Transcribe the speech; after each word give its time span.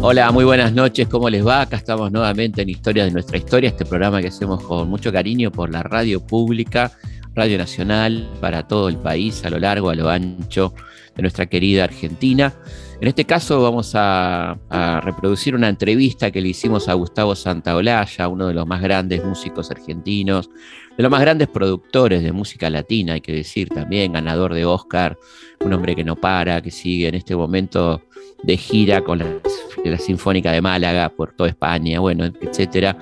Hola, 0.00 0.30
muy 0.30 0.44
buenas 0.44 0.72
noches, 0.72 1.08
¿cómo 1.08 1.28
les 1.28 1.44
va? 1.44 1.62
Acá 1.62 1.76
estamos 1.76 2.12
nuevamente 2.12 2.62
en 2.62 2.68
Historia 2.68 3.04
de 3.04 3.10
nuestra 3.10 3.36
historia, 3.36 3.68
este 3.68 3.84
programa 3.84 4.20
que 4.20 4.28
hacemos 4.28 4.62
con 4.62 4.88
mucho 4.88 5.12
cariño 5.12 5.50
por 5.50 5.70
la 5.70 5.82
radio 5.82 6.24
pública, 6.24 6.92
Radio 7.34 7.58
Nacional, 7.58 8.30
para 8.40 8.68
todo 8.68 8.88
el 8.88 8.96
país, 8.96 9.44
a 9.44 9.50
lo 9.50 9.58
largo, 9.58 9.90
a 9.90 9.94
lo 9.94 10.08
ancho 10.08 10.72
de 11.16 11.22
nuestra 11.22 11.46
querida 11.46 11.84
Argentina. 11.84 12.54
En 13.00 13.06
este 13.06 13.24
caso 13.24 13.62
vamos 13.62 13.92
a, 13.94 14.58
reproducir 15.04 15.54
una 15.54 15.68
entrevista 15.68 16.32
que 16.32 16.40
le 16.40 16.48
hicimos 16.48 16.88
a 16.88 16.94
Gustavo 16.94 17.36
Santaolalla, 17.36 18.26
uno 18.26 18.48
de 18.48 18.54
los 18.54 18.66
más 18.66 18.82
grandes 18.82 19.24
músicos 19.24 19.70
argentinos, 19.70 20.50
de 20.96 21.02
los 21.04 21.10
más 21.10 21.20
grandes 21.20 21.46
productores 21.46 22.24
de 22.24 22.32
música 22.32 22.68
latina, 22.68 23.12
hay 23.12 23.20
que 23.20 23.32
decir 23.32 23.68
también, 23.68 24.14
ganador 24.14 24.52
de 24.52 24.64
Oscar, 24.64 25.16
un 25.60 25.72
hombre 25.72 25.94
que 25.94 26.02
no 26.02 26.16
para, 26.16 26.60
que 26.60 26.72
sigue 26.72 27.06
en 27.06 27.14
este 27.14 27.36
momento 27.36 28.02
de 28.42 28.56
gira 28.56 29.02
con 29.04 29.20
la, 29.20 29.98
Sinfónica 29.98 30.50
de 30.50 30.60
Málaga 30.60 31.08
por 31.08 31.32
toda 31.34 31.48
España, 31.48 32.00
bueno, 32.00 32.24
etcétera. 32.40 32.98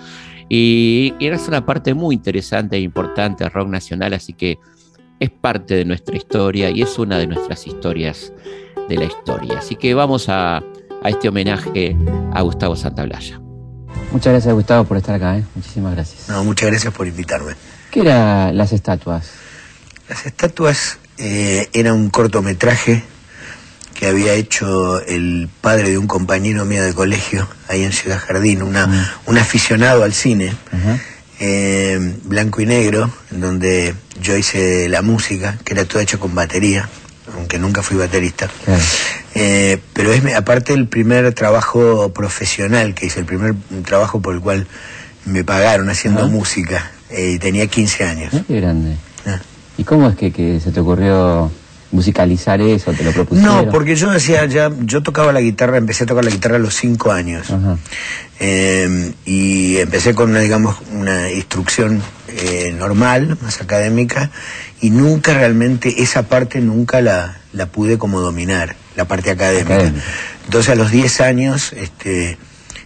Y, 0.51 1.15
y 1.19 1.27
es 1.27 1.49
una 1.49 1.65
parte 1.65 1.95
muy 1.95 2.15
interesante 2.15 2.77
e 2.77 2.81
importante 2.81 3.45
del 3.45 3.53
rock 3.53 3.69
nacional, 3.69 4.13
así 4.13 4.35
que 4.35 4.59
es 5.19 5.31
parte 5.31 5.75
de 5.75 5.87
nuestra 5.87 6.17
historia 6.17 6.71
y 6.71 6.83
es 6.83 6.99
una 6.99 7.19
de 7.19 7.27
nuestras 7.27 7.67
historias 7.67 8.33
de 8.89 8.97
la 8.97 9.05
historia. 9.05 9.59
Así 9.59 9.77
que 9.77 9.95
vamos 9.95 10.27
a, 10.29 10.63
este 11.05 11.29
homenaje 11.29 11.97
a 12.33 12.43
Gustavo 12.43 12.75
Santaolalla. 12.75 13.41
Muchas 14.11 14.33
gracias 14.33 14.53
Gustavo 14.55 14.85
por 14.85 14.97
estar 14.97 15.15
acá, 15.15 15.39
¿eh? 15.39 15.45
muchísimas 15.55 15.95
gracias. 15.95 16.29
No, 16.29 16.43
muchas 16.43 16.71
gracias 16.71 16.93
por 16.93 17.07
invitarme. 17.07 17.55
¿Qué 17.91 18.01
eran 18.01 18.57
las 18.57 18.73
estatuas? 18.73 19.31
Las 20.09 20.27
estatuas 20.27 20.99
eh, 21.19 21.69
era 21.73 21.93
un 21.95 22.11
cortometraje 22.11 23.03
que 23.95 24.07
había 24.07 24.35
hecho 24.35 25.01
el 25.01 25.49
padre 25.61 25.91
de 25.91 25.99
un 25.99 26.07
compañero 26.07 26.65
mío 26.65 26.85
de 26.85 26.93
colegio, 26.93 27.49
ahí 27.69 27.83
en 27.83 27.93
Ciudad 27.93 28.19
Jardín, 28.19 28.63
una, 28.63 29.13
un 29.25 29.39
aficionado 29.39 30.05
al 30.05 30.13
cine, 30.13 30.55
eh, 31.41 31.99
blanco 32.25 32.61
y 32.61 32.67
negro, 32.67 33.11
en 33.31 33.41
donde 33.41 33.95
yo 34.21 34.37
hice 34.37 34.89
la 34.89 35.01
música, 35.01 35.59
que 35.65 35.73
era 35.73 35.87
todo 35.87 36.01
hecho 36.01 36.21
con 36.21 36.35
batería, 36.35 36.89
aunque 37.35 37.59
nunca 37.59 37.83
fui 37.83 37.97
baterista. 37.97 38.49
Eh, 39.35 39.79
pero 39.93 40.13
es 40.13 40.35
aparte 40.35 40.73
el 40.73 40.87
primer 40.87 41.33
trabajo 41.35 42.13
profesional 42.13 42.95
que 42.95 43.07
hice, 43.07 43.21
el 43.21 43.27
primer 43.27 43.55
trabajo 43.85 44.21
por 44.21 44.35
el 44.35 44.41
cual 44.41 44.67
me 45.25 45.45
pagaron 45.45 45.91
haciendo 45.91 46.29
música, 46.29 46.91
eh, 47.11 47.33
y 47.33 47.39
tenía 47.39 47.67
15 47.67 48.05
años. 48.05 48.33
qué 48.47 48.61
grande. 48.61 48.97
Ah. 49.27 49.41
¿Y 49.77 49.85
cómo 49.85 50.09
es 50.09 50.17
que, 50.17 50.33
que 50.33 50.61
se 50.61 50.71
te 50.71 50.81
ocurrió 50.81 51.51
musicalizar 51.97 52.61
eso? 52.61 52.93
¿Te 52.93 53.03
lo 53.03 53.13
propusieron? 53.13 53.67
No, 53.67 53.73
porque 53.73 53.97
yo 53.97 54.11
decía 54.11 54.45
ya, 54.47 54.71
yo 54.81 55.03
tocaba 55.03 55.33
la 55.33 55.41
guitarra, 55.41 55.79
empecé 55.79 56.05
a 56.05 56.07
tocar 56.07 56.25
la 56.25 56.31
guitarra 56.31 56.57
a 56.57 56.61
los 56.61 56.75
cinco 56.75 57.11
años. 57.11 57.49
Em, 58.39 59.13
y 59.25 59.79
empecé 59.79 60.15
con 60.15 60.31
una, 60.31 60.41
digamos, 60.41 60.77
una 60.93 61.31
instrucción 61.33 62.03
eh, 62.29 62.73
normal, 62.79 63.39
más 63.43 63.61
académica, 63.61 64.31
y 64.81 64.91
nunca 64.91 65.35
realmente, 65.35 66.03
esa 66.03 66.25
parte 66.25 66.61
nunca 66.61 67.01
la, 67.01 67.39
la 67.53 67.67
pude 67.67 67.99
como 67.99 68.21
dominar, 68.21 68.77
la 68.95 69.07
parte 69.07 69.31
académica. 69.31 69.93
Entonces 70.45 70.71
a 70.71 70.75
los 70.75 70.91
10 70.91 71.21
años, 71.23 71.73
este, 71.73 72.39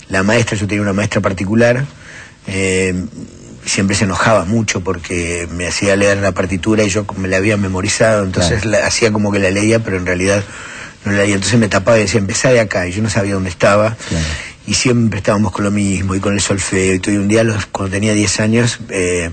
la 0.09 0.23
maestra, 0.23 0.57
yo 0.57 0.67
tenía 0.67 0.83
una 0.83 0.93
maestra 0.93 1.21
particular, 1.21 1.85
eh, 2.47 2.95
siempre 3.65 3.97
se 3.97 4.05
enojaba 4.05 4.45
mucho 4.45 4.81
porque 4.81 5.49
me 5.53 5.67
hacía 5.67 5.97
leer 5.97 6.19
la 6.19 6.33
partitura 6.33 6.85
y 6.85 6.89
yo 6.89 7.05
me 7.17 7.29
la 7.29 7.37
había 7.37 7.57
memorizado, 7.57 8.25
entonces 8.25 8.65
la, 8.65 8.87
hacía 8.87 9.13
como 9.13 9.33
que 9.33 9.39
la 9.39 9.51
leía, 9.51 9.81
pero 9.81 9.97
en 9.97 10.07
realidad 10.07 10.43
no 11.05 11.13
la 11.13 11.23
leía. 11.23 11.35
Entonces 11.35 11.59
me 11.59 11.69
tapaba 11.69 11.99
y 11.99 12.03
decía, 12.03 12.21
empezá 12.21 12.51
de 12.51 12.61
acá, 12.61 12.87
y 12.87 12.93
yo 12.93 13.03
no 13.03 13.11
sabía 13.11 13.35
dónde 13.35 13.51
estaba. 13.51 13.97
Y 14.67 14.75
siempre 14.75 15.19
estábamos 15.19 15.53
con 15.53 15.65
lo 15.65 15.71
mismo, 15.71 16.15
y 16.15 16.21
con 16.21 16.35
el 16.35 16.41
solfeo, 16.41 16.95
y 16.95 16.99
todo. 16.99 17.15
Y 17.15 17.19
un 17.19 17.29
día, 17.29 17.45
los, 17.45 17.67
cuando 17.67 17.93
tenía 17.93 18.13
10 18.13 18.41
años, 18.41 18.81
eh, 18.91 19.31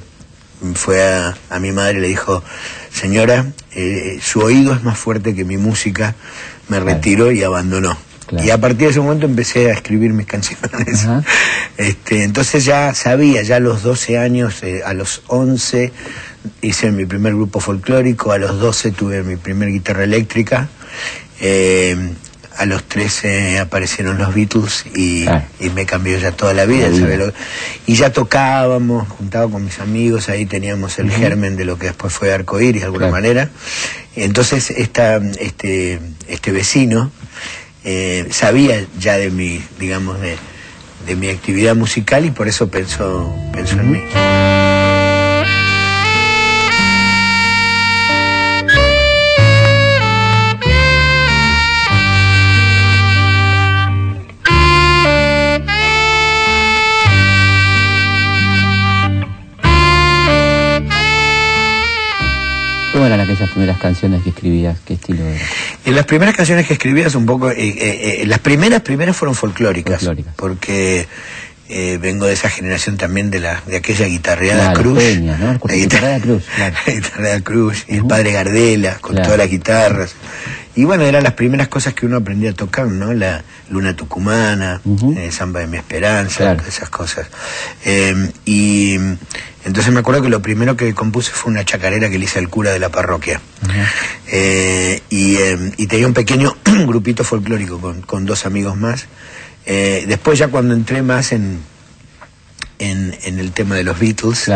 fue 0.73 1.03
a, 1.03 1.59
mi 1.59 1.71
madre 1.71 1.99
y 1.99 2.01
le 2.01 2.07
dijo, 2.07 2.43
señora, 2.91 3.45
eh, 3.75 4.19
su 4.21 4.39
oído 4.39 4.73
es 4.73 4.83
más 4.83 4.97
fuerte 4.97 5.35
que 5.35 5.43
mi 5.43 5.57
música, 5.57 6.15
me 6.67 6.79
retiró 6.79 7.31
y 7.31 7.43
abandonó. 7.43 7.97
Y 8.31 8.49
a 8.49 8.57
partir 8.57 8.79
de 8.79 8.89
ese 8.89 8.99
momento 8.99 9.25
empecé 9.25 9.69
a 9.71 9.73
escribir 9.73 10.13
mis 10.13 10.27
canciones. 10.27 11.07
Este, 11.77 12.23
entonces 12.23 12.65
ya 12.65 12.95
sabía, 12.95 13.43
ya 13.43 13.57
a 13.57 13.59
los 13.59 13.83
12 13.83 14.17
años, 14.17 14.63
eh, 14.63 14.81
a 14.83 14.95
los 14.95 15.21
11 15.27 15.93
hice 16.61 16.91
mi 16.91 17.05
primer 17.05 17.33
grupo 17.33 17.59
folclórico, 17.59 18.31
a 18.31 18.39
los 18.39 18.59
12 18.59 18.91
tuve 18.93 19.21
mi 19.21 19.35
primer 19.35 19.69
guitarra 19.69 20.03
eléctrica. 20.03 20.69
Eh, 21.39 21.95
a 22.57 22.65
los 22.65 22.83
13 22.85 23.59
aparecieron 23.59 24.17
los 24.17 24.33
Beatles 24.33 24.85
y, 24.95 25.27
ah. 25.27 25.45
me 25.75 25.85
cambió 25.85 26.17
ya 26.17 26.31
toda 26.31 26.53
la 26.53 26.65
vida. 26.65 26.89
y 27.85 27.95
ya 27.95 28.11
tocábamos, 28.11 29.07
juntaba 29.07 29.49
con 29.49 29.63
mis 29.63 29.79
amigos, 29.79 30.29
ahí 30.29 30.47
teníamos 30.47 30.97
el 30.97 31.11
germen 31.11 31.55
de 31.55 31.65
lo 31.65 31.77
que 31.77 31.87
después 31.87 32.11
fue 32.11 32.33
Arcoíris 32.33 32.81
de 32.81 32.85
alguna 32.87 33.09
manera. 33.09 33.49
Entonces 34.15 34.71
esta, 34.71 35.17
este, 35.17 35.99
este 36.27 36.51
vecino 36.51 37.11
eh, 37.89 38.27
sabía 38.31 38.85
ya 38.99 39.17
de 39.17 39.31
mi, 39.31 39.63
digamos, 39.79 40.19
de, 40.19 40.35
de, 41.05 41.15
mi 41.15 41.29
actividad 41.29 41.73
musical 41.73 42.25
y 42.25 42.31
por 42.31 42.49
eso 42.49 42.67
pensó, 42.67 43.33
pensó 43.53 43.79
en 43.79 43.91
mí. 43.93 44.03
¿Cómo 62.91 63.05
eran 63.05 63.21
aquellas 63.21 63.49
primeras 63.51 63.77
canciones 63.79 64.23
que 64.23 64.31
escribías? 64.31 64.77
¿Qué 64.85 64.95
estilo 64.95 65.25
era? 65.25 65.45
En 65.87 65.95
las 65.95 66.05
primeras 66.05 66.35
canciones 66.35 66.67
que 66.67 66.73
escribías 66.73 67.15
un 67.15 67.25
poco, 67.25 67.49
eh, 67.49 67.55
eh, 67.57 67.75
eh, 67.79 68.25
las 68.25 68.39
primeras 68.39 68.81
primeras 68.81 69.15
fueron 69.15 69.35
folclóricas, 69.35 70.05
porque 70.35 71.07
vengo 72.01 72.25
de 72.25 72.33
esa 72.33 72.49
generación 72.49 72.97
también 72.97 73.31
de 73.31 73.39
la 73.39 73.63
de 73.65 73.77
aquella 73.77 74.05
guitarreada 74.05 74.73
Cruz, 74.73 75.01
¿no? 75.15 75.57
la 75.65 75.75
guitarreada 75.75 76.19
Cruz, 76.19 76.43
claro. 76.53 76.75
la 76.85 76.93
guitarreada 76.93 77.39
Cruz 77.39 77.85
y 77.87 77.95
el 77.95 78.05
padre 78.05 78.33
Gardela 78.33 78.97
con 78.99 79.15
todas 79.15 79.37
las 79.37 79.49
guitarras. 79.49 80.13
Y 80.77 80.85
bueno, 80.85 81.03
eran 81.03 81.23
las 81.23 81.33
primeras 81.33 81.67
cosas 81.67 81.93
que 81.93 82.05
uno 82.05 82.17
aprendía 82.17 82.51
a 82.51 82.53
tocar, 82.53 82.87
¿no? 82.87 83.11
La 83.11 83.43
luna 83.69 83.95
tucumana, 83.95 84.79
samba 85.31 85.59
de 85.59 85.67
mi 85.67 85.77
esperanza, 85.77 86.55
esas 86.67 86.89
cosas. 86.89 87.27
y 88.45 88.97
entonces 89.67 89.91
me 89.91 89.99
acuerdo 89.99 90.21
que 90.21 90.29
lo 90.29 90.41
primero 90.41 90.77
que 90.77 90.93
compuse 90.93 91.31
fue 91.31 91.51
una 91.51 91.65
chacarera 91.65 92.09
que 92.09 92.17
le 92.17 92.23
hice 92.23 92.39
al 92.39 92.47
cura 92.47 92.71
de 92.71 92.79
la 92.79 92.89
parroquia. 92.89 93.41
Eh, 94.27 95.01
eh, 95.09 95.71
y, 95.77 95.87
tenía 95.87 96.07
un 96.07 96.13
pequeño 96.13 96.55
grupito 96.85 97.25
folclórico 97.25 97.81
con, 98.05 98.25
dos 98.25 98.45
amigos 98.45 98.77
más. 98.77 99.07
Eh, 99.65 100.05
después 100.07 100.39
ya 100.39 100.47
cuando 100.47 100.73
entré 100.73 101.01
más 101.01 101.33
en, 101.33 101.59
en, 102.79 103.39
el 103.39 103.51
tema 103.51 103.75
de 103.75 103.83
los 103.83 103.99
Beatles. 103.99 104.49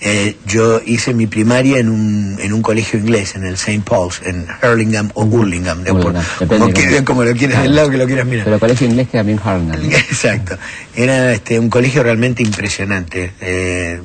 Eh, 0.00 0.36
yo 0.46 0.80
hice 0.84 1.14
mi 1.14 1.26
primaria 1.26 1.78
en 1.78 1.88
un, 1.88 2.38
en 2.40 2.52
un 2.52 2.62
colegio 2.62 2.98
inglés, 2.98 3.34
en 3.34 3.44
el 3.44 3.54
St. 3.54 3.82
Paul's, 3.84 4.20
en 4.24 4.46
Hurlingham 4.62 5.10
o 5.14 5.24
Burlingame, 5.24 5.84
como, 5.84 6.12
como, 7.04 7.24
lo 7.24 7.34
quieras, 7.34 7.62
del 7.62 7.74
lado 7.74 7.90
que 7.90 7.96
lo 7.96 8.06
quieras 8.06 8.26
mirar. 8.26 8.44
Pero 8.44 8.56
el 8.56 8.60
colegio 8.60 8.86
inglés 8.86 9.08
queda 9.08 9.22
bien 9.22 9.40
Hurlingham. 9.44 9.84
Exacto. 9.84 10.56
Era 10.94 11.32
este, 11.32 11.58
un 11.58 11.70
colegio 11.70 12.02
realmente 12.02 12.42
impresionante. 12.42 13.32
Eh, 13.40 14.00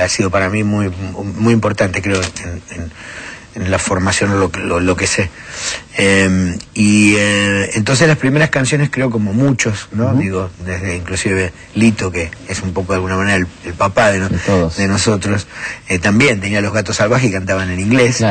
ha 0.00 0.08
sido 0.08 0.30
para 0.30 0.50
mí 0.50 0.64
muy, 0.64 0.90
muy 1.36 1.52
importante, 1.52 2.02
creo, 2.02 2.20
en 2.20 2.62
en 2.76 2.90
la 3.54 3.78
formación 3.78 4.38
lo, 4.38 4.80
lo, 4.80 4.96
que 4.96 5.06
sé. 5.06 5.30
Em, 5.96 6.56
y 6.74 7.14
eh, 7.16 7.70
entonces 7.74 8.06
las 8.06 8.18
primeras 8.18 8.50
canciones 8.50 8.90
creo 8.90 9.10
como 9.10 9.32
muchos, 9.32 9.88
¿no? 9.92 10.14
Digo, 10.14 10.50
desde 10.64 10.96
inclusive 10.96 11.52
Lito, 11.74 12.10
que 12.12 12.30
es 12.48 12.62
un 12.62 12.72
poco 12.72 12.92
de 12.92 12.96
alguna 12.96 13.16
manera 13.16 13.36
el, 13.36 13.74
papá 13.74 14.10
de, 14.12 14.20
de, 14.20 14.88
nosotros, 14.88 15.46
eh, 15.88 15.98
también 15.98 16.40
tenía 16.40 16.60
Los 16.60 16.72
Gatos 16.72 16.96
Salvajes 16.96 17.30
y 17.30 17.32
cantaban 17.32 17.70
en 17.70 17.80
inglés, 17.80 18.24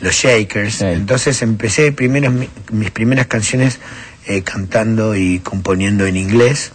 los 0.00 0.14
Shakers. 0.14 0.82
Entonces 0.82 1.40
empecé 1.42 1.92
primero 1.92 2.32
mis 2.70 2.90
primeras 2.90 3.26
canciones 3.26 3.78
eh, 4.26 4.42
cantando 4.42 5.14
y 5.14 5.38
componiendo 5.38 6.06
en 6.06 6.16
inglés 6.16 6.72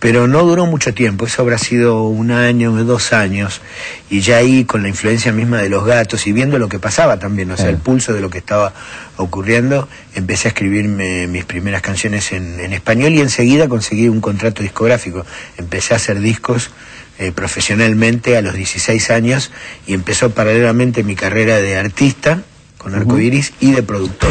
pero 0.00 0.26
no 0.26 0.42
duró 0.44 0.64
mucho 0.64 0.94
tiempo, 0.94 1.26
eso 1.26 1.42
habrá 1.42 1.58
sido 1.58 2.04
un 2.04 2.30
año, 2.30 2.72
dos 2.84 3.12
años, 3.12 3.60
y 4.08 4.20
ya 4.20 4.38
ahí 4.38 4.64
con 4.64 4.82
la 4.82 4.88
influencia 4.88 5.30
misma 5.30 5.58
de 5.58 5.68
los 5.68 5.84
gatos 5.84 6.26
y 6.26 6.32
viendo 6.32 6.58
lo 6.58 6.70
que 6.70 6.78
pasaba 6.78 7.18
también, 7.18 7.50
o 7.50 7.56
sea, 7.56 7.68
el 7.68 7.76
pulso 7.76 8.14
de 8.14 8.22
lo 8.22 8.30
que 8.30 8.38
estaba 8.38 8.72
ocurriendo, 9.18 9.88
empecé 10.14 10.48
a 10.48 10.50
escribir 10.50 10.86
mis 10.88 11.44
primeras 11.44 11.82
canciones 11.82 12.32
en, 12.32 12.72
español 12.72 13.12
y 13.12 13.20
enseguida 13.20 13.68
conseguí 13.68 14.08
un 14.08 14.22
contrato 14.22 14.62
discográfico, 14.62 15.26
empecé 15.58 15.92
a 15.92 15.98
hacer 15.98 16.18
discos 16.20 16.70
eh, 17.18 17.32
profesionalmente 17.32 18.38
a 18.38 18.42
los 18.42 18.54
16 18.54 19.10
años 19.10 19.52
y 19.86 19.92
empezó 19.92 20.30
paralelamente 20.30 21.04
mi 21.04 21.14
carrera 21.14 21.58
de 21.58 21.76
artista 21.76 22.42
con 22.78 22.94
Arcoiris 22.94 23.52
y 23.60 23.72
de 23.72 23.82
productor. 23.82 24.30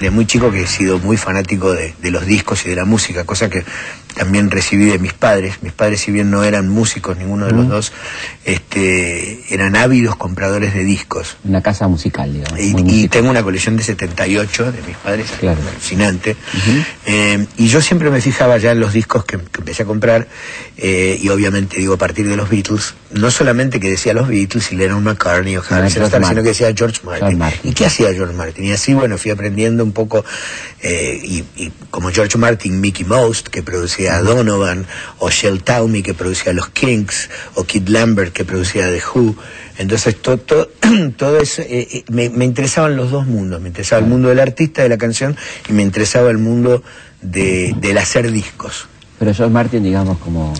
De 0.00 0.10
muy 0.10 0.26
chico 0.26 0.50
que 0.50 0.62
he 0.62 0.66
sido 0.66 0.98
muy 0.98 1.16
fanático 1.16 1.72
de, 1.72 1.94
los 2.02 2.26
discos 2.26 2.66
y 2.66 2.70
de 2.70 2.76
la 2.76 2.84
música, 2.84 3.24
cosa 3.24 3.48
que 3.50 3.64
también 4.16 4.50
recibí 4.50 4.86
de 4.86 4.98
mis 4.98 5.12
padres. 5.12 5.62
Mis 5.62 5.72
padres, 5.72 6.00
si 6.00 6.10
bien 6.10 6.30
no 6.30 6.42
eran 6.42 6.68
músicos, 6.68 7.16
ninguno 7.16 7.46
de 7.46 7.52
los 7.52 7.68
dos, 7.68 7.92
este, 8.44 9.54
eran 9.54 9.76
ávidos 9.76 10.16
compradores 10.16 10.74
de 10.74 10.84
discos. 10.84 11.36
Una 11.44 11.62
casa 11.62 11.86
musical, 11.86 12.32
digamos. 12.32 12.58
Y, 12.58 13.08
tengo 13.08 13.30
una 13.30 13.42
colección 13.42 13.76
de 13.76 13.82
78 13.82 14.72
de 14.72 14.82
mis 14.82 14.96
padres, 14.96 15.30
claro. 15.38 15.60
alucinante. 15.68 16.36
Eh, 17.04 17.46
y 17.56 17.68
yo 17.68 17.80
siempre 17.80 18.10
me 18.10 18.20
fijaba 18.20 18.56
ya 18.58 18.72
en 18.72 18.80
los 18.80 18.92
discos 18.92 19.24
que, 19.24 19.36
empecé 19.36 19.82
a 19.82 19.86
comprar, 19.86 20.26
eh, 20.76 21.18
y 21.20 21.28
obviamente 21.28 21.78
digo 21.78 21.94
a 21.94 21.98
partir 21.98 22.28
de 22.28 22.36
los 22.36 22.48
Beatles, 22.48 22.94
no 23.12 23.30
solamente 23.30 23.80
que 23.80 23.90
decía 23.90 24.12
los 24.14 24.28
Beatles 24.28 24.72
y 24.72 24.76
Lennon 24.76 25.02
McCartney 25.04 25.56
o 25.56 25.62
Harry 25.68 25.90
sino 25.90 26.08
que 26.08 26.42
decía 26.42 26.72
George 26.76 27.00
Martin. 27.04 27.42
¿Y 27.64 27.72
qué 27.72 27.86
hacía 27.86 28.12
George 28.12 28.34
Martin? 28.34 28.64
Y 28.64 28.72
así, 28.72 28.94
bueno, 28.94 29.18
fui 29.18 29.30
aprendiendo 29.30 29.84
un 29.84 29.92
poco, 29.92 30.24
eh, 30.82 31.20
y, 31.22 31.72
como 31.90 32.10
George 32.10 32.38
Martin, 32.38 32.80
Mickey 32.80 33.04
Most, 33.04 33.48
que 33.48 33.62
producía 33.62 34.05
Donovan, 34.22 34.86
o 35.18 35.30
Shell 35.30 35.62
Taumi, 35.62 36.02
que 36.02 36.14
producía 36.14 36.52
Los 36.52 36.68
Kinks, 36.70 37.30
o 37.54 37.64
Kid 37.64 37.88
Lambert, 37.88 38.32
que 38.32 38.44
producía 38.44 38.86
The 38.86 39.02
Who. 39.14 39.36
Entonces, 39.78 40.16
todo, 40.20 40.38
todo, 41.16 41.38
eso, 41.38 41.62
eh, 41.62 41.88
eh, 41.92 42.04
me, 42.08 42.44
interesaban 42.44 42.96
los 42.96 43.10
dos 43.10 43.26
mundos. 43.26 43.60
Me 43.60 43.68
interesaba 43.68 44.00
el 44.02 44.08
mundo 44.08 44.28
del 44.28 44.40
artista, 44.40 44.82
de 44.82 44.88
la 44.88 44.98
canción, 44.98 45.36
y 45.68 45.72
me 45.72 45.82
interesaba 45.82 46.30
el 46.30 46.38
mundo 46.38 46.82
de, 47.22 47.74
del 47.78 47.98
hacer 47.98 48.30
discos. 48.30 48.88
Pero 49.18 49.34
George 49.34 49.52
Martin, 49.52 49.82
digamos, 49.82 50.18
como 50.18 50.54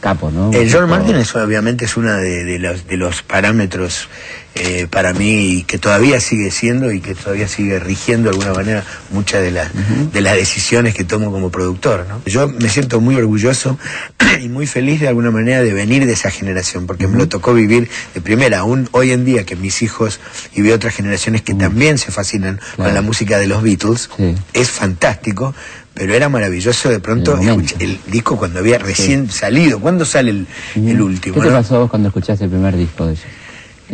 capo, 0.00 0.30
¿no? 0.30 0.52
El 0.52 0.68
George 0.68 0.88
Martin 0.88 1.16
es, 1.16 1.34
obviamente 1.34 1.84
es 1.84 1.96
uno 1.96 2.12
de, 2.14 2.58
los, 2.58 2.86
de 2.86 2.96
los 2.96 3.22
parámetros 3.22 4.08
eh, 4.54 4.86
para 4.90 5.14
mí 5.14 5.64
que 5.66 5.78
todavía 5.78 6.20
sigue 6.20 6.50
siendo 6.50 6.92
y 6.92 7.00
que 7.00 7.14
todavía 7.14 7.48
sigue 7.48 7.78
rigiendo 7.78 8.30
de 8.30 8.36
alguna 8.36 8.52
manera 8.52 8.84
muchas 9.10 9.40
de 9.40 9.50
las, 9.50 9.70
de 10.12 10.20
las 10.20 10.34
decisiones 10.34 10.94
que 10.94 11.04
tomo 11.04 11.32
como 11.32 11.50
productor. 11.50 12.06
¿no? 12.06 12.22
Yo 12.26 12.48
me 12.48 12.68
siento 12.68 13.00
muy 13.00 13.16
orgulloso 13.16 13.78
y 14.42 14.48
muy 14.48 14.66
feliz 14.66 15.00
de 15.00 15.08
alguna 15.08 15.30
manera 15.30 15.62
de 15.62 15.72
venir 15.72 16.04
de 16.04 16.12
esa 16.12 16.30
generación, 16.30 16.86
porque 16.86 17.06
me 17.08 17.16
lo 17.16 17.28
tocó 17.28 17.54
vivir 17.54 17.88
de 18.14 18.20
primera, 18.20 18.58
aún 18.58 18.88
hoy 18.92 19.12
en 19.12 19.24
día 19.24 19.44
que 19.44 19.56
mis 19.56 19.80
hijos 19.82 20.20
y 20.54 20.60
veo 20.60 20.76
otras 20.76 20.94
generaciones 20.94 21.42
que 21.42 21.54
también 21.54 21.96
se 21.96 22.12
fascinan 22.12 22.60
con 22.76 22.92
la 22.92 23.00
música 23.00 23.38
de 23.38 23.46
los 23.46 23.62
Beatles, 23.62 24.10
es 24.52 24.70
fantástico, 24.70 25.54
pero 25.94 26.14
era 26.14 26.28
maravilloso 26.28 26.88
de 26.90 27.00
pronto 27.00 27.38
el, 27.78 27.98
disco 28.06 28.36
cuando 28.36 28.58
había 28.58 28.78
recién 28.78 29.30
salido. 29.30 29.80
¿Cuándo 29.80 30.04
sale 30.04 30.30
el, 30.74 31.00
último? 31.00 31.36
¿Qué 31.36 31.40
te 31.40 31.50
pasó 31.50 31.80
vos 31.80 31.90
cuando 31.90 32.08
escuchaste 32.08 32.44
el 32.44 32.50
primer 32.50 32.76
disco 32.76 33.06
de 33.06 33.12
ellos? 33.12 33.24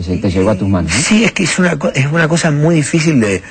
Te 0.03 0.31
llegó 0.31 0.51
a 0.51 0.55
tus 0.55 0.69
manos. 0.69 0.93
Sí, 0.93 1.25
es 1.25 1.33
que 1.33 1.45
es 1.45 1.59
una, 1.59 1.77
es 1.95 2.07
una 2.07 2.29
cosa 2.29 2.51
muy 2.51 2.77
difícil 2.77 3.21
de, 3.21 3.43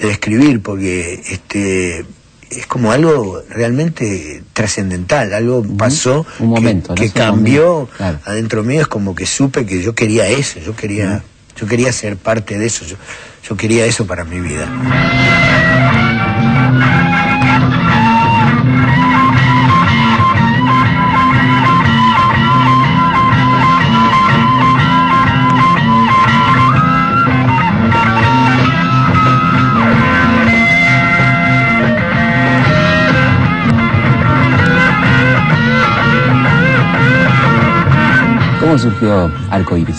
describir 0.00 0.60
porque 0.60 1.22
este 1.30 2.04
es 2.50 2.66
como 2.66 2.92
algo 2.92 3.42
realmente 3.48 4.42
trascendental, 4.52 5.32
algo 5.32 5.64
pasó 5.76 6.26
un 6.40 6.48
momento, 6.48 6.94
que, 6.94 7.10
cambió 7.10 7.88
adentro 8.24 8.64
mío, 8.64 8.82
es 8.82 8.88
como 8.88 9.14
que 9.14 9.26
supe 9.26 9.64
que 9.66 9.82
yo 9.82 9.94
quería 9.94 10.28
eso, 10.28 10.60
yo 10.60 10.74
quería, 10.76 11.22
yo 11.56 11.66
quería 11.66 11.92
ser 11.92 12.16
parte 12.16 12.58
de 12.58 12.66
eso, 12.66 12.84
yo, 12.84 12.96
yo 13.48 13.56
quería 13.56 13.86
eso 13.86 14.06
para 14.06 14.24
mi 14.24 14.40
vida. 14.40 14.68
¿Cómo 38.74 38.90
surgió 38.90 39.32
Arcoiris? 39.50 39.94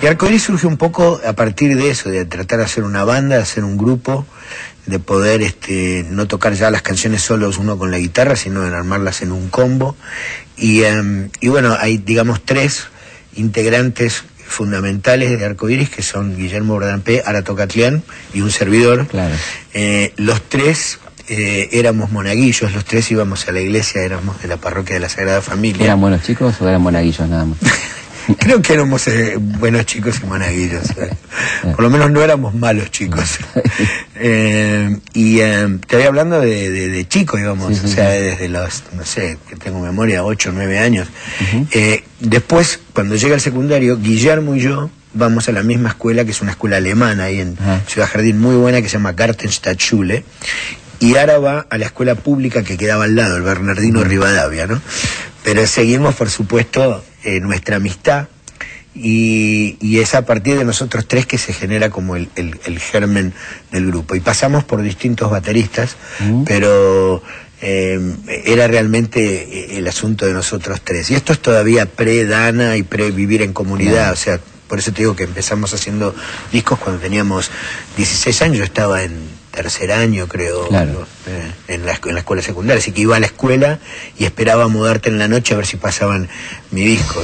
Y 0.00 0.06
Arcoiris 0.06 0.44
surge 0.44 0.68
un 0.68 0.76
poco 0.76 1.20
a 1.26 1.32
partir 1.32 1.76
de 1.76 1.90
eso, 1.90 2.08
de 2.08 2.24
tratar 2.24 2.60
de 2.60 2.64
hacer 2.64 2.84
una 2.84 3.02
banda, 3.02 3.34
de 3.34 3.42
hacer 3.42 3.64
un 3.64 3.76
grupo, 3.76 4.24
de 4.86 5.00
poder 5.00 5.42
este, 5.42 6.06
no 6.08 6.28
tocar 6.28 6.52
ya 6.52 6.70
las 6.70 6.82
canciones 6.82 7.22
solos 7.22 7.58
uno 7.58 7.76
con 7.76 7.90
la 7.90 7.98
guitarra, 7.98 8.36
sino 8.36 8.64
en 8.64 8.74
armarlas 8.74 9.22
en 9.22 9.32
un 9.32 9.48
combo. 9.48 9.96
Y, 10.56 10.84
em, 10.84 11.30
y 11.40 11.48
bueno, 11.48 11.76
hay, 11.80 11.98
digamos, 11.98 12.44
tres 12.44 12.86
integrantes 13.34 14.22
fundamentales 14.46 15.36
de 15.36 15.44
Arcoiris, 15.44 15.90
que 15.90 16.02
son 16.02 16.36
Guillermo 16.36 16.74
Bordampé, 16.74 17.24
Aratocatlián 17.26 18.04
y 18.32 18.40
un 18.40 18.52
servidor. 18.52 19.08
Claro. 19.08 19.34
Eh, 19.74 20.12
los 20.16 20.42
tres 20.42 21.00
eh, 21.28 21.68
éramos 21.72 22.12
monaguillos, 22.12 22.72
los 22.72 22.84
tres 22.84 23.10
íbamos 23.10 23.48
a 23.48 23.52
la 23.52 23.60
iglesia, 23.60 24.02
éramos 24.02 24.40
de 24.40 24.48
la 24.48 24.58
parroquia 24.58 24.94
de 24.94 25.00
la 25.00 25.08
Sagrada 25.08 25.42
Familia. 25.42 25.84
¿Eran 25.84 26.00
buenos 26.00 26.22
chicos 26.22 26.60
o 26.60 26.68
eran 26.68 26.80
monaguillos 26.80 27.28
nada 27.28 27.44
más? 27.44 27.58
Creo 28.38 28.60
que 28.60 28.74
éramos 28.74 29.06
eh, 29.08 29.36
buenos 29.38 29.86
chicos 29.86 30.20
y 30.22 30.26
monaguillos. 30.26 30.90
Eh. 30.90 31.10
Por 31.62 31.80
lo 31.80 31.90
menos 31.90 32.10
no 32.10 32.22
éramos 32.22 32.54
malos 32.54 32.90
chicos. 32.90 33.38
y 35.14 35.36
te 35.38 35.96
voy 35.96 36.02
hablando 36.02 36.40
de, 36.40 36.70
de, 36.70 37.08
chicos, 37.08 37.40
digamos, 37.40 37.84
o 37.84 37.88
sea, 37.88 38.10
desde 38.10 38.48
los, 38.48 38.84
no 38.94 39.04
sé, 39.04 39.38
que 39.48 39.56
tengo 39.56 39.80
memoria, 39.80 40.24
8 40.24 40.50
o 40.50 40.52
9 40.52 40.78
años. 40.78 41.08
después, 42.20 42.80
cuando 42.92 43.16
llega 43.16 43.34
el 43.34 43.40
secundario, 43.40 43.98
Guillermo 43.98 44.54
y 44.56 44.60
yo 44.60 44.90
vamos 45.14 45.48
a 45.48 45.52
la 45.52 45.62
misma 45.62 45.90
escuela, 45.90 46.24
que 46.24 46.32
es 46.32 46.40
una 46.40 46.50
escuela 46.52 46.76
alemana 46.78 47.24
ahí 47.24 47.40
en 47.40 47.56
Ciudad 47.86 48.08
Jardín, 48.08 48.40
muy 48.40 48.56
buena, 48.56 48.82
que 48.82 48.88
se 48.88 48.94
llama 48.94 49.12
Gartenstadtschule 49.12 50.24
y 51.00 51.16
ahora 51.16 51.38
va 51.38 51.66
a 51.68 51.78
la 51.78 51.86
escuela 51.86 52.14
pública 52.14 52.62
que 52.62 52.76
quedaba 52.76 53.04
al 53.04 53.16
lado, 53.16 53.36
el 53.36 53.42
Bernardino 53.42 54.02
Rivadavia, 54.04 54.66
¿no? 54.66 54.80
Pero 55.44 55.66
seguimos, 55.66 56.14
por 56.14 56.30
supuesto, 56.30 57.04
eh, 57.22 57.40
nuestra 57.40 57.76
amistad 57.76 58.28
y, 58.94 59.76
y, 59.80 60.00
es 60.00 60.14
a 60.14 60.24
partir 60.24 60.56
de 60.56 60.64
nosotros 60.64 61.06
tres 61.06 61.26
que 61.26 61.36
se 61.36 61.52
genera 61.52 61.90
como 61.90 62.16
el, 62.16 62.28
germen 62.80 63.34
del 63.70 63.86
grupo. 63.88 64.14
Y 64.14 64.20
pasamos 64.20 64.64
por 64.64 64.80
distintos 64.80 65.30
bateristas, 65.30 65.96
pero 66.46 67.22
eh, 67.60 68.00
era 68.44 68.66
realmente 68.68 69.74
eh, 69.74 69.78
el 69.78 69.86
asunto 69.86 70.24
de 70.24 70.32
nosotros 70.32 70.80
tres. 70.82 71.10
Y 71.10 71.14
esto 71.14 71.34
es 71.34 71.40
todavía 71.40 71.84
pre-Dana 71.86 72.76
y 72.76 72.82
pre-vivir 72.82 73.42
en 73.42 73.52
comunidad, 73.52 74.12
o 74.12 74.16
sea, 74.16 74.40
por 74.66 74.78
eso 74.78 74.92
te 74.92 75.02
digo 75.02 75.14
que 75.14 75.24
empezamos 75.24 75.72
haciendo 75.74 76.14
discos 76.50 76.78
cuando 76.78 77.00
teníamos 77.00 77.50
16 77.96 78.42
años, 78.42 78.58
yo 78.58 78.64
estaba 78.64 79.02
en 79.02 79.35
tercer 79.56 79.90
año, 79.90 80.28
creo, 80.28 80.68
eh, 80.70 81.52
en, 81.68 81.86
la, 81.86 81.92
escuela 81.92 82.42
secundaria. 82.42 82.78
Así 82.78 82.92
que 82.92 83.00
iba 83.00 83.16
a 83.16 83.20
la 83.20 83.26
escuela 83.26 83.78
y 84.18 84.24
esperaba 84.24 84.68
mudarte 84.68 85.08
en 85.08 85.18
la 85.18 85.28
noche 85.28 85.54
a 85.54 85.56
ver 85.56 85.66
si 85.66 85.78
pasaban 85.78 86.28
mi 86.70 86.82
disco. 86.82 87.22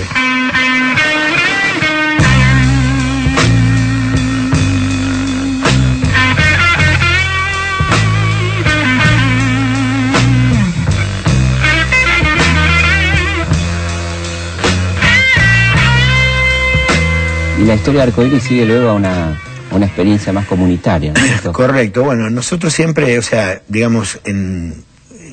Y 17.58 17.64
la 17.64 17.74
historia 17.74 18.00
de 18.00 18.08
Arcoíris 18.08 18.42
sigue 18.42 18.64
luego 18.64 18.88
a 18.88 18.94
una 18.94 19.51
una 19.74 19.86
experiencia 19.86 20.32
más 20.32 20.46
comunitaria. 20.46 21.14
Correcto, 21.52 22.04
bueno, 22.04 22.30
nosotros 22.30 22.72
siempre, 22.72 23.18
o 23.18 23.22
sea, 23.22 23.62
digamos, 23.68 24.20
en, 24.24 24.84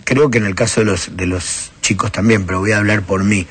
creo 0.04 0.30
que 0.32 0.38
en 0.38 0.46
el 0.46 0.56
caso 0.56 0.82
de 0.82 0.86
los, 0.86 1.16
de 1.16 1.26
los 1.26 1.72
chicos 1.82 2.12
también, 2.12 2.46
pero 2.46 2.60
voy 2.60 2.72
a 2.72 2.78
hablar 2.78 3.02
por 3.04 3.24
mí. 3.24 3.48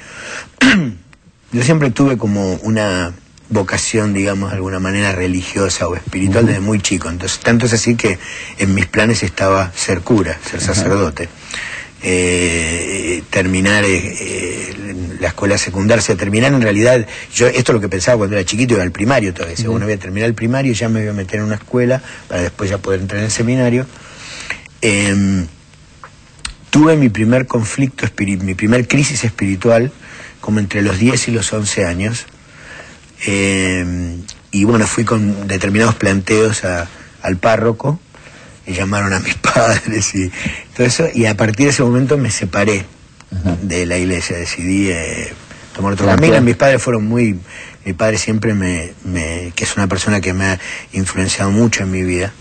Yo 1.52 1.62
siempre 1.62 1.90
tuve 1.90 2.18
como 2.18 2.54
una 2.57 3.12
vocación, 3.49 4.12
digamos, 4.12 4.50
de 4.50 4.57
alguna 4.57 4.78
manera 4.78 5.12
religiosa 5.12 5.88
o 5.88 5.97
espiritual 5.97 6.47
desde 6.47 6.61
muy 6.61 6.80
chico. 6.80 7.09
Entonces, 7.09 7.38
tanto 7.40 7.66
es 7.66 7.73
así 7.73 7.97
que 7.97 8.18
en 8.59 8.75
mis 8.75 8.87
planes 8.87 9.23
estaba 9.23 9.73
ser 9.75 10.00
cura, 10.02 10.38
ser 10.45 10.61
sacerdote. 10.61 11.28
Eh, 12.00 13.23
terminar 13.31 13.85
eh, 13.85 14.14
eh, 14.21 14.95
la 15.21 15.28
escuela 15.28 15.59
secundaria, 15.59 16.05
o 16.09 16.17
terminar 16.17 16.52
en 16.52 16.62
realidad, 16.62 17.07
yo 17.35 17.49
esto 17.49 17.73
es 17.73 17.75
lo 17.75 17.81
que 17.81 17.88
pensaba 17.88 18.19
cuando 18.19 18.37
era 18.37 18.45
chiquito, 18.45 18.75
iba 18.75 18.83
al 18.85 18.93
primario 18.93 19.35
todavía, 19.35 19.57
decía, 19.57 19.69
bueno, 19.69 19.87
voy 19.87 19.95
a 19.95 19.99
terminar 19.99 20.28
el 20.28 20.35
primario 20.35 20.73
y 20.73 20.75
ya 20.75 20.88
me 20.88 21.00
voy 21.00 21.09
a 21.09 21.12
meter 21.12 21.40
en 21.40 21.47
una 21.47 21.57
escuela 21.57 22.00
para 22.28 22.43
después 22.43 22.71
ya 22.71 22.78
poder 22.78 23.00
entrar 23.00 23.19
en 23.19 23.25
el 23.25 23.31
seminario. 23.33 23.87
Em, 24.81 25.47
tuve 26.71 26.97
mi 26.97 27.09
primer 27.09 27.47
conflicto, 27.47 28.07
mi 28.45 28.55
primer 28.55 28.87
crisis 28.87 29.25
espiritual 29.25 29.90
como 30.40 30.61
entre 30.61 30.83
los 30.83 30.99
10 30.99 31.28
y 31.28 31.31
los 31.33 31.52
11 31.52 31.85
años, 31.85 32.26
Eh, 33.26 34.17
y 34.52 34.64
bueno, 34.64 34.87
fui 34.87 35.05
con 35.05 35.49
determinados 35.49 35.97
planteos 35.97 36.62
al 36.64 37.37
párroco, 37.37 37.99
y 38.69 38.75
llamaron 38.75 39.13
a 39.13 39.21
mis 39.21 39.35
padres 39.55 40.15
y 40.15 40.31
todo 40.77 40.87
eso, 40.87 41.09
y 41.13 41.27
a 41.27 41.37
partir 41.37 41.67
de 41.67 41.71
ese 41.71 41.83
momento 41.83 42.17
me 42.17 42.31
separé 42.31 42.85
de 43.63 43.87
la 43.87 43.99
iglesia, 43.99 44.37
decidí 44.37 44.91
eh, 44.91 45.33
tomar 45.75 45.95
otro 45.95 46.07
camino. 46.07 46.41
Mis 46.41 46.57
padres 46.57 46.81
fueron 46.81 47.07
muy, 47.07 47.39
mi 47.85 47.93
padre 47.93 48.19
siempre 48.19 48.55
me, 48.55 48.93
me, 49.05 49.53
que 49.57 49.65
es 49.65 49.77
una 49.77 49.87
persona 49.87 50.21
que 50.21 50.33
me 50.33 50.45
ha 50.45 50.61
influenciado 50.93 51.51
mucho 51.51 51.83
en 51.83 51.91
mi 51.91 52.03
vida, 52.03 52.33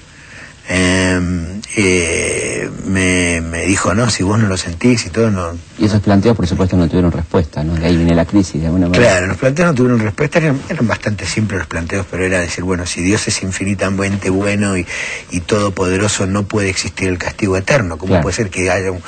Em, 0.70 1.57
eh, 1.76 2.70
me, 2.86 3.42
dijo, 3.66 3.94
no, 3.94 4.10
si 4.10 4.24
vos 4.24 4.40
no 4.40 4.48
lo 4.48 4.58
sentís 4.58 5.06
y 5.06 5.10
todo, 5.10 5.30
no... 5.30 5.52
Y 5.78 5.86
esos 5.86 6.02
planteos, 6.02 6.36
por 6.36 6.48
supuesto, 6.48 6.78
no 6.78 6.88
tuvieron 6.88 7.12
respuesta, 7.12 7.64
¿no? 7.64 7.76
De 7.76 7.86
ahí 7.86 7.98
viene 7.98 8.16
la 8.16 8.26
crisis, 8.26 8.62
de 8.62 8.68
alguna 8.68 8.88
manera. 8.88 9.06
Claro, 9.06 9.28
los 9.28 9.38
planteos 9.38 9.68
no 9.68 9.76
tuvieron 9.76 10.00
respuesta, 10.00 10.40
eran, 10.40 10.60
bastante 10.82 11.26
simples 11.26 11.60
los 11.60 11.68
planteos, 11.68 12.06
pero 12.10 12.24
era 12.24 12.40
decir, 12.40 12.64
bueno, 12.64 12.86
si 12.86 13.02
Dios 13.02 13.28
es 13.28 13.44
infinitamente 13.44 14.30
bueno 14.30 14.78
y, 14.78 14.88
y 15.32 15.42
todopoderoso, 15.42 16.26
no 16.26 16.44
puede 16.44 16.70
existir 16.70 17.10
el 17.10 17.18
castigo 17.18 17.58
eterno. 17.58 17.98
¿Cómo 17.98 18.22
puede 18.22 18.36
ser 18.36 18.50
que 18.50 18.72
haya 18.72 18.92
un, 18.92 19.02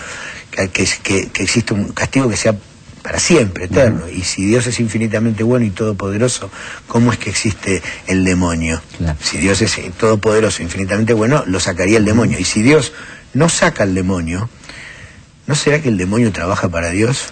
que, 0.51 0.68
que, 0.68 1.30
que 1.30 1.44
exista 1.44 1.74
un 1.74 1.89
castigo 1.89 2.30
que 2.30 2.38
sea 2.38 2.56
para 3.01 3.20
siempre, 3.20 3.65
eterno. 3.65 4.08
Y 4.10 4.22
si 4.22 4.46
Dios 4.46 4.68
es 4.68 4.79
infinitamente 4.79 5.44
bueno 5.44 5.65
y 5.65 5.70
todopoderoso, 5.72 6.50
¿cómo 6.88 7.12
es 7.12 7.18
que 7.18 7.29
existe 7.29 7.82
el 8.08 8.24
demonio? 8.24 8.82
Si 9.22 9.38
Dios 9.38 9.62
es 9.62 9.77
todopoderoso, 9.98 10.63
infinitamente 10.63 11.13
bueno, 11.13 11.44
lo 11.48 11.60
sacaría 11.60 11.98
el 11.98 12.06
demonio. 12.06 12.39
Y 12.39 12.44
si 12.44 12.62
Dios 12.62 12.94
no 13.34 13.50
saca 13.50 13.84
el 13.84 13.96
demonio, 13.96 14.50
¿no 15.48 15.56
será 15.56 15.82
que 15.82 15.89
el 15.89 15.98
demonio 15.98 16.32
trabaja 16.32 16.70
para 16.70 16.89
Dios? 16.89 17.27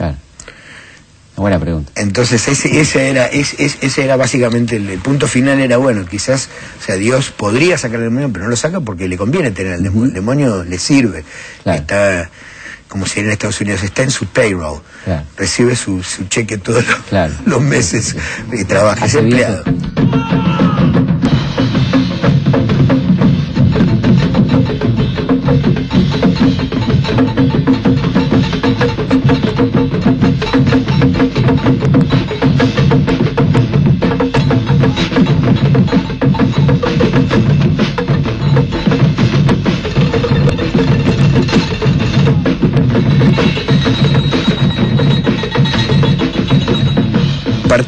Buena 1.35 1.59
pregunta. 1.59 1.91
Entonces 1.95 2.47
ese, 2.47 3.09
era, 3.09 3.27
ese, 3.27 4.03
era 4.03 4.15
básicamente 4.15 4.77
el, 4.77 4.97
punto 4.99 5.27
final 5.27 5.59
era 5.59 5.77
bueno, 5.77 6.03
quizás, 6.07 6.49
o 6.81 6.83
sea, 6.83 6.95
Dios 6.95 7.29
podría 7.29 7.77
sacar 7.77 7.99
el 7.99 8.05
demonio, 8.05 8.29
pero 8.33 8.45
no 8.45 8.49
lo 8.49 8.55
saca 8.55 8.79
porque 8.79 9.07
le 9.07 9.17
conviene 9.17 9.51
tener 9.51 9.73
el 9.73 9.83
demonio, 9.83 10.05
el 10.07 10.13
demonio 10.13 10.63
le 10.63 10.79
sirve. 10.79 11.23
Está 11.63 12.31
como 12.87 13.05
si 13.05 13.19
en 13.19 13.29
Estados 13.29 13.59
Unidos, 13.61 13.83
está 13.83 14.03
en 14.03 14.11
su 14.11 14.25
payroll, 14.27 14.81
recibe 15.37 15.75
su, 15.75 16.01
cheque 16.29 16.57
todos 16.57 16.83
los, 17.45 17.61
meses 17.61 18.15
y 18.51 18.63
trabaja, 18.63 19.05
es 19.05 19.15
empleado. 19.15 19.63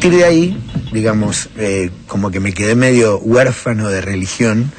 Partir 0.00 0.18
de 0.18 0.24
ahí, 0.24 0.56
digamos, 0.92 1.50
eh, 1.58 1.90
como 2.06 2.30
que 2.30 2.40
me 2.40 2.54
quedé 2.54 2.74
medio 2.74 3.18
huérfano 3.18 3.90
de 3.90 4.00
religión, 4.00 4.72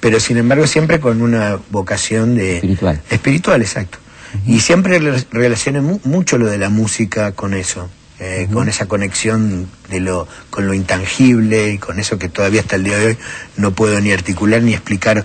pero 0.00 0.18
sin 0.18 0.38
embargo 0.38 0.66
siempre 0.66 0.98
con 0.98 1.20
una 1.20 1.58
vocación 1.68 2.36
de... 2.36 2.54
Espiritual. 2.54 3.02
Espiritual, 3.10 3.60
exacto. 3.60 3.98
Y 4.46 4.60
siempre 4.60 4.98
relacioné 5.30 5.82
mucho 5.82 6.38
lo 6.38 6.46
de 6.46 6.56
la 6.56 6.70
música 6.70 7.32
con 7.32 7.52
eso. 7.52 7.90
Eh, 8.18 8.48
con 8.52 8.68
esa 8.68 8.86
conexión 8.86 9.68
de 9.90 9.98
lo, 9.98 10.28
con 10.48 10.66
lo 10.68 10.74
intangible 10.74 11.72
y 11.72 11.78
con 11.78 11.98
eso 11.98 12.18
que 12.18 12.28
todavía 12.28 12.60
hasta 12.60 12.76
el 12.76 12.84
día 12.84 12.96
de 12.96 13.06
hoy 13.08 13.18
no 13.56 13.72
puedo 13.72 14.00
ni 14.00 14.12
articular 14.12 14.62
ni 14.62 14.74
explicar 14.74 15.24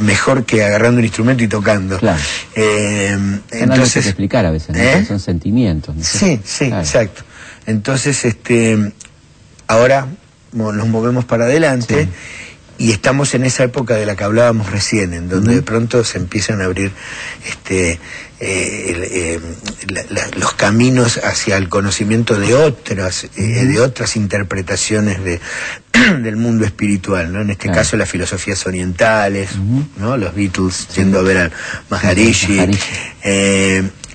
mejor 0.00 0.44
que 0.44 0.62
agarrando 0.62 1.00
un 1.00 1.04
instrumento 1.04 1.42
y 1.42 1.48
tocando. 1.48 1.98
Claro. 1.98 2.20
Eh, 2.54 3.18
entonces, 3.50 4.06
explicar 4.06 4.46
a 4.46 4.52
veces, 4.52 4.76
¿no? 4.76 5.06
son 5.06 5.18
sentimientos. 5.18 5.96
Sí, 6.00 6.40
sí, 6.44 6.66
exacto. 6.66 7.24
Entonces, 7.70 8.24
este, 8.24 8.92
ahora 9.66 10.08
nos 10.52 10.88
movemos 10.88 11.24
para 11.24 11.44
adelante 11.44 12.08
y 12.80 12.92
estamos 12.92 13.34
en 13.34 13.44
esa 13.44 13.62
época 13.62 13.94
de 13.96 14.06
la 14.06 14.16
que 14.16 14.24
hablábamos 14.24 14.70
recién, 14.70 15.12
en 15.12 15.28
donde 15.28 15.56
de 15.56 15.62
pronto 15.62 16.02
se 16.02 16.16
empiezan 16.16 16.62
a 16.62 16.64
abrir 16.64 16.90
este, 17.46 17.92
eh, 17.92 17.98
eh, 18.40 19.40
los 20.38 20.54
caminos 20.54 21.20
hacia 21.22 21.58
el 21.58 21.68
conocimiento 21.68 22.40
de 22.40 22.54
otras, 22.54 23.24
eh, 23.36 23.66
de 23.66 23.80
otras 23.80 24.16
interpretaciones 24.16 25.22
de, 25.22 25.40
del 26.22 26.36
mundo 26.36 26.64
espiritual, 26.64 27.30
¿no? 27.30 27.42
En 27.42 27.50
este 27.50 27.70
caso 27.70 27.98
las 27.98 28.08
filosofías 28.08 28.66
orientales, 28.66 29.50
¿no? 29.98 30.16
Los 30.16 30.34
Beatles 30.34 30.88
yendo 30.96 31.18
a 31.18 31.22
ver 31.22 31.36
al 31.36 31.52
Maharishi. 31.90 32.66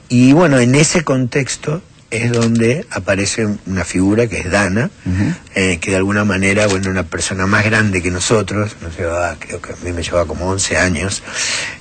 y 0.09 0.33
bueno, 0.33 0.57
en 0.57 0.73
ese 0.73 1.03
contexto 1.03 1.83
es 2.17 2.31
donde 2.31 2.85
aparece 2.89 3.47
una 3.65 3.83
figura 3.83 4.27
que 4.27 4.39
es 4.39 4.51
Dana, 4.51 4.89
eh, 5.53 5.77
que 5.79 5.91
de 5.91 5.97
alguna 5.97 6.25
manera, 6.25 6.67
bueno, 6.67 6.89
una 6.89 7.03
persona 7.03 7.45
más 7.45 7.65
grande 7.65 8.01
que 8.01 8.11
nosotros, 8.11 8.75
nos 8.81 8.97
llevaba, 8.97 9.35
creo 9.39 9.61
que 9.61 9.73
a 9.73 9.75
mí 9.83 9.91
me 9.91 10.03
llevaba 10.03 10.25
como 10.25 10.47
11 10.47 10.77
años, 10.77 11.23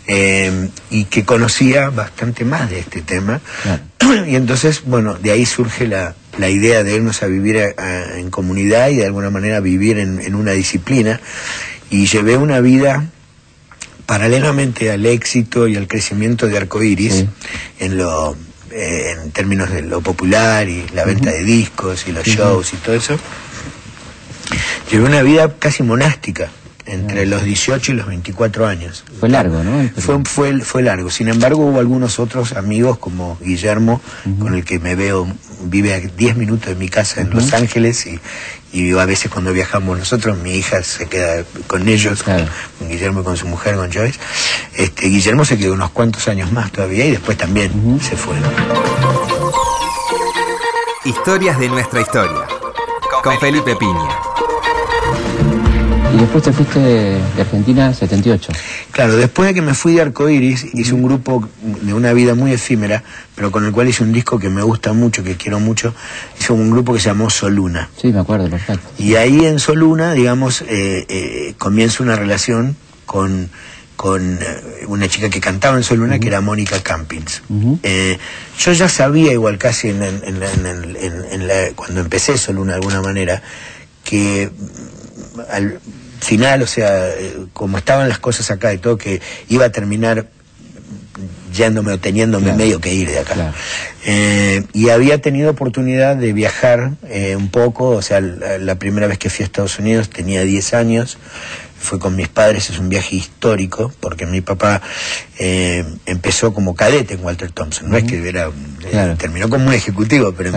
eh, 0.06 0.68
y 0.90 1.04
que 1.04 1.24
conocía 1.24 1.90
bastante 1.90 2.44
más 2.44 2.70
de 2.70 2.80
este 2.80 3.02
tema. 3.02 3.40
Y 4.26 4.36
entonces, 4.36 4.82
bueno, 4.84 5.14
de 5.14 5.32
ahí 5.32 5.46
surge 5.46 5.88
la, 5.88 6.14
idea 6.38 6.84
de 6.84 6.94
irnos 6.94 7.22
a 7.22 7.26
vivir 7.26 7.56
en 7.56 8.30
comunidad 8.30 8.90
y 8.90 8.96
de 8.96 9.06
alguna 9.06 9.30
manera 9.30 9.60
vivir 9.60 9.98
en, 9.98 10.34
una 10.34 10.52
disciplina. 10.52 11.20
Y 11.90 12.06
llevé 12.06 12.36
una 12.36 12.60
vida 12.60 13.06
paralelamente 14.06 14.90
al 14.90 15.06
éxito 15.06 15.66
y 15.68 15.76
al 15.76 15.88
crecimiento 15.88 16.46
de 16.46 16.58
Arcoiris 16.58 17.24
en 17.80 17.96
lo 17.96 18.36
eh, 18.74 19.16
en 19.16 19.30
términos 19.30 19.70
de 19.70 19.82
lo 19.82 20.00
popular 20.00 20.68
y 20.68 20.86
la 20.88 21.04
venta 21.04 21.30
de 21.30 21.44
discos 21.44 22.08
y 22.08 22.12
los 22.12 22.26
shows 22.26 22.72
y 22.72 22.76
todo 22.78 22.96
eso, 22.96 23.16
llevé 24.90 25.04
una 25.04 25.22
vida 25.22 25.54
casi 25.58 25.84
monástica 25.84 26.50
entre 26.86 27.26
los 27.26 27.44
18 27.44 27.92
y 27.92 27.94
los 27.94 28.06
24 28.06 28.66
años. 28.66 29.04
Fue 29.18 29.28
largo, 29.28 29.62
¿no? 29.62 29.88
Fue, 29.96 30.22
fue, 30.24 30.60
fue 30.60 30.82
largo. 30.82 31.10
Sin 31.10 31.28
embargo, 31.28 31.64
hubo 31.64 31.78
algunos 31.78 32.18
otros 32.18 32.52
amigos 32.52 32.98
como 32.98 33.38
Guillermo, 33.40 34.00
con 34.38 34.54
el 34.54 34.64
que 34.64 34.78
me 34.78 34.94
veo, 34.94 35.26
vive 35.62 35.94
a 35.94 36.00
10 36.00 36.36
minutos 36.36 36.68
de 36.68 36.74
mi 36.74 36.88
casa 36.88 37.20
en 37.20 37.30
Los 37.30 37.52
Ángeles 37.52 38.06
y, 38.06 38.20
y 38.72 38.92
a 38.98 39.06
veces 39.06 39.30
cuando 39.30 39.52
viajamos 39.52 39.98
nosotros, 39.98 40.36
mi 40.38 40.52
hija 40.54 40.82
se 40.82 41.06
queda 41.06 41.44
con 41.66 41.88
ellos, 41.88 42.22
con, 42.22 42.48
Guillermo 42.88 43.20
y 43.20 43.24
con 43.24 43.36
su 43.36 43.46
mujer, 43.46 43.76
con 43.76 43.92
Joyce. 43.92 44.18
Este, 44.74 45.06
Guillermo 45.06 45.44
se 45.44 45.56
quedó 45.56 45.74
unos 45.74 45.90
cuantos 45.90 46.28
años 46.28 46.52
más 46.52 46.72
todavía 46.72 47.06
y 47.06 47.12
después 47.12 47.38
también 47.38 48.00
se 48.02 48.16
fue. 48.16 48.34
Historias 51.04 51.58
de 51.58 51.68
nuestra 51.68 52.00
historia, 52.00 52.46
con 53.22 53.38
Felipe 53.38 53.76
Piña. 53.76 54.33
Y 56.14 56.16
después 56.16 56.44
te 56.44 56.52
fuiste 56.52 56.78
de, 56.78 57.20
Argentina 57.40 57.92
78. 57.92 58.52
Claro, 58.92 59.16
después 59.16 59.48
de 59.48 59.54
que 59.54 59.62
me 59.62 59.74
fui 59.74 59.94
de 59.94 60.02
Arcoiris, 60.02 60.64
hice 60.72 60.94
un 60.94 61.02
grupo 61.02 61.48
de 61.60 61.92
una 61.92 62.12
vida 62.12 62.36
muy 62.36 62.52
efímera, 62.52 63.02
pero 63.34 63.50
con 63.50 63.64
el 63.64 63.72
cual 63.72 63.88
hice 63.88 64.04
un 64.04 64.12
disco 64.12 64.38
que 64.38 64.48
me 64.48 64.62
gusta 64.62 64.92
mucho, 64.92 65.24
que 65.24 65.36
quiero 65.36 65.58
mucho. 65.58 65.92
Hice 66.38 66.52
un 66.52 66.70
grupo 66.70 66.94
que 66.94 67.00
se 67.00 67.06
llamó 67.06 67.30
Soluna. 67.30 67.90
Sí, 68.00 68.12
me 68.12 68.20
acuerdo, 68.20 68.48
perfecto. 68.48 68.88
Y 68.96 69.16
ahí 69.16 69.44
en 69.44 69.58
Soluna, 69.58 70.12
digamos, 70.12 70.62
eh, 70.62 71.04
eh, 71.08 71.54
comienza 71.58 72.04
una 72.04 72.14
relación 72.14 72.76
con 73.06 73.50
con 73.96 74.38
eh, 74.40 74.86
una 74.88 75.08
chica 75.08 75.30
que 75.30 75.40
cantaba 75.40 75.76
en 75.76 75.84
Soluna, 75.84 76.18
que 76.18 76.26
era 76.26 76.40
Mónica 76.40 76.80
Campins. 76.80 77.42
yo 77.48 78.72
ya 78.72 78.88
sabía, 78.88 79.32
igual 79.32 79.56
casi 79.56 79.88
en, 79.88 80.00
cuando 81.74 82.00
empecé 82.00 82.36
Soluna 82.36 82.72
de 82.72 82.78
alguna 82.78 83.02
manera, 83.02 83.40
que 84.02 84.50
al, 85.50 85.80
final, 86.24 86.62
o 86.62 86.66
sea, 86.66 87.08
eh, 87.10 87.36
como 87.52 87.78
estaban 87.78 88.08
las 88.08 88.18
cosas 88.18 88.50
acá 88.50 88.72
y 88.72 88.78
todo, 88.78 88.98
que 88.98 89.20
iba 89.48 89.66
a 89.66 89.70
terminar 89.70 90.26
yéndome 91.54 91.92
o 91.92 91.98
teniéndome 91.98 92.52
medio 92.52 92.80
que 92.80 92.92
ir 92.92 93.08
de 93.08 93.20
acá. 93.20 93.54
Eh, 94.04 94.64
y 94.72 94.88
había 94.90 95.20
tenido 95.20 95.50
oportunidad 95.50 96.16
de 96.16 96.32
viajar 96.32 96.92
eh, 97.08 97.36
un 97.36 97.48
poco, 97.48 97.90
o 97.90 98.02
sea, 98.02 98.20
la, 98.20 98.74
primera 98.74 99.06
vez 99.06 99.18
que 99.18 99.30
fui 99.30 99.44
a 99.44 99.46
Estados 99.46 99.78
Unidos 99.78 100.10
tenía 100.10 100.42
10 100.42 100.74
años, 100.74 101.18
fue 101.84 101.98
con 101.98 102.16
mis 102.16 102.28
padres, 102.28 102.70
es 102.70 102.78
un 102.78 102.88
viaje 102.88 103.16
histórico, 103.16 103.92
porque 104.00 104.26
mi 104.26 104.40
papá 104.40 104.80
eh, 105.38 105.84
empezó 106.06 106.52
como 106.52 106.74
cadete 106.74 107.14
en 107.14 107.24
Walter 107.24 107.52
Thompson, 107.52 107.90
no 107.90 107.96
es 107.96 108.04
que 108.04 108.26
era, 108.28 108.50
eh, 108.90 109.14
terminó 109.18 109.48
como 109.48 109.66
un 109.66 109.74
ejecutivo, 109.74 110.32
pero 110.36 110.52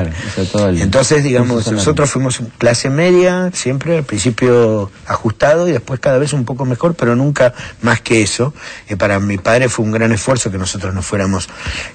entonces 0.77 1.23
digamos, 1.23 1.71
nosotros 1.71 2.09
fuimos 2.09 2.41
clase 2.57 2.89
media, 2.89 3.51
siempre 3.53 3.97
al 3.97 4.03
principio 4.03 4.89
ajustado 5.05 5.67
y 5.67 5.73
después 5.73 5.99
cada 5.99 6.17
vez 6.17 6.33
un 6.33 6.45
poco 6.45 6.65
mejor, 6.65 6.95
pero 6.95 7.15
nunca 7.15 7.53
más 7.81 8.01
que 8.01 8.21
eso. 8.21 8.53
para 8.97 9.19
mi 9.19 9.37
padre 9.37 9.69
fue 9.69 9.85
un 9.85 9.91
gran 9.91 10.11
esfuerzo 10.13 10.49
que 10.49 10.57
nosotros 10.57 10.93
no 10.93 11.01
fuéramos, 11.01 11.49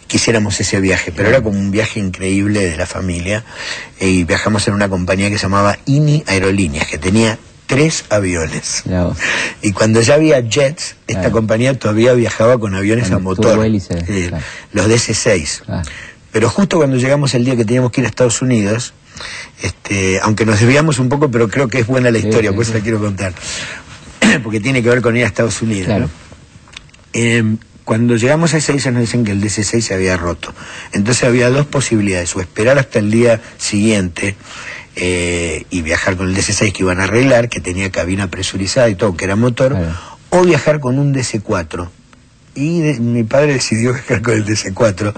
quisiéramos 0.07 0.61
ese 0.61 0.81
viaje, 0.81 1.13
pero 1.13 1.31
era 1.31 1.43
como 1.43 1.59
un 1.59 1.71
viaje 1.71 1.99
increíble 2.01 2.61
de 2.61 2.77
la 2.77 2.87
familia 2.87 3.45
y 3.99 4.25
viajamos 4.25 4.69
en 4.69 4.75
una 4.75 4.89
compañía 4.89 5.31
que 5.31 5.39
se 5.39 5.45
llamaba 5.45 5.79
INI 5.87 6.25
Aerolíneas, 6.27 6.87
que 6.87 6.99
tenía 6.99 7.39
tres 7.73 8.05
aviones. 8.11 8.85
Y 9.63 9.73
cuando 9.73 10.01
ya 10.01 10.15
había 10.15 10.41
jets, 10.41 10.97
esta 11.07 11.31
compañía 11.31 11.79
todavía 11.79 12.13
viajaba 12.13 12.59
con 12.59 12.75
aviones 12.75 13.11
a 13.11 13.19
motor. 13.19 13.59
Los 14.73 14.89
DC-6. 14.89 15.85
Pero 16.33 16.49
justo 16.49 16.79
cuando 16.79 16.97
llegamos 16.97 17.35
el 17.35 17.45
día 17.45 17.57
que 17.57 17.65
teníamos 17.65 17.93
que 17.93 18.01
ir 18.01 18.07
a 18.07 18.09
Estados 18.09 18.41
Unidos, 18.41 18.95
este, 19.63 20.19
aunque 20.23 20.47
nos 20.47 20.61
desviamos 20.61 20.99
un 20.99 21.09
poco, 21.09 21.31
pero 21.31 21.49
creo 21.49 21.69
que 21.69 21.79
es 21.79 21.87
buena 21.87 22.11
la 22.11 22.19
historia, 22.19 22.53
por 22.53 22.63
eso 22.63 22.75
la 22.75 22.81
quiero 22.81 22.99
contar. 22.99 23.35
Porque 24.43 24.61
tiene 24.61 24.83
que 24.83 24.89
ver 24.89 25.03
con 25.03 25.17
ir 25.17 25.25
a 25.25 25.27
Estados 25.27 25.61
Unidos. 25.61 26.11
Em, 27.13 27.59
cuando 27.85 28.17
llegamos 28.17 28.55
a 28.55 28.59
ese 28.59 28.73
día 28.73 28.91
nos 28.91 29.03
dicen 29.03 29.25
que 29.25 29.33
el 29.33 29.43
DC-6 29.43 29.81
se 29.81 29.95
había 29.95 30.17
roto. 30.17 30.55
Entonces 30.93 31.25
había 31.25 31.51
dos 31.51 31.67
posibilidades, 31.67 32.35
o 32.35 32.41
esperar 32.41 32.79
hasta 32.79 32.99
el 32.99 33.11
día 33.11 33.41
siguiente 33.59 34.37
eh, 34.97 35.65
y 35.71 35.83
viajar 35.83 36.17
con 36.17 36.29
el 36.29 36.37
DC-6 36.37 36.73
que 36.73 36.83
iban 36.83 37.01
a 37.01 37.05
arreglar, 37.05 37.49
que 37.49 37.61
tenía 37.61 37.91
cabina 37.91 38.29
presurizada 38.29 38.89
y 38.89 38.95
todo, 38.95 39.17
que 39.17 39.25
era 39.25 39.37
motor, 39.37 39.77
o 40.31 40.43
viajar 40.43 40.81
con 40.81 40.99
un 40.99 41.15
DC-4. 41.15 41.89
Y 42.55 42.81
mi 43.01 43.25
padre 43.25 43.55
decidió 43.55 43.93
viajar 43.95 44.23
con 44.23 44.35
el 44.35 44.45
DC-4 44.45 45.15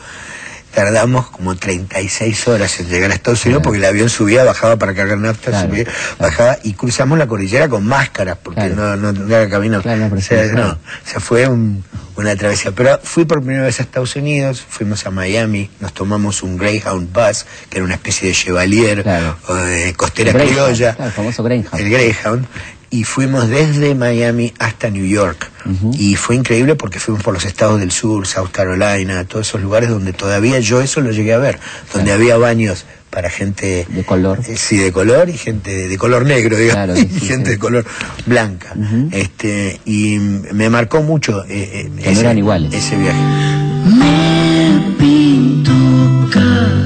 tardamos 0.74 1.30
como 1.30 1.54
36 1.54 2.48
horas 2.48 2.80
en 2.80 2.88
llegar 2.88 3.10
a 3.10 3.14
Estados 3.14 3.44
Unidos 3.44 3.62
porque 3.62 3.78
el 3.78 3.84
avión 3.84 4.08
subía, 4.08 4.44
bajaba 4.44 4.76
para 4.76 4.94
cargar 4.94 5.18
nafta, 5.18 5.62
subía, 5.62 5.86
bajaba 6.18 6.58
y 6.62 6.74
cruzamos 6.74 7.18
la 7.18 7.26
cordillera 7.26 7.68
con 7.68 7.84
máscaras 7.86 8.38
porque 8.42 8.68
no, 8.70 8.96
no, 8.96 9.10
era 9.34 9.48
camino. 9.48 9.78
o, 9.78 10.20
sea, 10.20 10.44
no, 10.52 10.70
o 10.70 10.78
sea, 11.04 11.20
fue 11.20 11.48
una 12.16 12.36
travesía. 12.36 12.72
Pero 12.72 12.98
fui 13.02 13.24
por 13.24 13.42
primera 13.42 13.64
vez 13.64 13.80
a 13.80 13.82
Estados 13.82 14.16
Unidos, 14.16 14.64
fuimos 14.68 15.06
a 15.06 15.10
Miami, 15.10 15.70
nos 15.80 15.92
tomamos 15.92 16.42
un 16.42 16.56
Greyhound 16.56 17.12
Bus, 17.12 17.46
que 17.70 17.78
era 17.78 17.84
una 17.84 17.94
especie 17.94 18.28
de 18.28 18.34
Chevalier 18.34 19.04
o 19.48 19.54
de 19.54 19.94
costera 19.94 20.32
criolla. 20.32 20.96
el 20.98 21.12
famoso 21.12 21.42
Greyhound. 21.42 21.80
El 21.80 21.90
Greyhound 21.90 22.46
y 22.94 23.02
fuimos 23.02 23.48
desde 23.48 23.96
Miami 23.96 24.54
hasta 24.60 24.88
New 24.88 25.04
York. 25.04 25.50
Y 25.94 26.14
fue 26.14 26.36
increíble 26.36 26.76
porque 26.76 27.00
fuimos 27.00 27.24
por 27.24 27.34
los 27.34 27.44
estados 27.44 27.80
del 27.80 27.90
sur, 27.90 28.24
South 28.24 28.50
Carolina, 28.52 29.24
todos 29.24 29.48
esos 29.48 29.60
lugares 29.60 29.88
donde 29.88 30.12
todavía 30.12 30.60
yo 30.60 30.80
eso 30.80 31.00
lo 31.00 31.10
llegué 31.10 31.32
a 31.32 31.38
ver, 31.38 31.58
donde 31.92 32.12
había 32.12 32.36
baños 32.36 32.84
para 33.10 33.30
gente 33.30 33.84
de 33.88 34.04
color. 34.04 34.40
eh, 34.46 34.56
sí 34.56 34.76
de 34.76 34.92
color 34.92 35.28
y 35.28 35.32
gente 35.38 35.88
de, 35.88 35.98
color 35.98 36.24
negro 36.24 36.56
digamos 36.56 36.98
y 37.02 37.08
gente 37.08 37.50
de 37.50 37.58
color 37.58 37.84
blanca. 38.26 38.74
Este 39.10 39.80
y 39.84 40.18
me 40.18 40.70
marcó 40.70 41.02
mucho 41.02 41.44
eh, 41.48 41.88
eh 41.88 41.90
ese, 41.98 42.20
eran 42.20 42.38
iguales. 42.38 42.72
ese 42.72 42.96
viaje. 42.96 43.20
Me 43.86 44.94
pinto 44.98 45.72
caras 46.32 46.84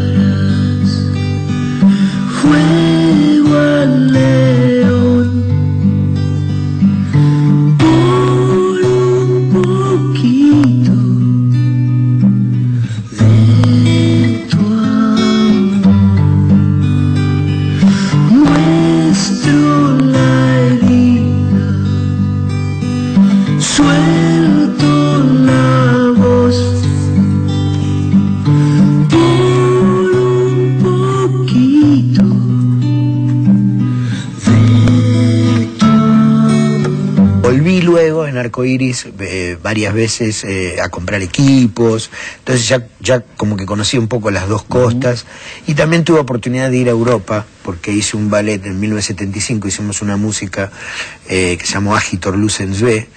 fuego 37.98 38.22
al 38.22 38.66
Iris 38.66 39.06
eh, 39.20 39.56
varias 39.62 39.94
veces 39.94 40.44
eh, 40.44 40.80
a 40.80 40.88
comprar 40.88 41.22
equipos, 41.22 42.11
entonces 42.38 42.68
ya, 42.68 42.87
ya 43.00 43.20
como 43.37 43.56
que 43.56 43.66
conocí 43.66 43.98
un 43.98 44.08
poco 44.08 44.30
las 44.30 44.48
dos 44.48 44.62
costas. 44.62 45.26
Y 45.66 45.74
también 45.74 46.04
tuve 46.04 46.20
oportunidad 46.20 46.70
de 46.70 46.76
ir 46.76 46.88
a 46.88 46.92
Europa 46.92 47.46
porque 47.62 47.92
hice 47.92 48.16
un 48.16 48.30
ballet 48.30 48.64
en 48.64 48.78
1975, 48.78 49.68
hicimos 49.68 50.02
una 50.02 50.16
música 50.16 50.70
eh, 51.28 51.56
que 51.58 51.66
se 51.66 51.74
llamó 51.74 51.96
Agitor 51.96 52.37
Lucens 52.37 52.80
B 52.80 53.08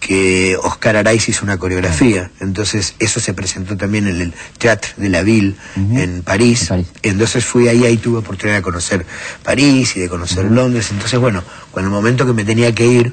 que 0.00 0.56
Oscar 0.62 0.96
Araiz 0.96 1.28
hizo 1.28 1.44
una 1.44 1.58
coreografía. 1.58 2.30
Entonces, 2.38 2.94
eso 3.00 3.18
se 3.18 3.34
presentó 3.34 3.76
también 3.76 4.06
en 4.06 4.20
el 4.20 4.34
Teatro 4.56 4.92
de 4.96 5.08
la 5.08 5.22
Ville, 5.22 5.56
en, 5.74 6.22
París. 6.22 6.70
Entonces 7.02 7.44
fui 7.44 7.66
ahí, 7.66 7.84
ahí 7.84 7.96
tuve 7.96 8.18
oportunidad 8.18 8.58
de 8.58 8.62
conocer 8.62 9.04
París 9.42 9.96
y 9.96 10.00
de 10.00 10.08
conocer 10.08 10.44
Londres. 10.44 10.90
Entonces, 10.92 11.18
bueno, 11.18 11.42
cuando 11.72 11.88
el 11.88 11.94
momento 11.94 12.24
que 12.24 12.32
me 12.32 12.44
tenía 12.44 12.72
que 12.72 12.86
ir, 12.86 13.12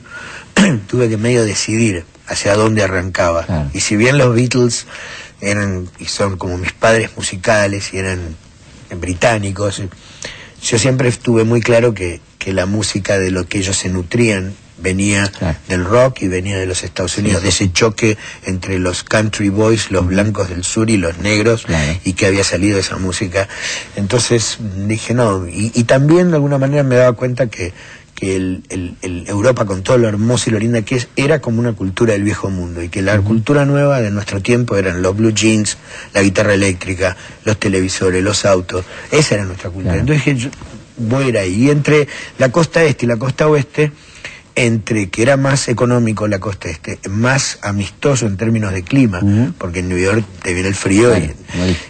tuve 0.88 1.10
que 1.10 1.18
medio 1.18 1.46
decidir 1.46 2.06
hacia 2.28 2.56
dónde 2.56 2.84
arrancaba. 2.84 3.70
Y 3.74 3.82
si 3.82 3.96
bien 3.96 4.18
los 4.18 4.34
Beatles 4.36 4.88
eran 5.42 5.90
y 6.00 6.06
son 6.06 6.38
como 6.38 6.58
mis 6.58 6.74
padres 6.74 7.12
musicales 7.16 7.94
y 7.94 7.98
eran 7.98 8.36
británicos, 9.00 9.82
yo 10.64 10.80
siempre 10.80 11.10
estuve 11.10 11.44
muy 11.44 11.62
claro 11.62 11.94
que, 11.94 12.22
que 12.40 12.54
la 12.54 12.66
música 12.66 13.20
de 13.20 13.32
lo 13.32 13.48
que 13.48 13.60
ellos 13.60 13.78
se 13.78 13.90
nutrían 13.90 14.56
venía 14.78 15.32
del 15.70 15.86
rock 15.86 16.22
y 16.22 16.28
venía 16.28 16.58
de 16.58 16.66
los 16.66 16.84
Estados 16.84 17.18
Unidos, 17.18 17.44
de 17.44 17.50
ese 17.50 17.72
choque 17.72 18.18
entre 18.44 18.78
los 18.80 19.04
country 19.04 19.50
boys, 19.50 19.90
los 19.90 20.06
blancos 20.06 20.50
del 20.50 20.64
sur 20.64 20.90
y 20.90 20.98
los 20.98 21.18
negros, 21.20 21.66
y 22.04 22.14
que 22.14 22.26
había 22.26 22.44
salido 22.44 22.78
esa 22.78 22.98
música. 22.98 23.48
Entonces 23.96 24.58
dije, 24.88 25.14
no, 25.14 25.48
y, 25.48 25.72
y, 25.74 25.84
también 25.86 26.30
de 26.30 26.36
alguna 26.36 26.58
manera 26.58 26.84
me 26.84 26.96
daba 26.96 27.14
cuenta 27.14 27.48
que, 27.48 27.74
que 28.16 28.36
el, 28.38 28.64
el, 28.70 29.28
Europa, 29.28 29.66
con 29.66 29.84
todo 29.84 29.98
lo 29.98 30.08
hermoso 30.08 30.50
y 30.50 30.54
lo 30.54 30.60
linda 30.60 30.82
que 30.82 30.96
es, 30.96 31.10
era 31.18 31.42
como 31.42 31.60
una 31.60 31.74
cultura 31.74 32.14
del 32.14 32.24
viejo 32.24 32.50
mundo 32.50 32.82
y 32.82 32.90
que 32.90 33.02
la 33.02 33.20
cultura 33.20 33.66
nueva 33.66 34.00
de 34.00 34.10
nuestro 34.10 34.42
tiempo 34.42 34.78
eran 34.78 35.02
los 35.02 35.16
blue 35.16 35.34
jeans, 35.34 35.78
la 36.14 36.22
guitarra 36.24 36.54
eléctrica, 36.54 37.18
los 37.44 37.60
televisores, 37.60 38.24
los 38.24 38.46
autos. 38.46 38.86
Esa 39.12 39.36
era 39.36 39.46
nuestra 39.46 39.70
cultura. 39.70 39.98
Entonces 39.98 40.26
dije, 40.26 40.40
yo 40.40 40.50
voy 40.98 41.26
a 41.26 41.28
ir 41.28 41.38
ahí. 41.38 41.64
Y 41.66 41.70
entre 41.70 42.08
la 42.38 42.52
costa 42.52 42.84
este 42.84 43.06
y 43.06 43.10
la 43.10 43.18
costa 43.18 43.48
oeste, 43.48 43.92
entre 44.56 45.10
que 45.10 45.22
era 45.22 45.36
más 45.36 45.68
económico 45.68 46.28
la 46.28 46.40
costa 46.40 46.70
este, 46.70 46.98
más 47.10 47.60
amistoso 47.62 48.26
en 48.26 48.38
términos 48.38 48.72
de 48.72 48.84
clima, 48.84 49.22
porque 49.58 49.80
en 49.80 49.90
New 49.90 49.98
York 49.98 50.24
te 50.42 50.54
viene 50.54 50.70
el 50.70 50.76
frío 50.76 51.16
y, 51.18 51.34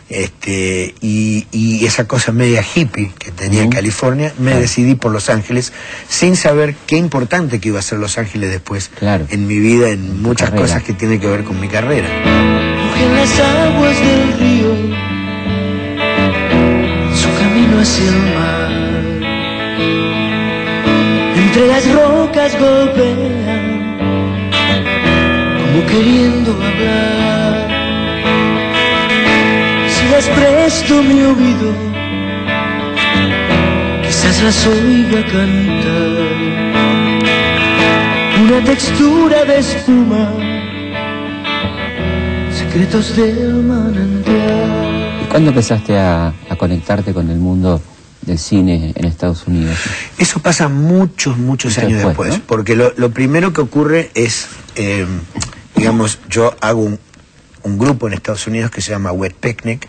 este, 0.09 0.95
y, 1.01 1.85
esa 1.85 2.07
cosa 2.07 2.31
media 2.31 2.63
hippie 2.63 3.11
que 3.19 3.31
tenía 3.31 3.61
en 3.61 3.69
California, 3.69 4.33
me 4.39 4.55
decidí 4.55 4.95
por 4.95 5.11
Los 5.11 5.29
Ángeles 5.29 5.71
sin 6.09 6.35
saber 6.35 6.75
qué 6.87 6.97
importante 6.97 7.59
que 7.59 7.69
iba 7.69 7.77
a 7.77 7.83
ser 7.83 7.99
Los 7.99 8.17
Ángeles 8.17 8.49
después 8.49 8.89
en 9.01 9.47
mi 9.47 9.59
vida, 9.59 9.89
en 9.89 10.21
muchas 10.21 10.49
cosas 10.49 10.81
que 10.81 10.93
tienen 10.93 11.19
que 11.19 11.27
ver 11.27 11.43
con 11.43 11.59
mi 11.59 11.67
carrera. 11.67 12.07
las 13.13 13.39
aguas 13.39 13.97
del 13.99 14.33
río, 14.39 14.73
su 17.15 17.29
camino 17.39 17.79
hacia 17.79 18.07
el 18.07 18.19
mar. 18.33 18.65
Entre 21.37 21.67
las 21.67 21.93
rocas 21.93 22.14
golpean, 22.53 24.49
como 25.57 25.85
queriendo 25.87 26.51
hablar. 26.51 27.67
Si 29.89 30.03
les 30.09 30.27
presto 30.29 31.01
mi 31.01 31.21
oído, 31.21 31.73
quizás 34.03 34.43
las 34.43 34.67
oiga 34.67 35.25
cantar. 35.25 36.35
Una 38.43 38.63
textura 38.63 39.45
de 39.45 39.59
espuma, 39.59 40.33
secretos 42.51 43.15
del 43.15 43.63
manantial. 43.63 45.21
¿Y 45.23 45.25
cuándo 45.29 45.49
empezaste 45.49 45.97
a, 45.97 46.33
a 46.49 46.55
conectarte 46.55 47.13
con 47.13 47.29
el 47.29 47.37
mundo? 47.37 47.81
del 48.25 48.39
cine 48.39 48.91
en 48.95 49.05
Estados 49.05 49.47
Unidos? 49.47 49.77
Eso 50.25 50.39
pasa 50.39 50.69
muchos, 50.69 51.37
muchos 51.37 51.77
años 51.77 52.03
después, 52.03 52.41
porque 52.47 52.75
lo, 52.75 53.11
primero 53.11 53.53
que 53.53 53.61
ocurre 53.61 54.09
es, 54.15 54.47
eh, 54.75 55.05
digamos, 55.75 56.17
yo 56.27 56.55
hago 56.61 56.81
un, 57.61 57.77
grupo 57.77 58.07
en 58.07 58.13
Estados 58.13 58.47
Unidos 58.47 58.71
que 58.71 58.81
se 58.81 58.89
llama 58.89 59.11
Wet 59.11 59.35
Picnic, 59.35 59.87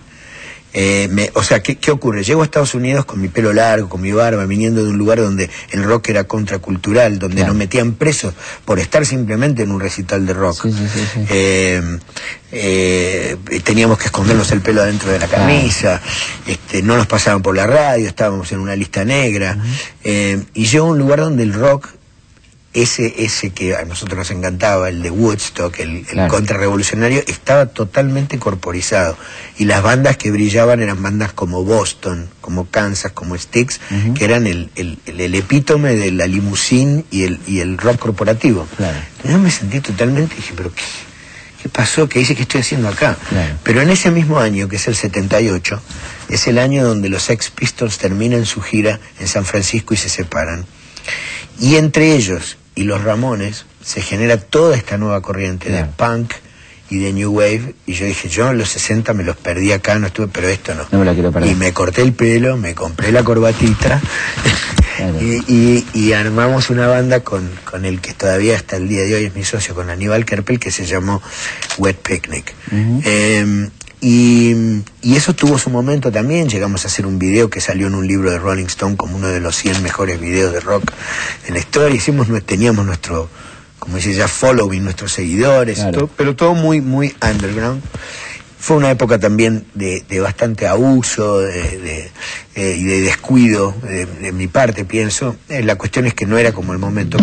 Eh, 0.75 1.09
me- 1.11 1.31
o 1.35 1.43
sea, 1.43 1.61
¿qué, 1.63 1.77
qué 1.77 1.91
ocurre? 1.91 2.23
Llego 2.23 2.43
a 2.43 2.45
Estados 2.45 2.75
Unidos 2.75 3.07
con 3.07 3.19
mi 3.21 3.29
pelo 3.29 3.53
largo, 3.55 3.89
con 3.89 4.03
mi 4.03 4.13
barba, 4.13 4.45
viniendo 4.45 4.85
de 4.85 4.91
un 4.91 4.99
lugar 4.99 5.19
donde 5.21 5.49
el 5.71 5.83
rock 5.85 6.11
era 6.11 6.25
contracultural, 6.25 7.19
donde 7.19 7.37
Claro. 7.37 7.49
nos 7.53 7.57
metían 7.59 7.93
presos 7.95 8.35
por 8.67 8.79
estar 8.79 9.07
simplemente 9.07 9.63
en 9.63 9.71
un 9.71 9.81
recital 9.81 10.27
de 10.27 10.35
rock. 10.35 10.63
Sí, 10.65 10.73
sí, 10.73 10.87
sí, 10.93 11.01
sí. 11.15 11.21
Eh, 11.31 11.99
eh, 12.53 13.37
teníamos 13.65 13.99
que 13.99 14.07
escondernos 14.07 14.51
el 14.53 14.61
pelo 14.61 14.83
adentro 14.83 15.11
de 15.11 15.19
la 15.19 15.27
camisa, 15.29 16.01
este, 16.47 16.83
no 16.83 16.97
nos 16.97 17.07
pasaban 17.07 17.43
por 17.43 17.57
la 17.57 17.67
radio, 17.67 18.07
estábamos 18.07 18.51
en 18.53 18.61
una 18.61 18.77
lista 18.77 19.05
negra. 19.05 19.57
Eh, 20.05 20.43
y 20.55 20.67
llego 20.67 20.87
a 20.87 20.91
un 20.91 20.99
lugar 20.99 21.21
donde 21.21 21.43
el 21.43 21.53
rock 21.55 21.89
ese, 22.83 23.25
ese 23.25 23.51
que 23.51 23.75
a 23.75 23.85
nosotros 23.85 24.19
nos 24.19 24.31
encantaba, 24.31 24.89
el 24.89 25.03
de 25.03 25.11
Woodstock, 25.11 25.79
el, 25.81 25.97
el 25.97 26.07
Claro. 26.07 26.31
contrarrevolucionario, 26.33 27.23
estaba 27.27 27.67
totalmente 27.67 28.39
corporizado. 28.39 29.17
Y 29.59 29.65
las 29.65 29.83
bandas 29.83 30.17
que 30.17 30.31
brillaban 30.31 30.81
eran 30.81 31.03
bandas 31.03 31.33
como 31.33 31.65
Boston, 31.65 32.29
como 32.41 32.67
Kansas, 32.71 33.13
como 33.13 33.37
Styx, 33.37 33.81
que 34.15 34.25
eran 34.25 34.47
el, 34.47 34.71
el- 34.77 35.35
epítome 35.35 35.95
de 35.95 36.13
la 36.13 36.27
limusín 36.27 37.05
y 37.11 37.25
el, 37.25 37.41
y 37.47 37.61
el 37.61 37.79
rock 37.79 37.99
corporativo. 37.99 38.67
Claro. 38.77 38.99
Yo 39.25 39.39
me 39.39 39.51
sentí 39.51 39.81
totalmente, 39.81 40.35
dije, 40.37 40.53
pero 40.57 40.71
¿qué, 40.75 40.83
qué 41.63 41.69
pasó? 41.71 42.09
¿Qué 42.09 42.21
hice? 42.21 42.35
¿Qué 42.37 42.43
estoy 42.43 42.61
haciendo 42.61 42.89
acá? 42.89 43.17
Claro. 43.31 43.55
Pero 43.63 43.81
en 43.81 43.89
ese 43.91 44.11
mismo 44.11 44.39
año, 44.39 44.69
que 44.69 44.77
es 44.77 44.87
el 44.87 44.97
78, 44.97 45.81
es 46.29 46.47
el 46.47 46.59
año 46.59 46.85
donde 46.85 47.09
los 47.09 47.23
Sex 47.23 47.51
Pistols 47.51 47.97
terminan 47.99 48.45
su 48.45 48.61
gira 48.61 49.01
en 49.19 49.29
San 49.29 49.45
Francisco 49.47 49.95
y 49.95 49.97
se 49.97 50.09
separan. 50.11 50.67
Y 51.59 51.77
entre 51.77 52.15
ellos 52.15 52.59
y 52.77 52.85
los 52.85 53.03
Ramones 53.03 53.67
se 53.83 54.01
genera 54.03 54.37
toda 54.37 54.77
esta 54.77 54.97
nueva 54.99 55.21
corriente 55.23 55.71
de 55.71 55.85
punk 55.85 56.33
y 56.89 56.99
de 56.99 57.13
New 57.13 57.33
Wave. 57.33 57.75
Y 57.87 57.95
yo 57.95 58.07
dije, 58.07 58.29
yo 58.29 58.49
en 58.51 58.59
los 58.59 58.69
60 58.69 59.13
me 59.15 59.25
los 59.25 59.37
perdí 59.37 59.73
acá, 59.73 59.99
no 59.99 60.07
estuve, 60.07 60.29
pero 60.29 60.47
esto 60.49 60.75
no. 60.75 60.87
No 60.93 60.99
me 61.01 61.05
la 61.05 61.15
quiero 61.15 61.33
perder. 61.33 61.51
Y 61.51 61.55
me 61.57 61.73
corté 61.73 62.03
el 62.03 62.13
pelo, 62.13 62.57
me 62.57 62.75
compré 62.77 63.11
la 63.11 63.25
corbatita 63.25 64.01
Claro. 64.97 65.19
y, 65.21 65.43
y- 65.49 65.87
y 65.95 66.13
armamos 66.13 66.71
una 66.71 66.87
banda 66.87 67.21
con, 67.21 67.51
con 67.65 67.85
el 67.85 68.01
que 68.01 68.13
todavía 68.15 68.55
hasta 68.57 68.77
el 68.77 68.89
día 68.89 69.03
de 69.03 69.15
hoy 69.17 69.25
es 69.25 69.35
mi 69.35 69.45
socio, 69.45 69.75
con 69.75 69.91
Aníbal 69.91 70.25
Kerpel, 70.25 70.59
que 70.61 70.71
se 70.71 70.87
llamó 70.87 71.21
Wet 71.79 71.97
Picnic. 71.97 72.55
Eh, 72.73 73.69
y, 74.01 74.55
y 75.03 75.17
eso 75.17 75.35
tuvo 75.35 75.59
su 75.59 75.71
momento 75.71 76.13
también. 76.13 76.49
Llegamos 76.49 76.85
a 76.85 76.89
hacer 76.89 77.07
un 77.07 77.19
video 77.19 77.49
que 77.51 77.61
salió 77.61 77.87
en 77.87 77.95
un 77.95 78.07
libro 78.07 78.31
de 78.31 78.39
Rolling 78.39 78.67
Stone 78.67 78.97
como 78.97 79.17
uno 79.17 79.29
de 79.29 79.41
los 79.41 79.57
100 79.57 79.83
mejores 79.83 80.21
videos 80.21 80.53
de 80.53 80.61
rock 80.61 80.93
en 81.47 81.55
la 81.55 81.61
historia. 81.61 81.97
Hicimos, 81.97 82.29
teníamos 82.45 82.85
nuestro, 82.87 83.29
como 83.79 83.97
dice 83.97 84.13
ya, 84.15 84.29
following, 84.29 84.85
nuestros 84.85 85.13
seguidores, 85.13 85.79
Claro. 85.79 85.93
todo- 85.99 86.11
pero 86.17 86.37
todo 86.37 86.55
muy, 86.55 86.81
muy 86.81 87.15
underground. 87.23 87.83
Fue 88.59 88.77
una 88.79 88.91
época 88.91 89.19
también 89.21 89.65
de, 89.75 90.03
de 90.09 90.19
bastante 90.21 90.67
abuso 90.67 91.39
de, 91.39 91.79
de, 91.79 92.11
eh, 92.57 92.77
y 92.77 92.83
de 92.85 93.01
descuido 93.03 93.73
de, 93.83 94.07
de 94.07 94.33
mi 94.33 94.49
parte, 94.49 94.85
pienso. 94.85 95.37
Eh, 95.49 95.63
la 95.63 95.77
cuestión 95.77 96.07
es 96.07 96.15
que 96.15 96.27
no 96.27 96.37
era 96.37 96.53
como 96.53 96.73
el 96.73 96.79
momento. 96.81 97.17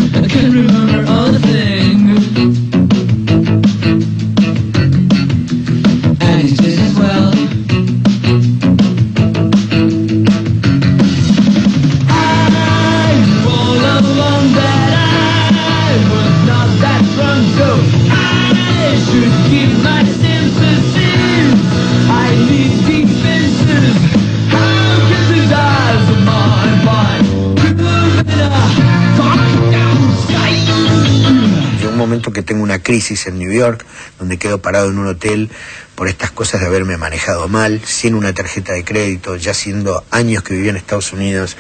Que 32.31 32.41
tengo 32.41 32.63
una 32.63 32.79
crisis 32.79 33.27
en 33.27 33.38
New 33.38 33.51
York, 33.51 33.86
donde 34.19 34.38
quedo 34.38 34.62
parado 34.62 34.89
en 34.89 34.97
un 34.97 35.07
hotel 35.07 35.49
por 35.95 36.07
estas 36.07 36.31
cosas 36.31 36.62
de 36.62 36.67
haberme 36.67 36.97
manejado 36.97 37.47
mal, 37.47 37.81
sin 37.86 38.15
una 38.15 38.33
tarjeta 38.33 38.73
de 38.73 38.83
crédito, 38.83 39.36
ya 39.36 39.53
siendo 39.53 40.03
años 40.12 40.43
que 40.43 40.53
vivía 40.53 40.71
en 40.71 40.77
Estados 40.77 41.13
Unidos, 41.13 41.57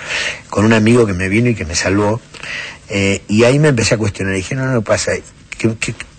con 0.49 0.65
un 0.65 0.73
amigo 0.73 1.05
que 1.05 1.13
me 1.13 1.29
vino 1.29 1.49
y 1.49 1.55
que 1.55 1.65
me 1.65 1.75
salvó. 1.75 2.21
Eh, 2.89 3.21
y 3.27 3.43
ahí 3.43 3.59
me 3.59 3.69
empecé 3.69 3.95
a 3.95 3.97
cuestionar. 3.97 4.33
Dije, 4.33 4.55
no, 4.55 4.65
no 4.65 4.81
pasa. 4.81 5.11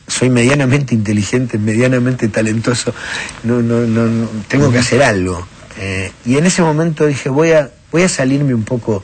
soy 0.06 0.30
medianamente 0.30 0.94
inteligente, 0.94 1.58
medianamente 1.58 2.28
talentoso. 2.28 2.94
No, 3.42 3.62
no, 3.62 3.80
no, 3.80 4.06
no, 4.06 4.28
tengo 4.48 4.70
que 4.70 4.78
hacer 4.78 5.02
algo. 5.02 5.46
Eh, 5.78 6.12
y 6.24 6.36
en 6.36 6.46
ese 6.46 6.62
momento 6.62 7.06
dije, 7.06 7.28
voy 7.28 7.52
a, 7.52 7.70
voy 7.90 8.02
a 8.02 8.08
salirme 8.08 8.54
un 8.54 8.64
poco 8.64 9.02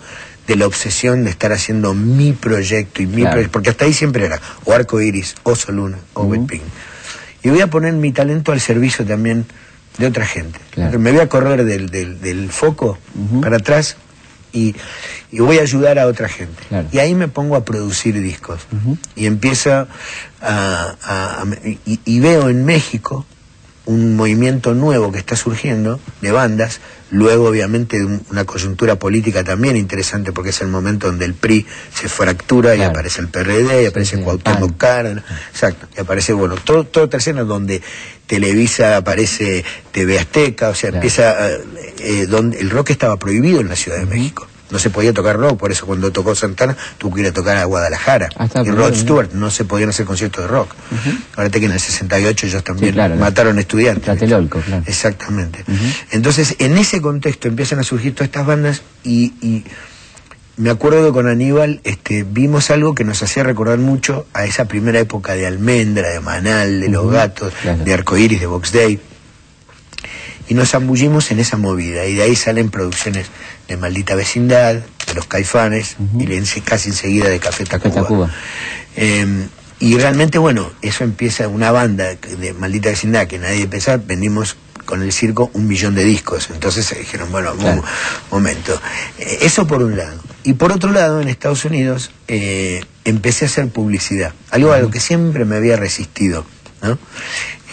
de 0.51 0.57
la 0.57 0.67
obsesión 0.67 1.23
de 1.23 1.31
estar 1.31 1.53
haciendo 1.53 1.95
mi 1.95 2.33
proyecto 2.33 3.03
y 3.03 3.07
mi 3.07 3.19
Claro. 3.23 3.31
proyecto, 3.35 3.53
porque 3.53 3.71
hasta 3.71 3.85
ahí 3.85 3.93
siempre 3.93 4.25
era 4.27 4.41
o 4.65 4.73
Arco 4.73 5.01
Iris, 5.01 5.37
o 5.45 5.55
Soluna, 5.55 5.97
o 6.15 6.29
Pink. 6.29 6.63
Y 7.45 7.51
voy 7.51 7.61
a 7.61 7.69
poner 7.69 7.93
mi 7.95 8.11
talento 8.13 8.51
al 8.51 8.61
servicio 8.61 9.07
también 9.07 9.47
de 9.99 10.07
otra 10.09 10.27
gente. 10.27 10.59
Claro. 10.73 10.99
Me 10.99 11.13
voy 11.13 11.21
a 11.21 11.29
correr 11.29 11.65
del, 11.65 11.89
del, 11.89 12.21
del 12.21 12.51
foco 12.51 12.99
para 13.41 13.59
atrás 13.59 13.97
y, 14.53 14.75
y 15.31 15.39
voy 15.39 15.59
a 15.59 15.63
ayudar 15.63 16.01
a 16.01 16.07
otra 16.09 16.29
gente. 16.29 16.61
Claro. 16.69 16.89
Y 16.91 16.99
ahí 16.99 17.15
me 17.15 17.29
pongo 17.29 17.55
a 17.55 17.65
producir 17.65 18.21
discos. 18.21 18.61
Y 19.15 19.27
empiezo 19.27 19.73
a, 19.73 19.87
a- 20.41 20.97
a- 21.05 21.45
y, 21.65 22.01
y 22.05 22.19
veo 22.21 22.49
en 22.49 22.65
México 22.65 23.25
un 23.87 24.17
movimiento 24.17 24.75
nuevo 24.75 25.13
que 25.13 25.19
está 25.19 25.37
surgiendo 25.37 26.01
de 26.23 26.33
bandas, 26.33 26.81
luego 27.11 27.49
obviamente 27.49 28.05
una 28.31 28.45
coyuntura 28.45 28.97
política 28.97 29.43
también 29.45 29.77
interesante 29.77 30.33
porque 30.33 30.51
es 30.51 30.61
el 30.61 30.69
momento 30.69 31.09
donde 31.09 31.25
el 31.25 31.35
PRI 31.35 31.67
se 31.95 32.09
fractura 32.09 32.75
y 32.77 32.83
aparece 32.83 33.21
el 33.21 33.29
PRD 33.29 33.83
y 33.83 33.87
aparece 33.87 34.17
sí, 34.17 34.23
Cuauhtémoc 34.23 34.71
PAN. 34.73 34.79
Cárdenas, 34.79 35.25
exacto, 35.51 35.89
y 35.97 36.01
aparece, 36.01 36.33
bueno, 36.33 36.55
todo, 36.57 36.85
todo 36.85 37.09
tercero 37.09 37.45
donde 37.45 37.83
Televisa 38.27 38.97
aparece 38.97 39.65
TV 39.93 40.19
Azteca, 40.19 40.69
o 40.69 40.75
sea, 40.75 40.91
Claro. 40.91 40.97
empieza, 40.99 41.51
eh, 41.51 41.61
eh, 41.99 42.27
donde 42.27 42.61
el 42.61 42.71
rock 42.71 42.91
estaba 42.91 43.17
prohibido 43.19 43.61
en 43.61 43.69
la 43.69 43.77
Ciudad 43.77 43.99
de 43.99 44.07
México. 44.07 44.47
No 44.71 44.79
se 44.79 44.91
podía 44.91 45.13
tocar 45.13 45.37
rock, 45.37 45.59
por 45.59 45.73
eso 45.73 45.87
cuando 45.87 46.13
tocó 46.13 46.35
Santana 46.35 46.77
tuvo 46.99 47.15
que 47.15 47.23
ir 47.23 47.27
a 47.29 47.33
tocar 47.33 47.57
a 47.57 47.65
Guadalajara. 47.65 48.29
Ah, 48.37 48.47
y 48.65 48.71
Rod. 48.71 48.95
Stewart 48.95 49.33
no 49.33 49.51
se 49.51 49.65
podían 49.65 49.89
hacer 49.91 50.07
conciertos 50.07 50.45
de 50.45 50.49
rock. 50.49 50.75
Ahora 51.37 51.51
que 51.51 51.65
en 51.65 51.73
el 51.73 51.81
68 51.81 52.47
ellos 52.47 52.65
también 52.65 52.93
claro, 52.93 53.15
la- 53.17 53.21
mataron 53.21 53.59
estudiantes. 53.59 54.05
Tlatelolco, 54.05 54.61
claro. 54.61 54.83
Exactamente. 54.87 55.65
Entonces, 56.13 56.57
en 56.59 56.79
ese 56.79 57.01
contexto 57.01 57.49
empiezan 57.49 57.79
a 57.81 57.83
surgir 57.83 58.15
todas 58.15 58.29
estas 58.29 58.47
bandas 58.47 58.83
y, 59.05 59.33
y 59.41 59.65
me 60.57 60.71
acuerdo 60.71 61.07
que 61.07 61.13
con 61.13 61.27
Aníbal 61.27 61.81
este, 61.85 62.23
vimos 62.23 62.71
algo 62.71 62.95
que 62.95 63.03
nos 63.05 63.23
hacía 63.23 63.43
recordar 63.43 63.79
mucho 63.79 64.27
a 64.35 64.45
esa 64.45 64.67
primera 64.67 64.99
época 65.01 65.33
de 65.35 65.47
Almendra, 65.47 66.11
de 66.11 66.21
Manal, 66.21 66.81
de 66.81 66.89
Los 66.91 67.11
Gatos, 67.11 67.53
claro. 67.63 67.83
de 67.83 67.95
Arcoiris, 67.95 68.41
de 68.41 68.47
Box 68.47 68.73
Day. 68.73 69.01
Y 70.51 70.55
nos 70.55 70.71
zambullimos 70.71 71.31
en 71.31 71.39
esa 71.39 71.57
movida. 71.57 72.05
Y 72.07 72.17
de 72.17 72.25
ahí 72.25 72.37
salen 72.37 72.71
producciones 72.71 73.29
de 73.69 73.77
Maldita 73.77 74.17
Vecindad, 74.17 74.75
de 74.75 75.15
Los 75.15 75.27
Caifanes, 75.27 75.97
y 76.19 76.61
casi 76.61 76.91
enseguida 76.91 77.29
de 77.29 77.39
Café 77.39 77.65
Café 77.65 77.91
Tacuba. 77.91 78.31
Eh, 78.97 79.47
y 79.79 79.97
realmente, 79.97 80.39
bueno, 80.39 80.71
eso 80.83 81.05
empieza 81.05 81.49
una 81.49 81.71
banda 81.73 82.15
de 82.15 82.53
maldita 82.53 82.91
vecindad 82.91 83.27
que 83.27 83.39
nadie 83.39 83.67
pensaba, 83.67 84.03
vendimos 84.05 84.57
con 84.85 85.03
el 85.03 85.13
circo 85.13 85.51
un 85.55 85.67
millón 85.67 85.95
de 85.95 86.05
discos. 86.05 86.51
Entonces 86.51 86.85
se 86.85 86.99
dijeron, 86.99 87.33
bueno, 87.33 87.55
Claro. 87.55 87.81
un 87.81 87.87
momento. 88.31 88.79
Eh, 89.19 89.39
eso 89.43 89.67
por 89.67 89.83
un 89.83 89.97
lado. 89.97 90.21
Y 90.43 90.55
por 90.55 90.73
otro 90.73 90.93
lado, 90.93 91.21
en 91.21 91.29
Estados 91.29 91.65
Unidos 91.65 92.11
eh, 92.29 92.85
empecé 93.05 93.47
a 93.47 93.49
hacer 93.49 93.69
publicidad, 93.69 94.35
algo 94.51 94.73
a 94.73 94.81
lo 94.81 94.91
que 94.91 95.01
siempre 95.01 95.45
me 95.45 95.57
había 95.57 95.77
resistido. 95.77 96.45
¿No? 96.83 96.99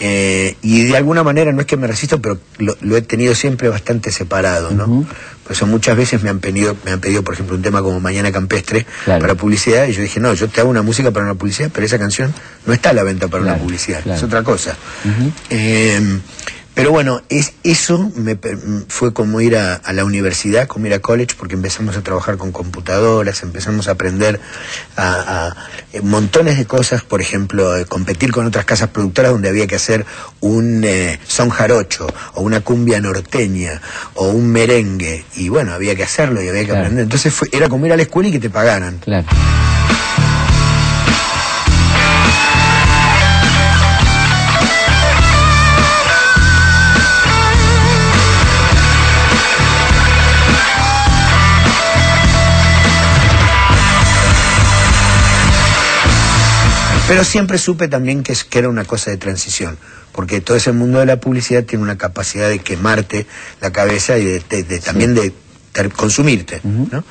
Eh, 0.00 0.56
y 0.62 0.84
de 0.84 0.96
alguna 0.96 1.24
manera 1.24 1.52
no 1.52 1.60
es 1.60 1.66
que 1.66 1.76
me 1.76 1.86
resisto, 1.88 2.20
pero 2.22 2.38
lo, 2.58 2.76
lo 2.80 2.96
he 2.96 3.02
tenido 3.02 3.34
siempre 3.34 3.68
bastante 3.68 4.12
separado, 4.12 4.70
¿no? 4.70 4.84
Ujú. 4.84 5.06
Por 5.42 5.52
eso 5.56 5.66
muchas 5.66 5.96
veces 5.96 6.22
me 6.22 6.30
han 6.30 6.38
pedido, 6.40 6.76
me 6.84 6.92
han 6.92 7.00
pedido, 7.00 7.24
por 7.24 7.34
ejemplo, 7.34 7.56
un 7.56 7.62
tema 7.62 7.82
como 7.82 7.98
Mañana 8.00 8.30
Campestre 8.30 8.86
Claro. 9.04 9.20
para 9.22 9.34
publicidad, 9.34 9.88
y 9.88 9.92
yo 9.94 10.02
dije, 10.02 10.20
no, 10.20 10.34
yo 10.34 10.46
te 10.48 10.60
hago 10.60 10.70
una 10.70 10.82
música 10.82 11.10
para 11.10 11.24
una 11.24 11.34
publicidad, 11.34 11.70
pero 11.72 11.84
esa 11.86 11.98
canción 11.98 12.32
no 12.66 12.72
está 12.74 12.90
a 12.90 12.92
la 12.92 13.02
venta 13.02 13.26
para 13.28 13.42
Claro, 13.42 13.56
una 13.56 13.64
publicidad, 13.64 14.02
claro. 14.02 14.18
es 14.18 14.22
otra 14.22 14.42
cosa. 14.44 14.76
Eh, 15.50 16.20
pero 16.78 16.92
bueno, 16.92 17.22
es, 17.28 17.54
eso 17.64 18.12
me, 18.14 18.36
per- 18.36 18.56
fue 18.86 19.12
como 19.12 19.40
ir 19.40 19.56
a, 19.56 19.74
a 19.74 19.92
la 19.92 20.04
universidad, 20.04 20.68
como 20.68 20.86
ir 20.86 20.94
a 20.94 21.00
college, 21.00 21.34
porque 21.36 21.56
empezamos 21.56 21.96
a 21.96 22.02
trabajar 22.02 22.36
con 22.36 22.52
computadoras, 22.52 23.42
empezamos 23.42 23.88
a 23.88 23.90
aprender 23.90 24.38
a, 24.96 25.46
a, 25.48 25.56
eh, 25.92 26.00
montones 26.02 26.56
de 26.56 26.66
cosas, 26.66 27.02
por 27.02 27.20
ejemplo, 27.20 27.76
eh, 27.76 27.84
competir 27.84 28.30
con 28.30 28.46
otras 28.46 28.64
casas 28.64 28.90
productoras 28.90 29.32
donde 29.32 29.48
había 29.48 29.66
que 29.66 29.74
hacer 29.74 30.06
un 30.38 30.84
eh, 30.84 31.18
son 31.26 31.48
jarocho, 31.50 32.06
o 32.34 32.42
una 32.42 32.60
cumbia 32.60 33.00
norteña, 33.00 33.82
o 34.14 34.28
un 34.28 34.46
merengue, 34.52 35.24
y 35.34 35.48
bueno, 35.48 35.72
había 35.72 35.96
que 35.96 36.04
hacerlo 36.04 36.40
y 36.40 36.48
había 36.48 36.60
que 36.60 36.66
Claro. 36.68 36.80
aprender. 36.82 37.02
Entonces 37.02 37.34
fue, 37.34 37.48
era 37.50 37.68
como 37.68 37.86
ir 37.86 37.92
a 37.92 37.96
la 37.96 38.02
escuela 38.02 38.28
y 38.28 38.32
que 38.32 38.38
te 38.38 38.50
pagaran. 38.50 38.98
Claro. 38.98 39.26
Pero 57.08 57.24
siempre 57.24 57.56
supe 57.56 57.88
también 57.88 58.22
que, 58.22 58.36
que 58.48 58.58
era 58.58 58.68
una 58.68 58.84
cosa 58.84 59.10
de 59.10 59.16
transición, 59.16 59.78
porque 60.12 60.42
todo 60.42 60.58
ese 60.58 60.72
mundo 60.72 60.98
de 60.98 61.06
la 61.06 61.18
publicidad 61.18 61.64
tiene 61.64 61.82
una 61.82 61.96
capacidad 61.96 62.50
de 62.50 62.58
quemarte 62.58 63.26
la 63.62 63.72
cabeza 63.72 64.18
y 64.18 64.24
de, 64.26 64.40
también 64.84 65.14
de 65.14 65.32
consumirte, 65.96 66.60
¿no? 66.64 67.04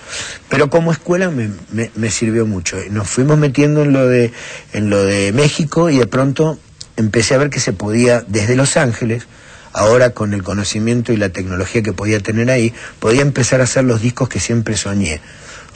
Pero 0.50 0.70
como 0.70 0.92
escuela 0.92 1.32
me, 1.32 1.50
me, 1.96 2.12
sirvió 2.12 2.46
mucho. 2.46 2.78
Nos 2.92 3.10
fuimos 3.10 3.40
metiendo 3.40 3.82
en 3.82 3.94
lo 3.94 4.08
de 4.08 4.34
en 4.74 4.90
lo 4.90 5.04
de 5.04 5.32
México 5.32 5.90
y 5.90 5.98
de 5.98 6.06
pronto 6.06 6.60
empecé 6.96 7.34
a 7.34 7.38
ver 7.38 7.50
que 7.50 7.60
se 7.60 7.74
podía 7.74 8.24
desde 8.28 8.56
Los 8.56 8.78
Ángeles 8.78 9.26
ahora 9.74 10.12
con 10.12 10.34
el 10.34 10.44
conocimiento 10.44 11.14
y 11.14 11.18
la 11.18 11.30
tecnología 11.30 11.82
que 11.82 11.94
podía 11.94 12.20
tener 12.20 12.52
ahí, 12.52 12.74
podía 13.00 13.22
empezar 13.22 13.62
a 13.62 13.64
hacer 13.64 13.84
los 13.84 14.02
discos 14.02 14.30
que 14.30 14.40
siempre 14.40 14.76
soñé. 14.76 15.22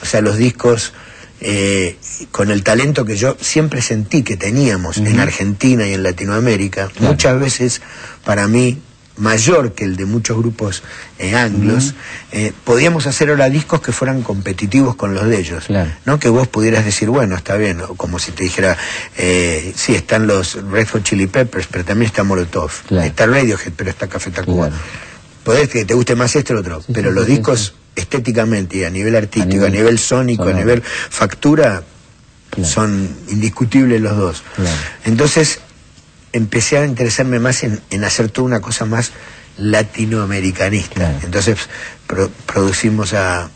O 0.02 0.04
sea, 0.04 0.20
los 0.20 0.36
discos 0.36 0.92
eh, 1.44 1.98
con 2.30 2.50
el 2.50 2.62
talento 2.62 3.04
que 3.04 3.16
yo 3.16 3.36
siempre 3.40 3.82
sentí 3.82 4.22
que 4.22 4.36
teníamos 4.36 4.98
en 4.98 5.20
Argentina 5.20 5.86
y 5.86 5.94
en 5.94 6.02
Latinoamérica, 6.02 6.90
muchas 7.00 7.38
veces 7.38 7.82
para 8.24 8.48
mí 8.48 8.80
mayor 9.16 9.72
que 9.72 9.84
el 9.84 9.96
de 9.96 10.06
muchos 10.06 10.36
grupos 10.38 10.82
eh, 11.18 11.34
anglos, 11.34 11.94
eh, 12.32 12.52
podíamos 12.64 13.06
hacer 13.06 13.30
ahora 13.30 13.50
discos 13.50 13.80
que 13.80 13.92
fueran 13.92 14.22
competitivos 14.22 14.96
con 14.96 15.14
los 15.14 15.26
de 15.26 15.38
ellos. 15.38 15.64
¿no? 16.04 16.18
Que 16.18 16.28
vos 16.28 16.48
pudieras 16.48 16.84
decir, 16.84 17.10
bueno, 17.10 17.36
está 17.36 17.56
bien, 17.56 17.80
como 17.96 18.18
si 18.18 18.32
te 18.32 18.44
dijera, 18.44 18.76
eh, 19.16 19.72
sí, 19.76 19.94
están 19.94 20.26
los 20.26 20.54
Red 20.70 20.88
Hot 20.88 21.02
Chili 21.02 21.26
Peppers, 21.26 21.66
pero 21.70 21.84
también 21.84 22.06
está 22.06 22.24
Molotov. 22.24 22.70
Está 23.02 23.26
Radiohead, 23.26 23.72
pero 23.76 23.90
está 23.90 24.08
Café 24.08 24.30
Tacuba. 24.30 24.70
Podés 25.44 25.68
que 25.68 25.84
te 25.84 25.94
guste 25.94 26.14
más 26.14 26.34
este 26.36 26.54
o 26.54 26.60
otro, 26.60 26.82
pero 26.92 27.10
los 27.10 27.26
discos 27.26 27.74
estéticamente 27.96 28.78
y 28.78 28.84
a 28.84 28.90
nivel 28.90 29.16
artístico, 29.16 29.66
a 29.66 29.70
nivel, 29.70 29.98
sónico, 29.98 30.44
a 30.44 30.52
nivel 30.52 30.82
factura, 30.82 31.82
son 32.64 33.08
indiscutibles 33.28 34.00
los 34.00 34.16
dos. 34.16 34.42
Entonces, 35.04 35.60
empecé 36.32 36.78
a 36.78 36.86
interesarme 36.86 37.38
más 37.38 37.62
en, 37.62 38.04
hacer 38.04 38.30
toda 38.30 38.46
una 38.46 38.60
cosa 38.60 38.84
más 38.84 39.12
latinoamericanista. 39.58 41.18
Entonces 41.22 41.58
producimos 42.46 43.14
a, 43.14 43.50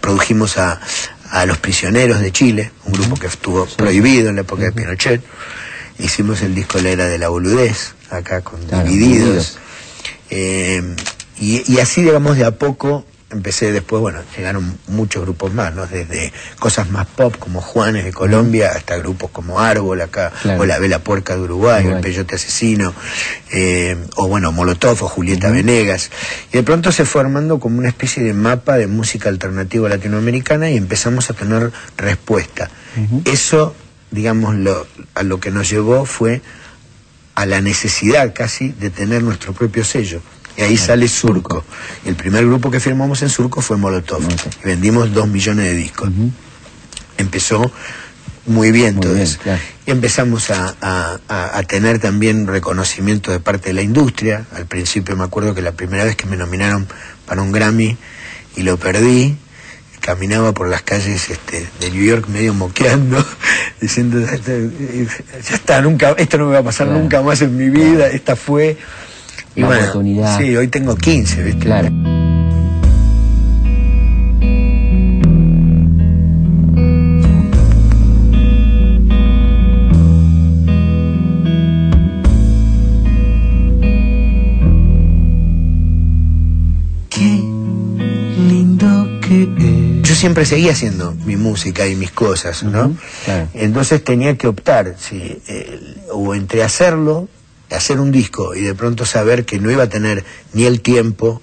produjimos 0.00 0.56
a, 0.58 0.80
Los 1.46 1.58
Prisioneros 1.58 2.20
de 2.20 2.32
Chile, 2.32 2.72
un 2.84 2.92
grupo 2.92 3.16
que 3.16 3.26
estuvo 3.26 3.66
prohibido 3.66 4.30
en 4.30 4.36
la 4.36 4.40
época 4.42 4.64
de 4.64 4.72
Pinochet. 4.72 5.22
Hicimos 5.98 6.42
el 6.42 6.54
disco 6.54 6.78
La 6.78 6.90
Era 6.90 7.06
de 7.06 7.18
la 7.18 7.28
Boludez, 7.28 7.94
acá 8.10 8.42
con 8.42 8.60
Divididos. 8.66 9.58
Eh, 10.30 10.82
y, 11.38 11.72
y, 11.72 11.80
así, 11.80 12.02
digamos, 12.02 12.36
de 12.36 12.44
a 12.44 12.52
poco 12.52 13.04
empecé 13.36 13.72
después, 13.72 14.00
bueno, 14.00 14.20
llegaron 14.36 14.78
muchos 14.88 15.22
grupos 15.22 15.52
más, 15.54 15.74
¿no? 15.74 15.86
Desde 15.86 16.32
cosas 16.58 16.90
más 16.90 17.06
pop 17.06 17.36
como 17.38 17.60
Juanes 17.60 18.04
de 18.04 18.12
Colombia 18.12 18.72
hasta 18.74 18.96
grupos 18.98 19.30
como 19.30 19.60
Árbol 19.60 20.00
acá, 20.00 20.32
o 20.58 20.64
La 20.64 20.78
Vela 20.78 20.98
Puerca 20.98 21.36
de 21.36 21.42
Uruguay, 21.42 21.86
o 21.86 21.96
El 21.96 22.00
Peyote 22.00 22.34
Asesino, 22.34 22.94
eh, 23.52 23.96
o 24.16 24.28
bueno, 24.28 24.52
Molotov 24.52 25.02
o 25.04 25.08
Julieta 25.08 25.50
Venegas. 25.50 26.10
Y 26.52 26.56
de 26.56 26.62
pronto 26.62 26.92
se 26.92 27.04
fue 27.04 27.20
armando 27.20 27.60
como 27.60 27.78
una 27.78 27.88
especie 27.88 28.22
de 28.22 28.32
mapa 28.32 28.76
de 28.76 28.86
música 28.86 29.28
alternativa 29.28 29.88
latinoamericana 29.88 30.70
y 30.70 30.76
empezamos 30.76 31.30
a 31.30 31.34
tener 31.34 31.70
respuesta. 31.96 32.70
Eso, 33.24 33.74
digamos, 34.10 34.54
lo, 34.54 34.86
a 35.14 35.22
lo 35.22 35.38
que 35.38 35.50
nos 35.50 35.68
llevó 35.68 36.06
fue 36.06 36.40
a 37.34 37.44
la 37.44 37.60
necesidad 37.60 38.32
casi 38.34 38.70
de 38.70 38.88
tener 38.90 39.22
nuestro 39.22 39.52
propio 39.52 39.84
sello. 39.84 40.22
Y 40.56 40.62
ahí 40.62 40.76
sale 40.76 41.08
Surco. 41.08 41.64
El 42.04 42.14
primer 42.14 42.46
grupo 42.46 42.70
que 42.70 42.80
firmamos 42.80 43.22
en 43.22 43.28
Surco 43.28 43.60
fue 43.60 43.76
Molotov. 43.76 44.22
Y 44.22 44.66
vendimos 44.66 45.12
dos 45.12 45.28
millones 45.28 45.66
de 45.66 45.74
discos. 45.74 46.10
Empezó 47.18 47.70
muy 48.46 48.70
bien 48.70 49.00
todo 49.00 49.16
eso. 49.16 49.38
Y 49.84 49.90
empezamos 49.90 50.50
a, 50.50 51.18
tener 51.68 51.98
también 51.98 52.46
reconocimiento 52.46 53.32
de 53.32 53.40
parte 53.40 53.68
de 53.68 53.74
la 53.74 53.82
industria. 53.82 54.46
Al 54.52 54.66
principio 54.66 55.16
me 55.16 55.24
acuerdo 55.24 55.54
que 55.54 55.62
la 55.62 55.72
primera 55.72 56.04
vez 56.04 56.16
que 56.16 56.26
me 56.26 56.36
nominaron 56.36 56.86
para 57.26 57.42
un 57.42 57.52
Grammy 57.52 57.96
y 58.56 58.62
lo 58.62 58.78
perdí, 58.78 59.36
caminaba 60.00 60.52
por 60.52 60.68
las 60.68 60.82
calles 60.82 61.28
este, 61.28 61.68
de 61.80 61.90
New 61.90 62.04
York 62.04 62.28
medio 62.28 62.54
moqueando, 62.54 63.24
diciendo, 63.80 64.20
ya 64.20 65.54
está, 65.54 65.82
nunca, 65.82 66.14
esto 66.16 66.38
no 66.38 66.46
me 66.46 66.52
va 66.52 66.60
a 66.60 66.62
pasar 66.62 66.86
nunca 66.86 67.20
más 67.22 67.42
en 67.42 67.56
mi 67.56 67.68
vida, 67.68 68.06
esta 68.08 68.36
fue 68.36 68.78
y 69.56 69.62
oportunidad. 69.62 70.38
Sí, 70.38 70.54
hoy 70.54 70.68
tengo 70.68 70.94
15, 70.94 71.42
¿viste? 71.42 71.60
Claro. 71.64 71.88
Qué 87.08 87.42
lindo 88.48 89.20
que 89.22 90.02
Yo 90.02 90.14
siempre 90.14 90.44
seguía 90.44 90.72
haciendo 90.72 91.14
mi 91.24 91.36
música 91.36 91.86
y 91.86 91.96
mis 91.96 92.10
cosas, 92.10 92.62
¿no? 92.62 92.94
Entonces 93.54 94.04
tenía 94.04 94.36
que 94.36 94.46
optar, 94.48 94.96
sí, 94.98 95.40
o 96.12 96.34
entre 96.34 96.62
hacerlo 96.62 97.28
hacer 97.70 98.00
un 98.00 98.12
disco 98.12 98.54
y 98.54 98.62
de 98.62 98.74
pronto 98.74 99.04
saber 99.04 99.44
que 99.44 99.58
no 99.58 99.70
iba 99.70 99.84
a 99.84 99.88
tener 99.88 100.24
ni 100.52 100.64
el 100.64 100.80
tiempo 100.80 101.42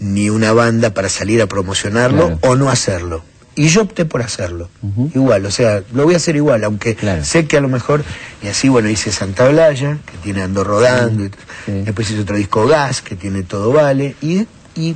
ni 0.00 0.30
una 0.30 0.52
banda 0.52 0.94
para 0.94 1.08
salir 1.08 1.42
a 1.42 1.46
promocionarlo 1.46 2.38
o 2.42 2.56
no 2.56 2.70
hacerlo. 2.70 3.24
Y 3.56 3.66
yo 3.68 3.82
opté 3.82 4.04
por 4.04 4.22
hacerlo. 4.22 4.68
Igual, 5.14 5.44
o 5.44 5.50
sea, 5.50 5.82
lo 5.92 6.04
voy 6.04 6.14
a 6.14 6.18
hacer 6.18 6.36
igual, 6.36 6.62
aunque 6.62 6.96
sé 7.24 7.46
que 7.46 7.56
a 7.56 7.60
lo 7.60 7.68
mejor, 7.68 8.04
y 8.40 8.46
así, 8.46 8.68
bueno, 8.68 8.88
hice 8.88 9.10
Santa 9.10 9.48
Blaya, 9.48 9.98
que 10.06 10.16
tiene 10.18 10.42
Ando 10.42 10.62
Rodando, 10.62 11.28
después 11.66 12.08
hice 12.08 12.20
otro 12.20 12.36
disco 12.36 12.68
Gas, 12.68 13.02
que 13.02 13.16
tiene 13.16 13.42
Todo 13.42 13.72
Vale, 13.72 14.14
y, 14.20 14.46
y 14.76 14.94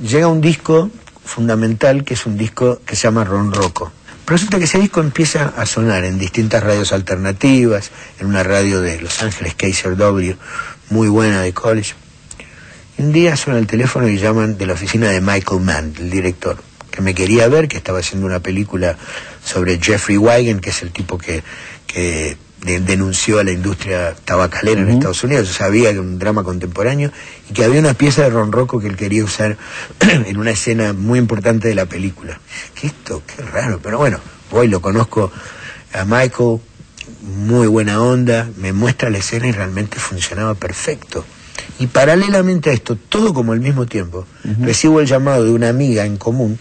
llega 0.00 0.28
un 0.28 0.40
disco 0.40 0.90
fundamental, 1.22 2.04
que 2.04 2.14
es 2.14 2.24
un 2.24 2.38
disco 2.38 2.80
que 2.86 2.96
se 2.96 3.02
llama 3.02 3.24
Ron 3.24 3.52
Rocco 3.52 3.92
resulta 4.26 4.58
que 4.58 4.64
ese 4.64 4.78
disco 4.78 5.00
empieza 5.00 5.52
a 5.56 5.66
sonar 5.66 6.04
en 6.04 6.18
distintas 6.18 6.62
radios 6.62 6.92
alternativas, 6.92 7.90
en 8.20 8.26
una 8.26 8.42
radio 8.42 8.80
de 8.80 9.00
Los 9.00 9.22
Ángeles, 9.22 9.54
Kaiser 9.54 9.96
W, 9.96 10.36
muy 10.90 11.08
buena 11.08 11.42
de 11.42 11.52
college. 11.52 11.94
un 12.98 13.12
día 13.12 13.36
suena 13.36 13.58
el 13.58 13.66
teléfono 13.66 14.08
y 14.08 14.18
llaman 14.18 14.56
de 14.56 14.66
la 14.66 14.74
oficina 14.74 15.10
de 15.10 15.20
Michael 15.20 15.60
Mann, 15.60 15.94
el 15.98 16.10
director, 16.10 16.56
que 16.90 17.02
me 17.02 17.14
quería 17.14 17.48
ver, 17.48 17.68
que 17.68 17.76
estaba 17.76 17.98
haciendo 17.98 18.26
una 18.26 18.40
película 18.40 18.96
sobre 19.44 19.78
Jeffrey 19.80 20.16
Wigan, 20.16 20.60
que 20.60 20.70
es 20.70 20.82
el 20.82 20.92
tipo 20.92 21.18
que, 21.18 21.42
que 21.86 22.36
denunció 22.64 23.38
a 23.38 23.44
la 23.44 23.52
industria 23.52 24.14
tabacalera 24.24 24.80
en 24.80 24.88
Estados 24.88 25.22
Unidos. 25.22 25.48
Yo 25.48 25.54
sabía 25.54 25.84
que 25.84 25.90
era 25.90 26.00
un 26.00 26.18
drama 26.18 26.42
contemporáneo 26.42 27.10
y 27.48 27.52
que 27.52 27.64
había 27.64 27.80
una 27.80 27.94
pieza 27.94 28.22
de 28.22 28.30
Ron 28.30 28.52
Rocco 28.52 28.80
que 28.80 28.88
él 28.88 28.96
quería 28.96 29.22
usar 29.22 29.56
en 30.00 30.36
una 30.38 30.50
escena 30.50 30.92
muy 30.92 31.18
importante 31.18 31.68
de 31.68 31.74
la 31.74 31.86
película. 31.86 32.40
¿Qué 32.74 32.86
esto? 32.86 33.22
Qué 33.26 33.42
raro. 33.42 33.80
Pero 33.82 33.98
bueno, 33.98 34.18
hoy 34.50 34.68
lo 34.68 34.80
conozco 34.80 35.30
a 35.92 36.04
Michael, 36.04 36.60
muy 37.22 37.66
buena 37.66 38.02
onda, 38.02 38.48
me 38.56 38.72
muestra 38.72 39.10
la 39.10 39.18
escena 39.18 39.46
y 39.46 39.52
realmente 39.52 39.98
funcionaba 39.98 40.54
perfecto. 40.54 41.24
Y 41.78 41.86
paralelamente 41.88 42.70
a 42.70 42.72
esto, 42.72 42.96
todo 42.96 43.34
como 43.34 43.52
al 43.52 43.60
mismo 43.60 43.86
tiempo, 43.86 44.26
recibo 44.60 45.00
el 45.00 45.06
llamado 45.06 45.44
de 45.44 45.50
una 45.50 45.68
amiga 45.68 46.04
en 46.04 46.16
común, 46.16 46.58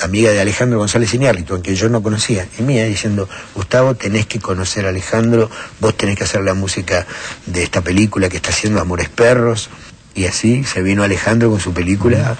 amiga 0.00 0.30
de 0.30 0.40
Alejandro 0.40 0.78
González 0.78 1.12
Iñárritu, 1.14 1.60
que 1.62 1.74
yo 1.74 1.88
no 1.88 2.02
conocía, 2.02 2.46
y 2.58 2.62
mía, 2.62 2.84
diciendo, 2.84 3.28
Gustavo, 3.54 3.94
tenés 3.94 4.26
que 4.26 4.40
conocer 4.40 4.86
a 4.86 4.90
Alejandro, 4.90 5.50
vos 5.80 5.96
tenés 5.96 6.16
que 6.16 6.24
hacer 6.24 6.42
la 6.42 6.54
música 6.54 7.06
de 7.46 7.62
esta 7.62 7.80
película 7.80 8.28
que 8.28 8.36
está 8.36 8.50
haciendo 8.50 8.80
Amores 8.80 9.08
Perros. 9.08 9.70
Y 10.14 10.26
así 10.26 10.62
se 10.64 10.82
vino 10.82 11.02
Alejandro 11.02 11.48
con 11.48 11.58
su 11.58 11.72
película, 11.72 12.36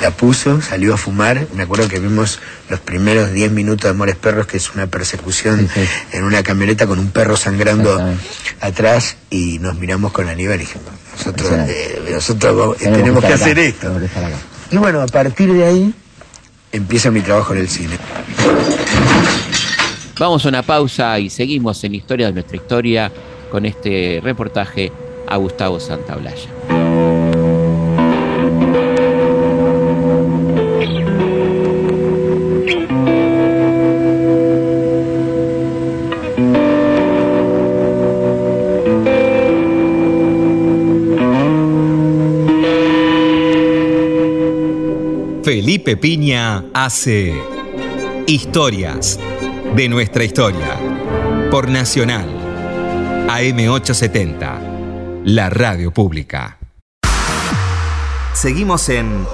la 0.00 0.12
puso, 0.12 0.62
salió 0.62 0.94
a 0.94 0.96
fumar. 0.96 1.48
Me 1.56 1.64
acuerdo 1.64 1.88
que 1.88 1.98
vimos 1.98 2.38
los 2.68 2.78
primeros 2.78 3.32
10 3.32 3.50
minutos 3.50 3.82
de 3.82 3.88
Amores 3.90 4.14
Perros, 4.14 4.46
que 4.46 4.58
es 4.58 4.72
una 4.74 4.86
persecución 4.86 5.68
en 6.12 6.22
una 6.22 6.44
camioneta 6.44 6.86
con 6.86 7.00
un 7.00 7.10
perro 7.10 7.36
sangrando 7.36 8.00
atrás, 8.60 9.16
y 9.28 9.58
nos 9.58 9.76
miramos 9.76 10.12
con 10.12 10.28
Aníbal 10.28 10.54
y 10.54 10.58
dijimos, 10.60 10.86
nosotros, 11.18 11.50
eh, 11.68 12.00
nosotros 12.12 12.76
tenemos, 12.76 13.24
que, 13.24 13.32
hacer 13.32 13.58
esto. 13.58 14.00
Y 14.70 14.76
bueno, 14.76 15.02
a 15.02 15.06
partir 15.06 15.52
de 15.52 15.64
ahí 15.64 15.94
empieza 16.76 17.10
mi 17.10 17.20
trabajo 17.20 17.52
en 17.54 17.60
el 17.60 17.68
cine. 17.68 17.98
Vamos 20.18 20.44
a 20.46 20.48
una 20.48 20.62
pausa 20.62 21.18
y 21.18 21.28
seguimos 21.28 21.82
en 21.84 21.94
Historia 21.94 22.26
de 22.26 22.32
nuestra 22.32 22.56
historia 22.56 23.12
con 23.50 23.66
este 23.66 24.20
reportaje 24.22 24.92
a 25.26 25.36
Gustavo 25.36 25.78
Santaolalla. 25.80 26.75
Felipe 45.56 45.96
Piña 45.96 46.66
hace 46.74 47.34
Historias 48.26 49.18
de 49.74 49.88
nuestra 49.88 50.22
historia. 50.22 50.78
Por 51.50 51.70
Nacional. 51.70 52.28
AM870. 53.26 55.22
La 55.24 55.48
radio 55.48 55.90
pública. 55.92 56.58
Seguimos 58.34 58.90
en 58.90 59.26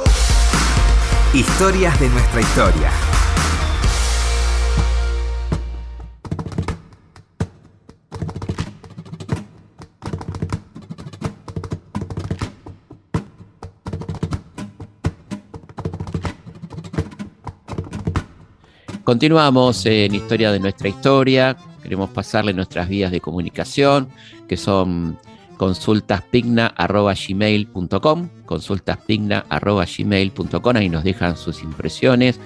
Historias 1.35 1.99
de 1.99 2.09
nuestra 2.09 2.41
historia. 2.41 2.93
Continuamos 19.05 19.87
en 19.87 20.15
Historia 20.15 20.53
de 20.53 20.61
nuestra 20.61 20.89
historia. 20.89 21.57
Queremos 21.83 22.11
pasarle 22.11 22.53
nuestras 22.53 22.89
vías 22.89 23.11
de 23.11 23.21
comunicación, 23.21 24.09
que 24.47 24.57
son 24.57 25.19
consultaspigna.gmail.com, 25.57 28.29
consultaspigna.gmail.com, 28.47 30.77
ahí 30.77 30.89
nos 30.89 31.03
dejan 31.03 31.37
sus 31.37 31.65
impresiones, 31.65 32.39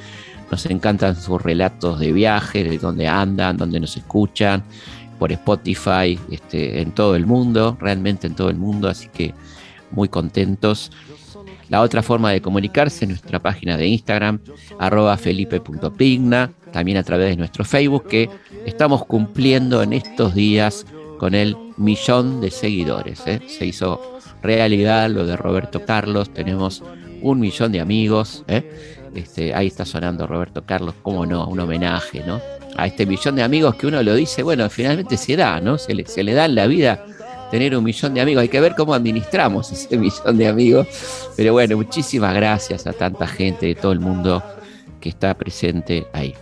nos 0.51 0.65
encantan 0.65 1.15
sus 1.15 1.43
relatos 1.43 2.01
de 2.01 2.13
viaje, 2.13 2.65
de 2.65 2.79
dónde 2.79 3.07
andan, 3.07 3.59
dónde 3.59 3.79
nos 3.79 3.99
escuchan, 3.99 4.65
por 5.19 5.31
Spotify, 5.33 6.19
este, 6.31 6.81
en 6.81 6.93
todo 6.93 7.17
el 7.17 7.27
mundo, 7.27 7.77
realmente 7.79 8.27
en 8.27 8.35
todo 8.35 8.49
el 8.49 8.57
mundo, 8.57 8.89
así 8.89 9.09
que 9.09 9.35
muy 9.91 10.09
contentos. 10.09 10.91
La 11.69 11.81
otra 11.81 12.03
forma 12.03 12.31
de 12.31 12.41
comunicarse 12.41 13.05
es 13.05 13.09
nuestra 13.09 13.41
página 13.41 13.77
de 13.77 13.87
Instagram, 13.87 14.41
arroba 14.79 15.17
felipe.pigna, 15.17 16.53
también 16.73 16.99
a 16.99 17.03
través 17.03 17.31
de 17.31 17.37
nuestro 17.37 17.65
Facebook, 17.65 18.07
que 18.07 18.31
estamos 18.65 19.05
cumpliendo 19.05 19.83
en 19.83 19.93
estos 19.93 20.35
días 20.35 20.87
con 21.19 21.35
el 21.35 21.57
millón 21.77 22.41
de 22.41 22.51
seguidores. 22.51 23.27
¿eh? 23.27 23.41
Se 23.49 23.67
hizo 23.67 24.19
realidad 24.43 25.11
lo 25.11 25.27
de 25.27 25.37
Roberto 25.37 25.85
Carlos, 25.85 26.33
tenemos 26.33 26.83
un 27.23 27.41
millón 27.41 27.73
de 27.73 27.81
amigos. 27.81 28.45
¿eh? 28.47 29.09
Este, 29.15 29.55
ahí 29.55 29.67
está 29.67 29.85
sonando 29.85 30.27
Roberto 30.27 30.65
Carlos, 30.65 30.95
cómo 31.03 31.27
no, 31.27 31.47
un 31.49 31.59
homenaje, 31.59 32.23
¿no? 32.27 32.41
A 32.77 32.87
este 32.87 33.07
millón 33.07 33.37
de 33.37 33.43
amigos 33.43 33.75
que 33.77 33.87
uno 33.87 34.03
lo 34.03 34.15
dice, 34.15 34.43
bueno, 34.43 34.69
finalmente 34.69 35.17
se 35.17 35.35
da, 35.35 35.61
¿no? 35.63 35.79
Se 35.79 35.95
le, 35.95 36.05
se 36.05 36.23
le 36.23 36.35
da 36.35 36.45
en 36.45 36.55
la 36.55 36.67
vida 36.67 37.07
tener 37.51 37.77
un 37.77 37.85
millón 37.85 38.15
de 38.15 38.21
amigos. 38.21 38.43
Hay 38.43 38.49
que 38.49 38.61
ver 38.61 38.75
cómo 38.75 38.95
administramos 38.95 39.71
ese 39.73 39.97
millón 39.99 40.37
de 40.37 40.49
amigos. 40.49 40.87
Pero 41.37 41.53
bueno, 41.53 41.77
muchísimas 41.77 42.35
gracias 42.35 42.87
a 42.87 42.93
tanta 42.93 43.27
gente 43.27 43.67
de 43.67 43.75
todo 43.75 43.93
el 43.93 44.01
mundo 44.01 44.43
que 45.01 45.09
está 45.09 45.35
presente 45.35 46.07
ahí. 46.13 46.35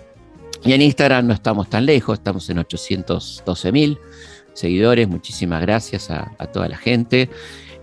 Y 0.65 0.73
en 0.73 0.81
Instagram 0.81 1.27
no 1.27 1.35
estamos 1.35 1.69
tan 1.69 1.85
lejos, 1.85 2.19
estamos 2.19 2.49
en 2.49 2.59
812 2.59 3.73
mil 3.73 3.99
seguidores. 4.55 5.09
Muchísimas 5.09 5.61
gracias 5.61 6.11
a, 6.11 6.31
toda 6.53 6.69
la 6.69 6.79
gente. 6.79 7.29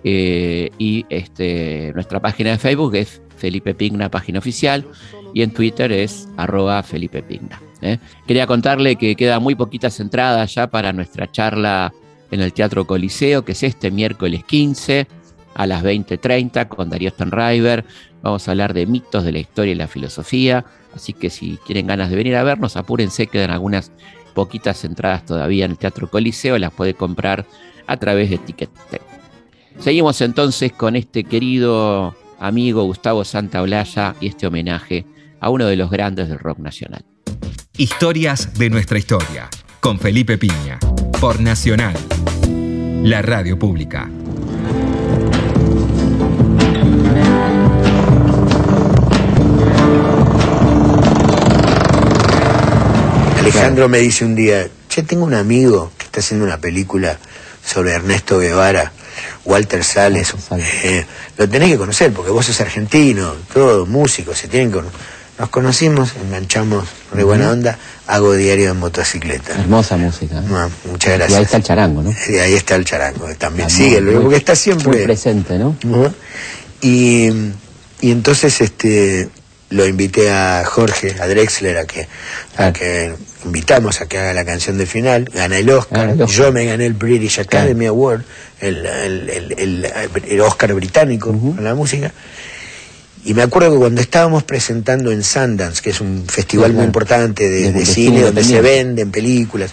Eh, 0.03 0.71
y 0.79 1.05
este, 1.09 1.91
nuestra 1.93 2.19
página 2.19 2.51
de 2.51 2.57
Facebook 2.57 2.95
es 2.95 3.21
Felipe 3.37 3.75
Pigna, 3.75 4.09
página 4.09 4.39
oficial, 4.39 4.85
y 5.33 5.43
en 5.43 5.51
Twitter 5.51 5.91
es 5.91 6.27
arroba 6.37 6.81
Felipe 6.81 7.21
Pigna. 7.21 7.61
¿eh? 7.81 7.99
Quería 8.25 8.47
contarle 8.47 8.95
que 8.95 9.15
queda 9.15 9.39
muy 9.39 9.55
poquitas 9.55 9.99
entradas 9.99 10.55
ya 10.55 10.67
para 10.67 10.91
nuestra 10.93 11.31
charla 11.31 11.93
en 12.31 12.41
el 12.41 12.53
Teatro 12.53 12.87
Coliseo, 12.87 13.45
que 13.45 13.51
es 13.51 13.63
este 13.63 13.91
miércoles 13.91 14.43
15 14.45 15.07
a 15.53 15.67
las 15.67 15.83
20.30 15.83 16.67
con 16.67 16.89
Darío 16.89 17.11
Stanriver. 17.11 17.85
Vamos 18.21 18.47
a 18.47 18.51
hablar 18.51 18.73
de 18.73 18.85
mitos 18.85 19.23
de 19.23 19.33
la 19.33 19.39
historia 19.39 19.73
y 19.73 19.75
la 19.75 19.87
filosofía, 19.87 20.65
así 20.95 21.13
que 21.13 21.29
si 21.29 21.57
quieren 21.65 21.87
ganas 21.87 22.09
de 22.09 22.15
venir 22.15 22.35
a 22.35 22.43
vernos, 22.43 22.77
apúrense, 22.77 23.27
quedan 23.27 23.51
algunas 23.51 23.91
poquitas 24.33 24.83
entradas 24.85 25.25
todavía 25.25 25.65
en 25.65 25.71
el 25.71 25.77
Teatro 25.77 26.09
Coliseo, 26.09 26.57
las 26.57 26.71
puede 26.71 26.93
comprar 26.93 27.45
a 27.85 27.97
través 27.97 28.29
de 28.29 28.37
Ticket. 28.37 28.69
Seguimos 29.79 30.21
entonces 30.21 30.71
con 30.71 30.95
este 30.95 31.23
querido 31.23 32.15
amigo 32.39 32.83
Gustavo 32.83 33.25
Santaolalla 33.25 34.15
y 34.21 34.27
este 34.27 34.47
homenaje 34.47 35.05
a 35.39 35.49
uno 35.49 35.65
de 35.65 35.75
los 35.75 35.89
grandes 35.89 36.29
del 36.29 36.39
rock 36.39 36.59
nacional. 36.59 37.03
Historias 37.77 38.53
de 38.57 38.69
nuestra 38.69 38.99
historia, 38.99 39.49
con 39.79 39.99
Felipe 39.99 40.37
Piña 40.37 40.79
por 41.21 41.39
Nacional, 41.39 41.95
la 43.03 43.21
radio 43.21 43.59
pública. 43.59 44.09
Alejandro 53.37 53.87
me 53.87 53.99
dice 53.99 54.25
un 54.25 54.33
día, 54.33 54.67
che, 54.89 55.03
tengo 55.03 55.23
un 55.23 55.35
amigo 55.35 55.91
que 55.95 56.05
está 56.05 56.21
haciendo 56.21 56.43
una 56.43 56.57
película 56.57 57.19
sobre 57.63 57.91
Ernesto 57.91 58.39
Guevara, 58.39 58.91
Walter 59.45 59.83
Sales. 59.83 60.33
Eh, 60.57 61.05
lo 61.37 61.47
tenés 61.47 61.69
que 61.69 61.77
conocer 61.77 62.11
porque 62.11 62.31
vos 62.31 62.47
sos 62.47 62.59
argentino, 62.61 63.35
todo, 63.53 63.85
músico, 63.85 64.33
se 64.33 64.47
tienen 64.47 64.71
que 64.71 64.79
nos 65.41 65.49
conocimos, 65.49 66.11
enganchamos 66.23 66.87
de 67.13 67.23
buena 67.23 67.49
onda, 67.49 67.75
hago 68.05 68.35
diario 68.35 68.69
en 68.69 68.77
motocicleta. 68.77 69.59
Hermosa 69.59 69.97
música. 69.97 70.37
¿eh? 70.37 70.69
muchas 70.85 71.17
gracias. 71.17 71.31
Y 71.31 71.33
ahí 71.33 71.43
está 71.43 71.57
el 71.57 71.63
charango, 71.63 72.03
¿no? 72.03 72.13
Y 72.29 72.35
ahí 72.37 72.53
está 72.53 72.75
el 72.75 72.85
charango, 72.85 73.27
también 73.39 73.67
sigue, 73.67 74.03
porque 74.03 74.35
está 74.35 74.55
siempre... 74.55 74.89
Muy 74.89 75.03
presente, 75.03 75.57
¿no? 75.57 75.75
Y, 76.79 77.29
y 78.01 78.11
entonces 78.11 78.61
este 78.61 79.29
lo 79.71 79.87
invité 79.87 80.29
a 80.29 80.63
Jorge, 80.63 81.15
a 81.19 81.27
Drexler, 81.27 81.77
a 81.77 81.85
que, 81.85 82.07
a 82.57 82.71
que 82.71 83.15
invitamos 83.45 84.01
a 84.01 84.05
que 84.05 84.19
haga 84.19 84.33
la 84.33 84.45
canción 84.45 84.77
de 84.77 84.85
final, 84.85 85.27
gana 85.33 85.57
el 85.57 85.69
Oscar, 85.71 86.15
yo 86.27 86.51
me 86.51 86.65
gané 86.65 86.85
el 86.85 86.93
British 86.93 87.39
Academy 87.39 87.87
Award, 87.87 88.21
el, 88.59 88.85
el, 88.85 89.85
el, 90.27 90.41
Oscar 90.41 90.73
británico 90.73 91.31
con 91.31 91.63
la 91.63 91.73
música, 91.73 92.11
y 93.23 93.33
me 93.33 93.43
acuerdo 93.43 93.71
que 93.71 93.77
cuando 93.77 94.01
estábamos 94.01 94.43
presentando 94.43 95.11
en 95.11 95.23
Sundance, 95.23 95.81
que 95.81 95.91
es 95.91 96.01
un 96.01 96.25
festival 96.27 96.73
muy 96.73 96.85
importante 96.85 97.49
de, 97.49 97.85
cine, 97.85 98.21
donde 98.21 98.43
se 98.43 98.61
venden 98.61 99.11
películas. 99.11 99.71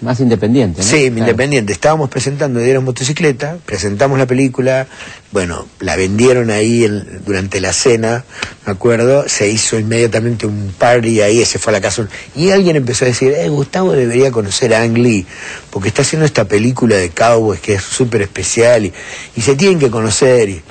Más 0.00 0.20
independiente, 0.20 0.80
¿no? 0.80 0.86
Sí, 0.86 1.06
independiente. 1.06 1.72
Estábamos 1.72 2.08
presentando 2.08 2.60
Dieron 2.60 2.84
Motocicleta, 2.84 3.58
presentamos 3.66 4.16
la 4.16 4.26
película, 4.26 4.86
bueno, 5.32 5.66
la 5.80 5.96
vendieron 5.96 6.50
ahí 6.50 6.86
durante 7.26 7.60
la 7.60 7.72
cena, 7.72 8.24
me 8.64 8.72
acuerdo, 8.72 9.28
se 9.28 9.48
hizo 9.48 9.76
inmediatamente 9.76 10.46
un 10.46 10.72
party 10.78 11.20
ahí, 11.20 11.40
ese 11.40 11.58
fue 11.58 11.72
a 11.72 11.74
la 11.74 11.80
casa. 11.80 12.06
Y 12.36 12.50
alguien 12.50 12.76
empezó 12.76 13.06
a 13.06 13.08
decir, 13.08 13.32
eh, 13.32 13.48
Gustavo 13.48 13.92
debería 13.92 14.30
conocer 14.30 14.72
a 14.72 14.82
Ang 14.82 14.98
Lee, 14.98 15.26
porque 15.70 15.88
está 15.88 16.02
haciendo 16.02 16.26
esta 16.26 16.44
película 16.44 16.96
de 16.96 17.10
cowboys 17.10 17.60
que 17.60 17.74
es 17.74 17.82
súper 17.82 18.22
especial 18.22 18.86
y, 18.86 18.92
y 19.36 19.40
se 19.40 19.56
tienen 19.56 19.80
que 19.80 19.90
conocer. 19.90 20.48
Y, 20.48 20.62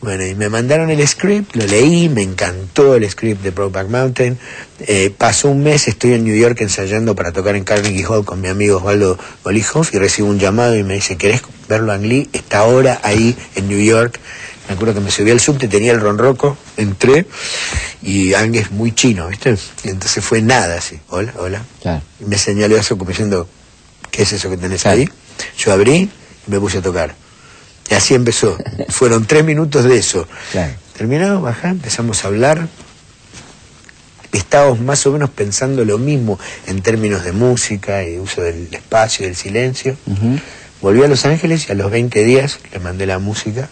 bueno, 0.00 0.24
y 0.24 0.34
me 0.36 0.48
mandaron 0.48 0.90
el 0.90 1.06
script, 1.06 1.56
lo 1.56 1.66
leí, 1.66 2.08
me 2.08 2.22
encantó 2.22 2.94
el 2.94 3.08
script 3.10 3.42
de 3.42 3.50
Brokeback 3.50 3.88
Mountain. 3.88 4.38
Eh, 4.80 5.12
pasó 5.16 5.50
un 5.50 5.64
mes, 5.64 5.88
estoy 5.88 6.12
en 6.12 6.24
New 6.24 6.36
York 6.36 6.60
ensayando 6.60 7.16
para 7.16 7.32
tocar 7.32 7.56
en 7.56 7.64
Carnegie 7.64 8.04
Hall 8.04 8.24
con 8.24 8.40
mi 8.40 8.46
amigo 8.46 8.76
Osvaldo 8.76 9.18
Olihoff 9.42 9.92
y 9.92 9.98
recibo 9.98 10.28
un 10.28 10.38
llamado 10.38 10.76
y 10.76 10.84
me 10.84 10.94
dice, 10.94 11.16
¿querés 11.16 11.42
verlo 11.68 11.92
Ang 11.92 12.04
Lee? 12.04 12.30
Está 12.32 12.58
ahora 12.60 13.00
ahí 13.02 13.36
en 13.56 13.68
New 13.68 13.80
York. 13.80 14.20
Me 14.68 14.74
acuerdo 14.74 14.94
que 14.94 15.00
me 15.00 15.10
subí 15.10 15.32
al 15.32 15.40
subte, 15.40 15.66
tenía 15.66 15.92
el 15.92 16.00
ronroco, 16.00 16.56
entré 16.76 17.26
y 18.00 18.34
Ang 18.34 18.54
es 18.54 18.70
muy 18.70 18.92
chino, 18.92 19.26
¿viste? 19.26 19.56
Y 19.82 19.88
entonces 19.88 20.24
fue 20.24 20.42
nada 20.42 20.76
así, 20.76 21.00
hola, 21.08 21.34
hola. 21.38 21.64
Y 22.20 22.24
me 22.26 22.38
señaló 22.38 22.76
eso 22.76 22.96
como 22.96 23.10
diciendo, 23.10 23.48
¿qué 24.12 24.22
es 24.22 24.32
eso 24.32 24.48
que 24.48 24.56
tenés 24.56 24.86
ahí? 24.86 25.08
Yo 25.56 25.72
abrí 25.72 26.08
y 26.46 26.50
me 26.50 26.60
puse 26.60 26.78
a 26.78 26.82
tocar. 26.82 27.14
Y 27.90 27.94
así 27.94 28.14
empezó. 28.14 28.56
Fueron 28.88 29.26
tres 29.26 29.44
minutos 29.44 29.84
de 29.84 29.96
eso. 29.96 30.26
Claro. 30.52 30.74
Terminado, 30.96 31.40
bajá, 31.40 31.70
empezamos 31.70 32.24
a 32.24 32.28
hablar. 32.28 32.68
Estábamos 34.32 34.80
más 34.80 35.06
o 35.06 35.12
menos 35.12 35.30
pensando 35.30 35.84
lo 35.84 35.96
mismo 35.98 36.38
en 36.66 36.82
términos 36.82 37.24
de 37.24 37.32
música 37.32 38.04
y 38.04 38.18
uso 38.18 38.42
del 38.42 38.68
espacio 38.72 39.24
y 39.24 39.28
del 39.28 39.36
silencio. 39.36 39.96
Volví 40.80 41.02
a 41.02 41.08
Los 41.08 41.24
Ángeles 41.24 41.68
y 41.68 41.72
a 41.72 41.74
los 41.74 41.90
20 41.90 42.24
días 42.24 42.60
le 42.72 42.78
mandé 42.78 43.06
la 43.06 43.18
música. 43.18 43.68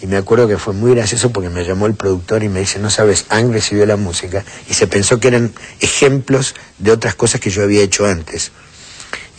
Y 0.00 0.06
me 0.06 0.16
acuerdo 0.16 0.46
que 0.48 0.58
fue 0.58 0.74
muy 0.74 0.94
gracioso 0.94 1.30
porque 1.30 1.48
me 1.48 1.64
llamó 1.64 1.86
el 1.86 1.94
productor 1.94 2.42
y 2.42 2.48
me 2.48 2.60
dice, 2.60 2.78
no 2.78 2.90
sabes, 2.90 3.24
Ang 3.30 3.52
recibió 3.52 3.86
la 3.86 3.96
música. 3.96 4.44
Y 4.68 4.74
se 4.74 4.86
pensó 4.86 5.18
que 5.20 5.28
eran 5.28 5.52
ejemplos 5.80 6.54
de 6.78 6.90
otras 6.90 7.14
cosas 7.14 7.40
que 7.40 7.48
yo 7.48 7.62
había 7.62 7.82
hecho 7.82 8.04
antes. 8.04 8.52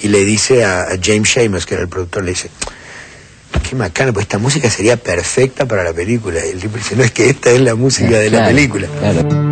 Y 0.01 0.07
le 0.07 0.25
dice 0.25 0.65
a, 0.65 0.87
James 1.01 1.29
Seamus, 1.29 1.65
que 1.65 1.75
era 1.75 1.83
el 1.83 1.89
productor, 1.89 2.23
le 2.23 2.31
dice, 2.31 2.49
qué 3.61 3.75
macana, 3.75 4.13
pues 4.13 4.25
esta 4.25 4.37
música 4.37 4.69
sería 4.69 4.97
perfecta 4.97 5.65
para 5.65 5.83
la 5.83 5.93
película. 5.93 6.45
Y 6.45 6.51
el 6.51 6.59
tipo 6.59 6.77
dice, 6.77 6.95
no 6.95 7.03
es 7.03 7.11
que 7.11 7.29
esta 7.29 7.51
es 7.51 7.61
la 7.61 7.75
música 7.75 8.17
de 8.17 8.29
la 8.29 8.47
película. 8.47 8.87
Fue 8.87 9.44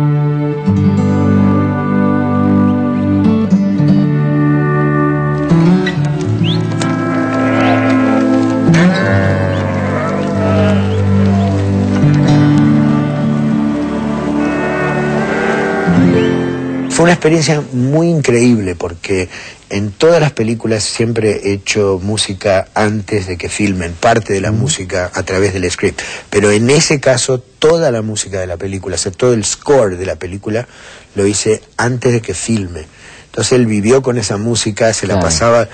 experiencia 17.24 17.62
muy 17.72 18.10
increíble 18.10 18.74
porque 18.74 19.30
en 19.70 19.92
todas 19.92 20.20
las 20.20 20.32
películas 20.32 20.84
siempre 20.84 21.40
he 21.44 21.52
hecho 21.54 21.98
música 22.02 22.68
antes 22.74 23.26
de 23.26 23.38
que 23.38 23.48
filmen, 23.48 23.94
parte 23.94 24.34
de 24.34 24.42
la 24.42 24.52
música 24.52 25.10
a 25.14 25.22
través 25.22 25.54
del 25.54 25.70
script. 25.70 26.02
Pero 26.28 26.50
en 26.50 26.68
ese 26.68 27.00
caso, 27.00 27.38
toda 27.38 27.90
la 27.90 28.02
música 28.02 28.40
de 28.40 28.46
la 28.46 28.58
película, 28.58 28.96
o 28.96 28.98
sea, 28.98 29.10
todo 29.10 29.32
el 29.32 29.42
score 29.42 29.96
de 29.96 30.04
la 30.04 30.16
película, 30.16 30.68
lo 31.14 31.26
hice 31.26 31.62
antes 31.78 32.12
de 32.12 32.20
que 32.20 32.34
filme. 32.34 32.84
Entonces 33.26 33.52
él 33.54 33.64
vivió 33.64 34.02
con 34.02 34.18
esa 34.18 34.36
música, 34.36 34.92
se 34.92 35.06
la 35.06 35.14
Claro. 35.14 35.26
pasaba, 35.26 35.68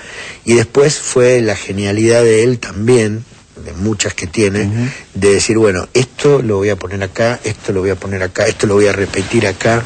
y 0.45 0.53
después 0.53 0.99
fue 0.99 1.41
la 1.41 1.57
genialidad 1.57 2.23
de 2.23 2.43
él 2.43 2.59
también, 2.59 3.25
de 3.61 3.73
muchas 3.73 4.13
que 4.13 4.27
tiene, 4.27 4.91
de 5.13 5.33
decir, 5.33 5.57
bueno, 5.57 5.87
esto 5.93 6.41
lo 6.41 6.57
voy 6.57 6.69
a 6.69 6.75
poner 6.75 7.01
acá, 7.03 7.39
esto 7.43 7.71
lo 7.73 7.81
voy 7.81 7.89
a 7.91 7.95
poner 7.95 8.21
acá, 8.23 8.45
esto 8.47 8.67
lo 8.67 8.75
voy 8.75 8.87
a 8.87 8.93
repetir 8.93 9.47
acá. 9.47 9.83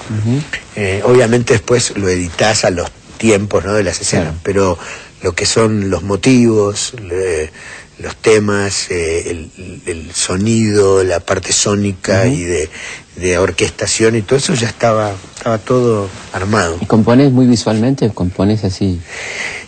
Eh, 0.75 1.01
obviamente 1.05 1.53
después 1.53 1.95
lo 1.97 2.09
editas 2.09 2.65
a 2.65 2.69
los 2.71 2.89
tiempos 3.17 3.63
¿no? 3.65 3.73
de 3.73 3.83
las 3.83 4.01
escenas, 4.01 4.25
Claro. 4.25 4.39
pero 4.43 4.79
lo 5.21 5.33
que 5.33 5.45
son 5.45 5.89
los 5.89 6.03
motivos, 6.03 6.93
le- 7.01 7.51
los 7.97 8.13
temas, 8.17 8.91
eh, 8.91 9.29
el, 9.31 9.81
el 9.85 10.11
sonido, 10.13 11.01
la 11.05 11.21
parte 11.21 11.53
sónica 11.53 12.27
y 12.27 12.43
de, 12.43 12.69
de 13.15 13.37
orquestación 13.37 14.17
y 14.17 14.21
todo 14.21 14.37
eso 14.37 14.53
ya 14.53 14.67
estaba, 14.67 15.13
estaba 15.37 15.57
todo 15.59 16.09
armado. 16.33 16.77
¿Y 16.81 16.85
compones 16.87 17.31
muy 17.31 17.45
visualmente? 17.47 18.09
¿Compones 18.09 18.65
así? 18.65 18.99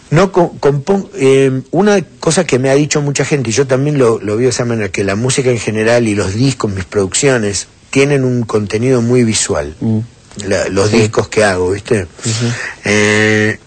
No 0.09 0.31
eh, 1.15 1.61
una 1.71 2.01
cosa 2.19 2.45
que 2.45 2.59
me 2.59 2.69
ha 2.69 2.75
dicho 2.75 3.01
mucha 3.01 3.25
gente, 3.25 3.49
y 3.49 3.53
yo 3.53 3.67
también 3.67 3.97
lo, 3.97 4.19
lo 4.19 4.35
veo 4.37 4.45
de 4.45 4.49
esa 4.49 4.63
manera, 4.65 4.89
que 4.89 5.03
la 5.03 5.15
música 5.15 5.49
en 5.49 5.59
general 5.59 6.07
y 6.07 6.15
los 6.15 6.33
discos, 6.33 6.71
mis 6.71 6.85
producciones, 6.85 7.67
tienen 7.89 8.23
un 8.23 8.43
contenido 8.43 9.01
muy 9.01 9.23
visual. 9.23 9.75
Mm. 9.81 9.99
La- 10.45 10.67
los 10.69 10.91
discos 10.91 11.27
que 11.29 11.43
hago, 11.43 11.71
¿viste? 11.71 12.05
Eh, 12.85 13.59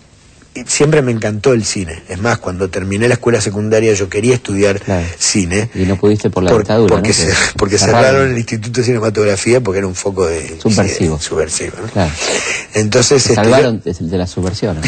siempre 0.66 1.03
me 1.03 1.12
encantó 1.12 1.53
el 1.53 1.64
cine. 1.64 2.03
Es 2.09 2.20
más, 2.20 2.38
cuando 2.38 2.68
terminé 2.70 3.07
la 3.09 3.14
escuela 3.14 3.41
secundaria 3.41 3.93
yo 3.95 4.09
quería 4.09 4.34
estudiar 4.34 4.80
Claro. 4.80 5.07
cine. 5.18 5.70
Y 5.74 5.80
no 5.84 5.97
pudiste 5.97 6.30
por 6.30 6.43
la 6.43 6.51
Por- 6.51 6.61
dictadura, 6.62 6.95
porque 6.95 7.09
¿no? 7.09 7.14
se- 7.14 7.26
Que 7.26 7.34
porque 7.57 7.78
cerraron. 7.78 8.30
el 8.32 8.38
Instituto 8.38 8.80
de 8.80 8.86
Cinematografía 8.86 9.61
porque 9.61 9.78
era 9.78 9.86
un 9.86 9.95
foco 9.95 10.26
de 10.26 10.59
Subversivo. 10.61 11.18
sí, 11.18 11.24
subversivo, 11.24 11.72
¿no? 11.82 11.88
Claro. 11.88 12.11
Entonces 12.74 13.22
este, 13.22 13.34
salvaron 13.34 13.80
de, 13.84 13.95
de 13.99 14.18
la 14.18 14.26
subversión. 14.26 14.78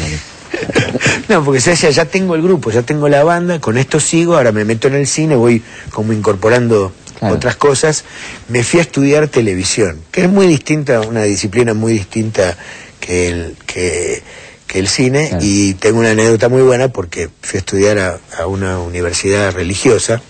no, 1.28 1.44
porque 1.44 1.60
se 1.60 1.70
decía, 1.70 1.90
ya 1.90 2.04
tengo 2.04 2.34
el 2.34 2.42
grupo, 2.42 2.70
ya 2.70 2.82
tengo 2.82 3.08
la 3.08 3.24
banda, 3.24 3.60
con 3.60 3.78
esto 3.78 4.00
sigo, 4.00 4.36
ahora 4.36 4.52
me 4.52 4.64
meto 4.64 4.88
en 4.88 4.94
el 4.94 5.06
cine, 5.06 5.36
voy 5.36 5.62
como 5.90 6.12
incorporando 6.12 6.92
Claro. 7.18 7.36
otras 7.36 7.54
cosas. 7.54 8.04
Me 8.48 8.64
fui 8.64 8.80
a 8.80 8.82
estudiar 8.82 9.28
televisión, 9.28 10.00
que 10.10 10.22
es 10.22 10.28
muy 10.28 10.48
distinta, 10.48 11.02
una 11.02 11.22
disciplina 11.22 11.72
muy 11.72 11.92
distinta 11.92 12.56
que 12.98 13.28
el, 13.28 13.56
que, 13.64 14.22
que 14.66 14.78
el 14.80 14.88
cine, 14.88 15.28
Claro. 15.28 15.44
y 15.44 15.74
tengo 15.74 16.00
una 16.00 16.10
anécdota 16.10 16.48
muy 16.48 16.62
buena 16.62 16.88
porque 16.88 17.28
fui 17.40 17.58
a 17.58 17.60
estudiar 17.60 17.98
a, 18.00 18.18
a 18.38 18.46
una 18.48 18.80
universidad 18.80 19.52
religiosa 19.54 20.20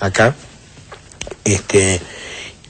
acá, 0.00 0.34
este 1.44 2.00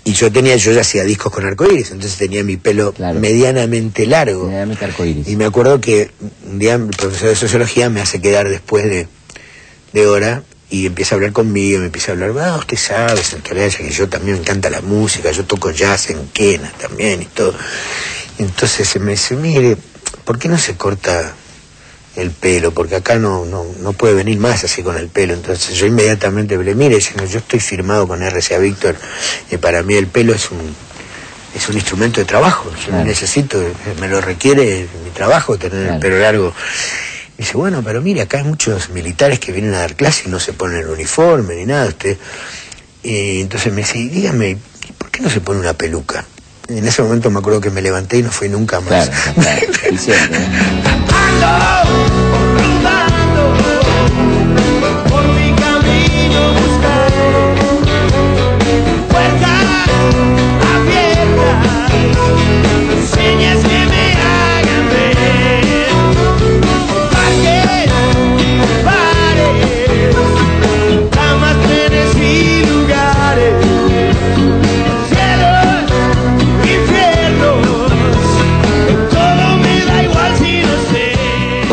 y 0.04 0.12
yo 0.14 0.32
tenía, 0.32 0.56
yo 0.56 0.72
ya 0.72 0.80
hacía 0.80 1.04
discos 1.04 1.32
con 1.32 1.44
arcoíris, 1.44 1.90
entonces 1.90 2.16
tenía 2.18 2.42
mi 2.42 2.56
pelo 2.56 2.92
Claro. 2.92 3.20
medianamente 3.20 4.06
largo. 4.06 4.46
Medianamente 4.46 4.84
arcoíris. 4.86 5.28
Y 5.28 5.36
me 5.36 5.44
acuerdo 5.44 5.80
que 5.80 6.10
un 6.46 6.58
día 6.58 6.74
el 6.74 6.86
profesor 6.88 7.28
de 7.28 7.36
sociología 7.36 7.90
me 7.90 8.00
hace 8.00 8.20
quedar 8.20 8.48
después 8.48 8.84
de, 8.84 9.06
de 9.92 10.06
hora 10.06 10.42
y 10.70 10.86
empieza 10.86 11.14
a 11.14 11.16
hablar 11.16 11.32
conmigo, 11.32 11.80
me 11.80 11.86
empieza 11.86 12.12
a 12.12 12.14
hablar, 12.14 12.32
ah, 12.40 12.56
usted 12.58 12.76
sabe, 12.76 13.22
Santorella, 13.22 13.76
que 13.76 13.90
yo 13.90 14.08
también 14.08 14.36
me 14.36 14.40
encanta 14.42 14.70
la 14.70 14.80
música, 14.80 15.30
yo 15.32 15.44
toco 15.44 15.70
jazz 15.70 16.10
en 16.10 16.28
Quena 16.28 16.72
también 16.80 17.22
y 17.22 17.26
todo. 17.26 17.54
Entonces 18.38 18.88
se 18.88 18.98
me 19.00 19.12
dice, 19.12 19.34
mire, 19.36 19.76
¿por 20.24 20.38
qué 20.38 20.48
no 20.48 20.56
se 20.58 20.76
corta 20.76 21.34
el 22.16 22.30
pelo? 22.30 22.72
Porque 22.72 22.96
acá 22.96 23.16
no, 23.16 23.44
no, 23.44 23.64
no 23.80 23.92
puede 23.92 24.14
venir 24.14 24.38
más 24.38 24.64
así 24.64 24.82
con 24.82 24.96
el 24.96 25.08
pelo. 25.08 25.34
Entonces 25.34 25.74
yo 25.76 25.86
inmediatamente 25.86 26.56
le 26.56 26.74
mire, 26.74 27.00
señor, 27.00 27.28
yo 27.28 27.38
estoy 27.38 27.60
firmado 27.60 28.06
con 28.08 28.22
RCA 28.22 28.58
Víctor 28.58 28.96
y 29.50 29.56
para 29.56 29.82
mí 29.82 29.94
el 29.94 30.06
pelo 30.06 30.34
es 30.34 30.50
un 30.50 30.74
es 31.52 31.68
un 31.68 31.74
instrumento 31.74 32.20
de 32.20 32.26
trabajo. 32.26 32.70
Yo 32.80 32.88
Claro. 32.90 33.04
necesito, 33.04 33.60
me 34.00 34.06
lo 34.06 34.20
requiere 34.20 34.86
mi 35.04 35.10
trabajo 35.10 35.58
tener 35.58 35.78
Claro. 35.80 35.94
el 35.94 36.00
pelo 36.00 36.18
largo. 36.20 36.54
Y 37.36 37.42
dice, 37.42 37.56
bueno, 37.56 37.82
pero 37.84 38.00
mire, 38.00 38.20
acá 38.20 38.38
hay 38.38 38.44
muchos 38.44 38.90
militares 38.90 39.40
que 39.40 39.50
vienen 39.50 39.74
a 39.74 39.78
dar 39.80 39.96
clase 39.96 40.24
y 40.26 40.28
no 40.28 40.38
se 40.38 40.52
ponen 40.52 40.78
el 40.78 40.86
uniforme 40.88 41.56
ni 41.56 41.64
nada. 41.66 41.86
Usted. 41.88 42.16
Y 43.02 43.40
entonces 43.40 43.72
me 43.72 43.80
dice, 43.80 43.98
y 43.98 44.08
dígame, 44.10 44.50
¿y 44.50 44.92
¿por 44.96 45.10
qué 45.10 45.22
no 45.22 45.28
se 45.30 45.40
pone 45.40 45.58
una 45.58 45.72
peluca? 45.72 46.24
Y 46.70 46.78
en 46.78 46.86
ese 46.86 47.02
momento 47.02 47.30
me 47.30 47.40
acuerdo 47.40 47.60
que 47.60 47.70
me 47.70 47.82
levanté 47.82 48.18
y 48.18 48.22
no 48.22 48.30
fui 48.30 48.48
nunca 48.48 48.80
más. 48.80 49.10
Claro, 49.10 49.34
claro. 49.34 49.66
Y 49.92 49.98
siempre, 49.98 50.38
¿eh? 50.38 50.46
Señas 63.12 63.58
que 63.64 63.86
me 63.86 64.09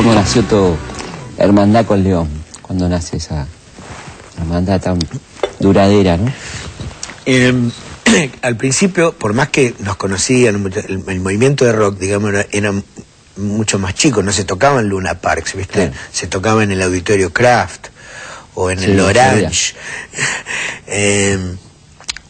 ¿Cómo 0.08 0.22
nació 0.22 0.42
tu 0.44 0.78
hermandad 1.38 1.86
con 1.86 2.02
León? 2.02 2.30
Cuando 2.62 2.88
nace 2.88 3.18
esa 3.18 3.46
hermandad 4.38 4.80
tan 4.80 5.00
duradera, 5.60 6.16
¿no? 6.16 6.32
Eh, 7.26 7.54
al 8.42 8.56
principio, 8.56 9.12
por 9.12 9.34
más 9.34 9.50
que 9.50 9.76
nos 9.80 9.98
conocían, 9.98 10.72
el, 10.88 11.04
el 11.06 11.20
movimiento 11.20 11.66
de 11.66 11.74
rock, 11.74 12.00
digamos, 12.00 12.30
era, 12.30 12.46
era 12.54 12.74
mucho 13.36 13.80
más 13.80 13.96
chico, 13.96 14.24
no 14.24 14.32
se 14.32 14.46
tocaba 14.46 14.80
en 14.80 14.88
Luna 14.88 15.16
Parks, 15.16 15.58
¿viste? 15.58 15.74
Claro. 15.74 15.94
Se 16.14 16.28
tocaba 16.28 16.64
en 16.64 16.72
el 16.72 16.82
Auditorio 16.82 17.34
Kraft 17.34 17.88
o 18.54 18.72
en 18.72 18.80
Sí, 18.80 18.86
el 18.86 19.02
Orange 19.02 19.76
eh, 20.88 21.38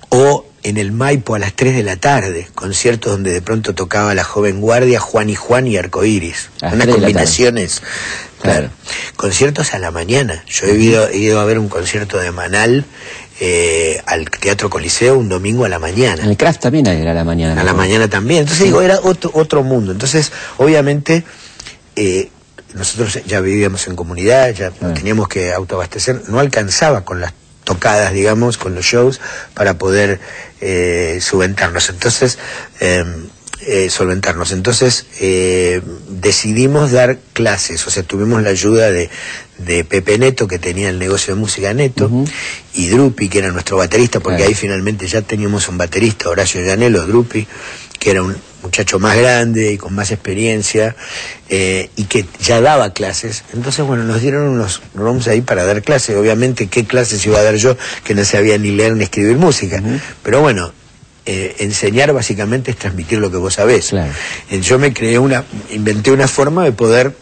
o 0.10 0.47
en 0.70 0.78
el 0.78 0.92
Maipo 0.92 1.36
a 1.36 1.40
las 1.40 1.54
3 1.54 1.76
de 1.76 1.84
la 1.84 1.96
tarde, 1.96 2.48
conciertos 2.56 3.12
donde 3.14 3.32
de 3.32 3.42
pronto 3.42 3.74
tocaba 3.74 4.14
la 4.14 4.24
joven 4.24 4.60
guardia, 4.60 5.00
Juan 5.00 5.30
y 5.30 5.36
Juan 5.36 5.66
y 5.68 5.78
Arcoiris. 5.78 6.50
A 6.62 6.66
las 6.66 6.74
Unas 6.74 6.74
3 6.74 6.80
de 6.80 6.86
la 6.86 6.88
tarde. 6.88 7.02
combinaciones. 7.02 7.82
Claro. 8.42 8.60
Claro. 8.60 8.70
Conciertos 9.16 9.74
a 9.74 9.80
la 9.80 9.92
mañana. 9.92 10.44
Yo 10.48 10.68
he 10.68 10.76
ido, 10.76 11.08
he 11.10 11.18
ido 11.18 11.40
a 11.40 11.46
ver 11.46 11.58
un 11.58 11.70
concierto 11.70 12.20
de 12.20 12.32
Manal 12.32 12.86
eh, 13.40 14.02
al 14.06 14.30
Teatro 14.30 14.70
Coliseo 14.70 15.18
un 15.18 15.30
domingo 15.30 15.66
a 15.66 15.70
la 15.70 15.80
mañana. 15.80 16.22
En 16.24 16.30
el 16.30 16.38
craft 16.38 16.62
también 16.62 16.86
era 16.88 17.12
a 17.12 17.16
la 17.16 17.24
mañana. 17.24 17.60
A 17.60 17.64
la 17.64 17.74
mañana 17.74 18.08
también. 18.10 18.42
Entonces 18.42 18.66
digo, 18.66 18.82
era 18.82 19.00
otro, 19.04 19.32
otro 19.34 19.64
mundo. 19.64 19.92
Entonces, 19.92 20.32
obviamente, 20.58 21.24
eh, 21.96 22.30
nosotros 22.74 23.20
ya 23.26 23.40
vivíamos 23.42 23.88
en 23.88 23.96
comunidad, 23.96 24.50
ya 24.54 24.72
Claro. 24.72 24.94
teníamos 24.94 25.28
que 25.30 25.54
autoabastecer, 25.54 26.24
no 26.30 26.40
alcanzaba 26.40 27.06
con 27.06 27.22
las 27.22 27.34
tocadas, 27.68 28.14
digamos, 28.14 28.58
con 28.58 28.74
los 28.76 28.86
shows, 28.86 29.20
para 29.54 29.78
poder 29.78 30.22
eh, 30.62 31.20
subventarnos. 31.22 31.90
Entonces, 31.90 32.40
eh, 32.80 33.04
eh, 33.60 33.90
solventarnos. 33.90 34.54
Entonces, 34.54 35.06
eh, 35.20 35.82
decidimos 36.08 36.92
dar 36.92 37.18
clases, 37.34 37.86
o 37.86 37.90
sea, 37.90 38.04
tuvimos 38.04 38.42
la 38.42 38.52
ayuda 38.52 38.90
de, 38.92 39.10
de 39.58 39.84
Pepe 39.84 40.18
Neto, 40.18 40.48
que 40.48 40.60
tenía 40.60 40.88
el 40.90 40.98
negocio 41.00 41.34
de 41.36 41.42
música 41.42 41.74
Neto, 41.74 42.10
y 42.74 42.88
Drupi, 42.88 43.28
que 43.28 43.40
era 43.40 43.52
nuestro 43.52 43.76
baterista, 43.76 44.22
porque 44.22 44.38
Claro. 44.38 44.50
ahí 44.50 44.56
finalmente 44.56 45.08
ya 45.08 45.22
teníamos 45.22 45.68
un 45.68 45.78
baterista, 45.78 46.30
Horacio 46.30 46.62
Llanelo, 46.62 47.06
Drupi, 47.06 47.46
que 48.00 48.12
era 48.12 48.24
un 48.24 48.36
muchacho 48.64 49.00
más 49.00 49.16
grande 49.18 49.72
y 49.72 49.78
con 49.78 49.94
más 49.94 50.12
experiencia, 50.12 50.96
eh, 51.50 51.90
y 51.96 52.04
que 52.06 52.26
ya 52.40 52.62
daba 52.62 52.94
clases. 52.94 53.44
Entonces, 53.54 53.86
bueno, 53.86 54.04
nos 54.04 54.22
dieron 54.22 54.48
unos 54.48 54.82
rooms 54.94 55.28
ahí 55.28 55.42
para 55.42 55.64
dar 55.66 55.82
clases. 55.82 56.16
Obviamente, 56.16 56.68
¿qué 56.68 56.86
clases 56.86 57.26
iba 57.26 57.40
a 57.40 57.44
dar 57.44 57.56
yo 57.56 57.78
que 58.04 58.14
no 58.16 58.26
sabía 58.26 58.58
ni 58.58 58.72
leer 58.72 58.96
ni 58.96 59.04
escribir 59.04 59.38
música? 59.38 59.82
Pero 60.24 60.42
bueno, 60.42 60.72
eh, 61.26 61.56
enseñar 61.60 62.14
básicamente 62.14 62.72
es 62.72 62.78
transmitir 62.78 63.20
lo 63.20 63.32
que 63.32 63.38
vos 63.38 63.54
sabés. 63.54 63.90
Claro. 63.90 64.12
Yo 64.62 64.80
me 64.80 64.94
creé 64.94 65.20
una, 65.20 65.44
inventé 65.72 66.12
una 66.12 66.28
forma 66.28 66.64
de 66.64 66.72
poder 66.72 67.14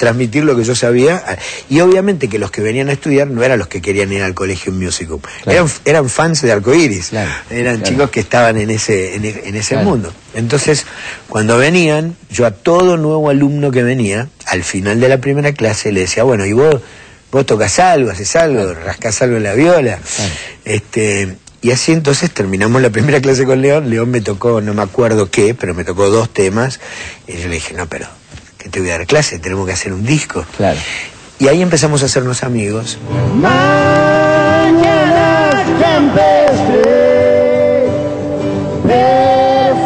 transmitir 0.00 0.44
lo 0.44 0.56
que 0.56 0.64
yo 0.64 0.74
sabía 0.74 1.16
a- 1.18 1.36
y 1.68 1.80
obviamente 1.80 2.28
que 2.30 2.38
los 2.38 2.50
que 2.50 2.62
venían 2.62 2.88
a 2.88 2.92
estudiar 2.92 3.28
no 3.28 3.42
eran 3.44 3.58
los 3.58 3.68
que 3.68 3.82
querían 3.82 4.10
ir 4.10 4.22
al 4.22 4.32
colegio 4.34 4.72
Claro. 4.72 5.20
eran, 5.46 5.66
eran 5.84 6.08
fans 6.08 6.40
de 6.40 6.50
arcoíris 6.52 7.10
Claro, 7.10 7.30
eran 7.50 7.76
claro. 7.80 7.90
chicos 7.92 8.10
que 8.10 8.20
estaban 8.20 8.56
en 8.56 8.70
ese 8.70 9.14
en, 9.16 9.26
e- 9.26 9.42
en 9.44 9.56
ese 9.56 9.76
mundo 9.76 10.10
entonces 10.32 10.86
cuando 11.28 11.58
venían 11.58 12.16
yo 12.30 12.46
a 12.46 12.50
todo 12.52 12.96
nuevo 12.96 13.28
alumno 13.28 13.70
que 13.70 13.82
venía 13.82 14.28
al 14.46 14.64
final 14.64 15.00
de 15.00 15.08
la 15.10 15.18
primera 15.18 15.52
clase 15.52 15.92
le 15.92 16.00
decía 16.00 16.22
bueno 16.24 16.46
y 16.46 16.54
vos 16.54 16.80
vos 17.30 17.44
tocas 17.44 17.78
algo 17.78 18.10
haces 18.10 18.34
algo 18.36 18.72
rascás 18.72 19.20
algo 19.20 19.36
en 19.36 19.42
la 19.42 19.52
viola 19.54 19.98
este 20.64 21.36
y 21.62 21.72
así 21.72 21.92
entonces 21.92 22.30
terminamos 22.30 22.80
la 22.80 22.88
primera 22.88 23.20
clase 23.20 23.44
con 23.44 23.60
León. 23.60 23.90
León 23.90 24.10
me 24.10 24.22
tocó, 24.22 24.62
no 24.62 24.72
me 24.72 24.80
acuerdo 24.80 25.30
qué, 25.30 25.52
pero 25.54 25.74
me 25.74 25.84
tocó 25.84 26.08
dos 26.08 26.32
temas. 26.32 26.80
Y 27.28 27.34
yo 27.36 27.48
le 27.48 27.56
dije, 27.56 27.74
no, 27.74 27.86
pero, 27.86 28.06
¿qué 28.06 28.10
te 28.70 28.80
voy 28.80 28.90
a 28.90 28.98
dar 28.98 29.06
clase? 29.06 29.38
Tenemos 29.38 29.66
que 29.66 29.72
hacer 29.72 29.92
un 29.92 30.04
disco. 30.04 30.44
Claro. 30.56 30.78
Y 31.38 31.48
ahí 31.48 31.62
empezamos 31.62 32.02
a 32.02 32.06
hacernos 32.06 32.42
amigos. 32.44 32.98
Mañanas 33.34 34.74
campestres, 35.80 36.90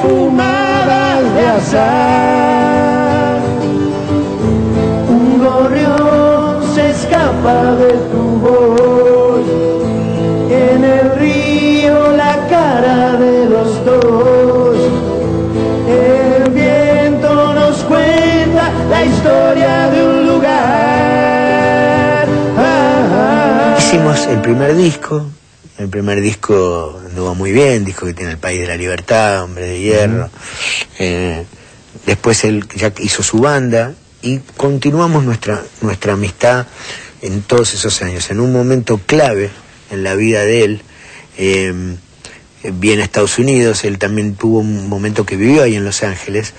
perfumadas 0.04 1.34
de 1.34 1.46
azar. 1.46 3.40
Un 5.08 5.38
gorrión 5.38 6.74
se 6.74 6.90
escapa 6.90 7.74
de 7.76 7.92
tu 8.10 8.22
voz. 8.40 9.46
En 10.50 10.84
el 10.84 11.16
río 11.18 12.16
la 12.16 12.46
cara 12.48 13.13
Hicimos 24.04 24.26
el 24.26 24.42
primer 24.42 24.76
disco. 24.76 25.30
El 25.78 25.88
primer 25.88 26.20
disco 26.20 27.00
anduvo 27.08 27.34
muy 27.34 27.52
bien, 27.52 27.86
disco 27.86 28.04
que 28.04 28.12
tiene 28.12 28.32
El 28.32 28.38
País 28.38 28.60
de 28.60 28.66
la 28.66 28.76
Libertad, 28.76 29.44
Hombre 29.44 29.66
de 29.66 29.80
Hierro. 29.80 30.28
Eh, 30.98 31.46
después 32.04 32.44
él 32.44 32.68
ya 32.76 32.92
hizo 32.98 33.22
su 33.22 33.38
banda 33.38 33.94
y 34.20 34.40
continuamos 34.58 35.24
nuestra, 35.24 35.62
nuestra 35.80 36.12
amistad 36.12 36.66
en 37.22 37.40
todos 37.40 37.72
esos 37.72 38.02
años. 38.02 38.30
En 38.30 38.40
un 38.40 38.52
momento 38.52 39.00
clave 39.06 39.48
en 39.90 40.04
la 40.04 40.14
vida 40.16 40.44
de 40.44 40.64
él, 40.64 40.82
eh, 41.38 41.72
viene 42.74 43.00
a 43.00 43.04
Estados 43.06 43.38
Unidos, 43.38 43.84
él 43.84 43.96
también 43.96 44.34
tuvo 44.34 44.58
un 44.58 44.86
momento 44.86 45.24
que 45.24 45.36
vivió 45.36 45.62
ahí 45.62 45.76
en 45.76 45.84
Los 45.86 46.02
Ángeles, 46.02 46.52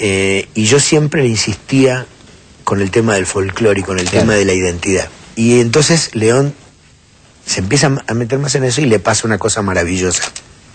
eh, 0.00 0.48
y 0.54 0.64
yo 0.64 0.80
siempre 0.80 1.22
le 1.22 1.28
insistía 1.28 2.06
con 2.64 2.80
el 2.80 2.90
tema 2.90 3.14
del 3.14 3.26
folclore 3.26 3.78
y 3.78 3.84
con 3.84 4.00
el 4.00 4.06
Claro. 4.06 4.26
tema 4.26 4.34
de 4.34 4.44
la 4.46 4.52
identidad. 4.54 5.08
Y 5.36 5.60
entonces 5.60 6.10
León 6.14 6.54
se 7.46 7.60
empieza 7.60 7.90
a 8.06 8.14
meter 8.14 8.38
más 8.38 8.54
en 8.54 8.64
eso 8.64 8.80
y 8.80 8.86
le 8.86 8.98
pasa 8.98 9.26
una 9.26 9.38
cosa 9.38 9.62
maravillosa, 9.62 10.24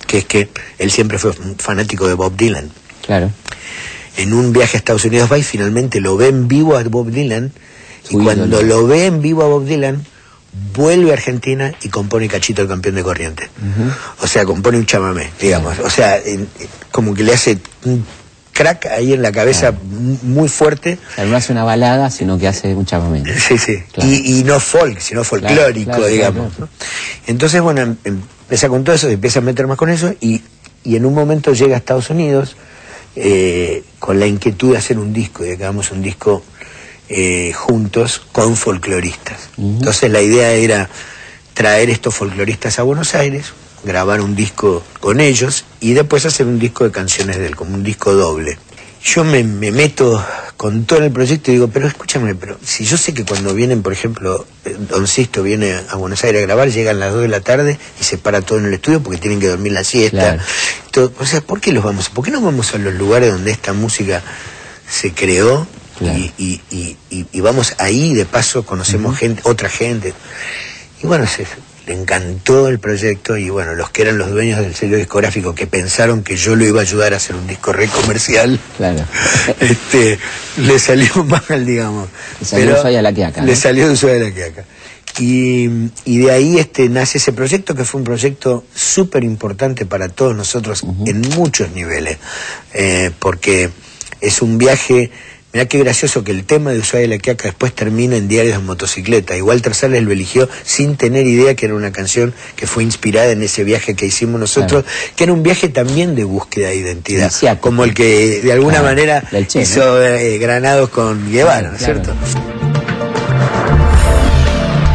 que 0.06 0.20
es 0.20 0.26
que 0.26 0.50
él 0.78 0.92
siempre 0.92 1.18
fue 1.18 1.34
fanático 1.58 2.08
de 2.08 2.14
Bob 2.14 2.36
Dylan. 2.36 2.70
Claro. 3.06 3.32
En 4.18 4.34
un 4.34 4.52
viaje 4.52 4.78
a 4.78 4.80
Estados 4.80 5.06
Unidos 5.06 5.32
va 5.32 5.38
y 5.38 5.44
finalmente 5.44 6.02
lo 6.02 6.18
ve 6.18 6.28
en 6.28 6.48
vivo 6.48 6.78
a 6.78 6.84
Bob 6.84 7.12
Dylan, 7.12 7.52
y 8.10 8.16
cuando 8.16 8.62
lo 8.62 8.88
ve 8.88 9.06
en 9.06 9.22
vivo 9.22 9.44
a 9.44 9.48
Bob 9.48 9.66
Dylan, 9.66 10.06
vuelve 10.74 11.12
a 11.12 11.14
Argentina 11.14 11.74
y 11.84 11.90
compone 11.90 12.28
Cachito 12.28 12.62
el 12.62 12.68
campeón 12.68 12.96
de 12.96 13.04
corriente. 13.04 13.50
O 14.22 14.28
sea, 14.28 14.46
compone 14.46 14.78
un 14.78 14.86
chamamé, 14.86 15.30
digamos. 15.40 15.78
O 15.80 15.90
sea, 15.90 16.20
como 16.92 17.14
que 17.14 17.24
le 17.24 17.34
hace 17.34 17.60
un 17.84 18.06
crack 18.58 18.88
ahí 18.88 19.14
en 19.14 19.22
la 19.22 19.32
cabeza 19.32 19.70
Claro. 19.72 19.78
muy 20.24 20.50
fuerte. 20.50 20.98
O 21.12 21.16
sea, 21.16 21.26
no 21.26 21.38
hace 21.38 21.52
una 21.52 21.64
balada, 21.64 22.10
sino 22.10 22.38
que 22.40 22.48
hace 22.48 22.74
un 22.74 22.86
chamamé. 22.86 23.24
Sí, 23.40 23.58
sí. 23.58 23.78
Claro. 23.94 24.10
Y, 24.10 24.40
y 24.40 24.44
no 24.44 24.60
folk, 24.60 25.00
sino 25.00 25.24
folclórico, 25.24 25.92
claro, 25.92 26.08
digamos. 26.08 26.54
Entonces, 27.28 27.62
bueno, 27.62 27.82
em- 27.82 27.96
empieza 28.06 28.68
con 28.70 28.84
todo 28.84 28.96
eso, 28.96 29.08
empieza 29.10 29.40
a 29.40 29.42
meter 29.44 29.68
más 29.68 29.78
con 29.78 29.90
eso 29.90 30.14
y, 30.20 30.42
y 30.84 30.96
en 30.96 31.06
un 31.06 31.14
momento 31.14 31.54
llega 31.54 31.76
a 31.76 31.78
Estados 31.78 32.10
Unidos 32.10 32.56
eh, 33.16 33.84
con 34.00 34.20
la 34.20 34.26
inquietud 34.26 34.72
de 34.72 34.78
hacer 34.78 34.98
un 34.98 35.14
disco 35.14 35.44
y 35.46 35.50
de 35.50 35.58
que 35.58 35.64
hagamos 35.64 35.92
un 35.92 36.02
disco 36.02 36.44
eh, 37.10 37.52
juntos 37.54 38.22
con 38.32 38.56
folcloristas. 38.56 39.50
Entonces 39.58 40.12
la 40.12 40.22
idea 40.22 40.52
era 40.52 40.90
traer 41.54 41.90
estos 41.90 42.14
folcloristas 42.16 42.80
a 42.80 42.84
Buenos 42.84 43.16
Aires, 43.16 43.54
grabar 43.84 44.22
un 44.22 44.36
disco 44.36 44.84
con 45.00 45.20
ellos 45.20 45.66
y 45.80 45.94
después 45.94 46.26
hacer 46.26 46.46
un 46.46 46.60
disco 46.60 46.84
de 46.84 46.92
canciones 46.92 47.38
de 47.38 47.48
él, 47.48 47.56
como 47.56 47.74
un 47.76 47.84
disco 47.84 48.14
doble. 48.14 48.58
Yo 49.04 49.24
me, 49.24 49.44
me 49.44 49.72
meto 49.72 50.24
con 50.58 50.86
todo 50.86 51.04
el 51.04 51.12
proyecto 51.12 51.52
y 51.52 51.54
digo, 51.54 51.68
pero 51.68 51.88
escúchame, 51.88 52.34
pero 52.36 52.58
si 52.66 52.84
yo 52.84 52.98
sé 52.98 53.14
que 53.14 53.24
cuando 53.24 53.54
vienen, 53.54 53.84
por 53.84 53.94
ejemplo, 53.94 54.46
eh, 54.66 54.76
Don 54.90 55.08
Sisto 55.08 55.44
viene 55.44 55.80
a 55.90 55.96
Buenos 55.96 56.24
Aires 56.24 56.42
a 56.42 56.46
grabar, 56.46 56.70
llegan 56.72 57.00
las 57.00 57.14
2 57.14 57.22
de 57.22 57.28
la 57.28 57.40
tarde 57.42 57.78
y 58.02 58.04
se 58.04 58.18
para 58.18 58.42
todo 58.42 58.58
en 58.58 58.66
el 58.66 58.74
estudio 58.74 59.02
porque 59.02 59.20
tienen 59.20 59.40
que 59.40 59.48
dormir 59.48 59.72
la 59.74 59.84
siesta. 59.84 60.18
Claro. 60.34 60.42
Todo- 60.92 61.14
o 61.20 61.26
sea, 61.26 61.42
¿por 61.42 61.62
qué 61.62 61.72
los 61.72 61.84
vamos? 61.84 62.10
¿Por 62.10 62.26
qué 62.26 62.32
no 62.32 62.42
vamos 62.42 62.74
a 62.74 62.80
los 62.80 62.94
lugares 62.96 63.32
donde 63.32 63.52
esta 63.52 63.72
música 63.74 64.22
se 64.90 65.14
creó 65.14 65.68
Claro. 66.00 66.18
y, 66.18 66.34
y- 66.38 66.62
y- 66.72 66.98
y- 67.12 67.28
y 67.32 67.40
vamos 67.42 67.76
ahí, 67.78 68.14
de 68.16 68.26
paso 68.26 68.66
conocemos 68.66 69.16
gente, 69.18 69.42
otra 69.46 69.70
gente? 69.70 70.14
Y 71.04 71.08
bueno, 71.08 71.28
se, 71.28 71.46
le 71.88 71.94
encantó 71.94 72.68
el 72.68 72.80
proyecto 72.80 73.38
y 73.38 73.50
bueno, 73.50 73.74
los 73.74 73.90
que 73.90 74.02
eran 74.04 74.18
los 74.18 74.30
dueños 74.30 74.60
del 74.60 74.76
sello 74.76 74.98
discográfico 74.98 75.56
que 75.56 75.68
pensaron 75.68 76.22
que 76.22 76.36
yo 76.36 76.56
lo 76.56 76.66
iba 76.66 76.80
a 76.80 76.84
ayudar 76.84 77.14
a 77.14 77.18
hacer 77.18 77.36
un 77.36 77.48
disco 77.48 77.72
re 77.74 77.88
comercial, 77.88 78.60
Claro. 78.78 79.04
este, 79.60 80.20
le 80.58 80.78
salió 80.80 81.24
mal, 81.24 81.66
digamos. 81.66 82.10
Le 82.42 82.46
salió 82.46 82.66
de 82.68 82.74
Ushuaia 82.80 83.00
a 83.00 83.02
la 83.02 83.14
quiaca, 83.14 83.42
Le 83.44 83.52
¿no? 83.54 83.58
salió 83.58 83.88
de 83.88 83.94
Ushuaia 83.94 84.18
a 84.18 84.30
la 84.30 84.32
quiaca. 84.34 84.66
Y, 85.20 85.68
y 86.06 86.20
de 86.20 86.32
ahí 86.32 86.60
este, 86.60 86.90
nace 86.90 87.18
ese 87.18 87.32
proyecto 87.34 87.74
que 87.74 87.86
fue 87.86 88.00
un 88.00 88.06
proyecto 88.06 88.66
súper 88.76 89.24
importante 89.24 89.86
para 89.88 90.10
todos 90.10 90.36
nosotros 90.36 90.84
en 91.08 91.22
muchos 91.36 91.72
niveles, 91.72 92.18
Eh, 92.74 93.10
porque 93.18 93.72
es 94.22 94.42
un 94.44 94.58
viaje, 94.60 95.10
mirá 95.58 95.68
qué 95.68 95.80
gracioso 95.80 96.24
que 96.24 96.32
el 96.32 96.44
tema 96.46 96.70
de 96.72 96.78
Ushuaia 96.78 97.08
de 97.08 97.16
la 97.16 97.18
Quiaca 97.18 97.46
después 97.48 97.74
termina 97.74 98.16
en 98.16 98.28
Diarios 98.28 98.58
de 98.58 98.64
Motocicleta. 98.64 99.36
Igual 99.36 99.60
Sales 99.74 100.04
lo 100.04 100.12
eligió 100.12 100.48
sin 100.64 100.98
tener 100.98 101.26
idea 101.26 101.56
que 101.56 101.66
era 101.66 101.74
una 101.74 101.92
canción 101.92 102.32
que 102.56 102.68
fue 102.68 102.84
inspirada 102.84 103.32
en 103.32 103.42
ese 103.42 103.64
viaje 103.64 103.96
que 103.96 104.06
hicimos 104.06 104.40
nosotros, 104.40 104.86
que 105.16 105.24
era 105.24 105.34
un 105.34 105.42
viaje 105.42 105.68
también 105.70 106.14
de 106.14 106.26
búsqueda 106.26 106.68
de 106.68 106.76
identidad, 106.76 107.32
como 107.60 107.84
el 107.86 107.96
que 107.96 108.40
de 108.44 108.54
alguna 108.54 108.82
Claro, 108.82 108.86
manera 108.90 109.24
hizo 109.56 110.04
eh, 110.04 110.38
Granados 110.38 110.90
con 110.90 111.32
Guevara, 111.32 111.70
¿no 111.72 111.76
es 111.76 111.84
Claro. 111.84 112.04
cierto? 112.04 112.14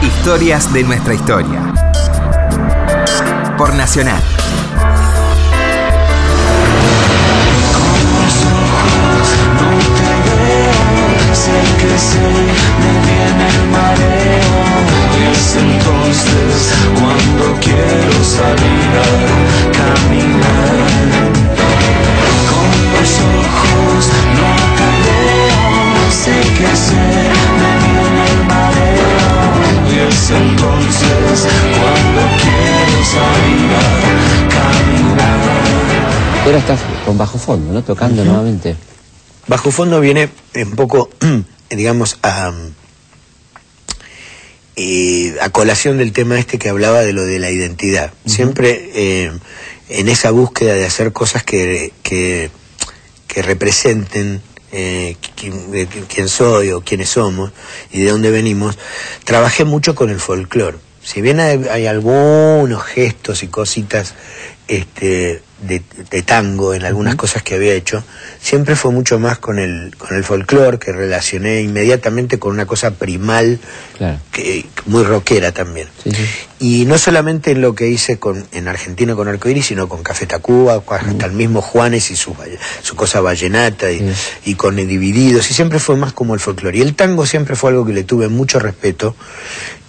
Historias 0.01 0.73
de 0.73 0.85
nuestra 0.85 1.15
historia. 1.15 1.75
Por 3.59 3.75
Nacional. 3.75 4.23
Sé 11.53 11.61
que 11.81 11.99
sé, 11.99 12.29
me 12.83 12.93
viene 13.07 13.47
el 13.53 13.61
mareo. 13.77 14.57
Y 15.19 15.23
es 15.33 15.47
entonces 15.57 16.57
cuando 16.95 17.45
quiero 17.61 18.19
salir 18.25 18.93
a 18.97 19.11
caminar. 19.79 20.77
Con 22.49 22.71
los 22.95 23.13
ojos 23.37 24.03
no 24.39 24.53
te 24.79 24.89
veo 25.05 25.69
Sé 26.11 26.39
que 26.57 26.73
sé, 26.75 27.05
me 27.61 27.73
viene 27.85 28.23
el 28.33 28.41
mareo. 28.53 29.53
Y 29.91 30.09
es 30.09 30.31
entonces 30.31 31.39
cuando 31.77 32.23
quiero 32.41 32.99
salir 33.17 33.71
a 33.77 33.87
caminar. 34.57 35.41
Ahora 36.47 36.59
estás 36.59 36.81
con 37.05 37.19
bajo 37.19 37.37
fondo, 37.37 37.75
¿no? 37.75 37.83
Tocando 37.83 38.25
nuevamente. 38.25 38.75
Bajo 39.47 39.71
fondo 39.71 40.01
viene 40.01 40.29
un 40.55 40.73
poco, 40.73 41.11
digamos, 41.71 42.19
a, 42.23 42.53
eh, 44.77 45.35
a 45.41 45.51
colación 45.51 45.99
del 45.99 46.13
tema 46.13 46.39
este 46.39 46.59
que 46.59 46.69
hablaba 46.69 47.01
de 47.01 47.13
lo 47.13 47.25
de 47.25 47.39
la 47.39 47.51
identidad. 47.51 48.13
Siempre 48.25 48.91
eh, 48.95 49.33
en 49.89 50.09
esa 50.09 50.31
búsqueda 50.31 50.75
de 50.75 50.87
hacer 50.87 51.13
cosas 51.13 51.43
que, 51.43 51.93
que, 52.03 52.51
que 53.27 53.43
representen 53.43 54.43
eh, 54.71 55.17
quién 55.37 56.29
soy 56.29 56.71
o 56.71 56.81
quiénes 56.81 57.11
somos 57.11 57.53
y 57.91 58.01
de 58.01 58.11
dónde 58.11 58.31
venimos, 58.31 58.79
trabajé 59.25 59.65
mucho 59.65 59.95
con 59.95 60.09
el 60.09 60.21
folclore. 60.21 60.79
Si 61.03 61.21
bien 61.21 61.41
hay, 61.41 61.67
hay 61.69 61.87
algunos 61.87 62.83
gestos 62.85 63.43
y 63.43 63.49
cositas 63.49 64.15
este, 64.69 65.43
de, 65.63 65.83
de 66.11 66.23
tango 66.23 66.75
en 66.75 66.85
algunas 66.85 67.15
cosas 67.15 67.43
que 67.43 67.55
había 67.55 67.73
hecho, 67.75 68.03
siempre 68.41 68.77
fue 68.77 68.91
mucho 68.93 69.19
más 69.19 69.39
con 69.39 69.59
el, 69.59 69.95
con 69.97 70.15
el 70.17 70.25
folclore 70.25 70.79
que 70.79 70.93
relacioné 70.93 71.61
inmediatamente 71.63 72.39
con 72.39 72.53
una 72.53 72.67
cosa 72.67 72.91
primal, 72.93 73.59
Claro. 73.97 74.19
que, 74.33 74.67
muy 74.87 75.05
rockera 75.05 75.53
también. 75.53 75.89
Sí, 76.03 76.11
sí. 76.13 76.25
Y 76.59 76.85
no 76.87 76.99
solamente 76.99 77.53
en 77.53 77.61
lo 77.61 77.75
que 77.75 77.89
hice 77.89 78.19
con, 78.19 78.45
en 78.53 78.69
Argentina 78.69 79.15
con 79.15 79.29
Arcoiris, 79.29 79.67
sino 79.67 79.89
con 79.89 80.03
Café 80.03 80.27
Tacuba, 80.27 80.83
hasta 80.89 81.27
el 81.27 81.33
mismo 81.33 81.61
Juanes 81.63 82.11
y 82.11 82.17
su, 82.17 82.35
su 82.83 82.97
cosa 82.97 83.21
vallenata 83.21 83.91
y, 83.91 83.99
Sí. 84.01 84.05
y 84.51 84.55
con 84.57 84.77
Divididos, 84.77 85.51
y 85.51 85.55
siempre 85.55 85.79
fue 85.79 85.97
más 85.97 86.13
como 86.13 86.35
el 86.35 86.41
folclore. 86.41 86.79
Y 86.79 86.83
el 86.83 86.95
tango 86.95 87.25
siempre 87.27 87.55
fue 87.57 87.71
algo 87.71 87.87
que 87.87 87.93
le 87.93 88.03
tuve 88.05 88.29
mucho 88.29 88.59
respeto 88.59 89.15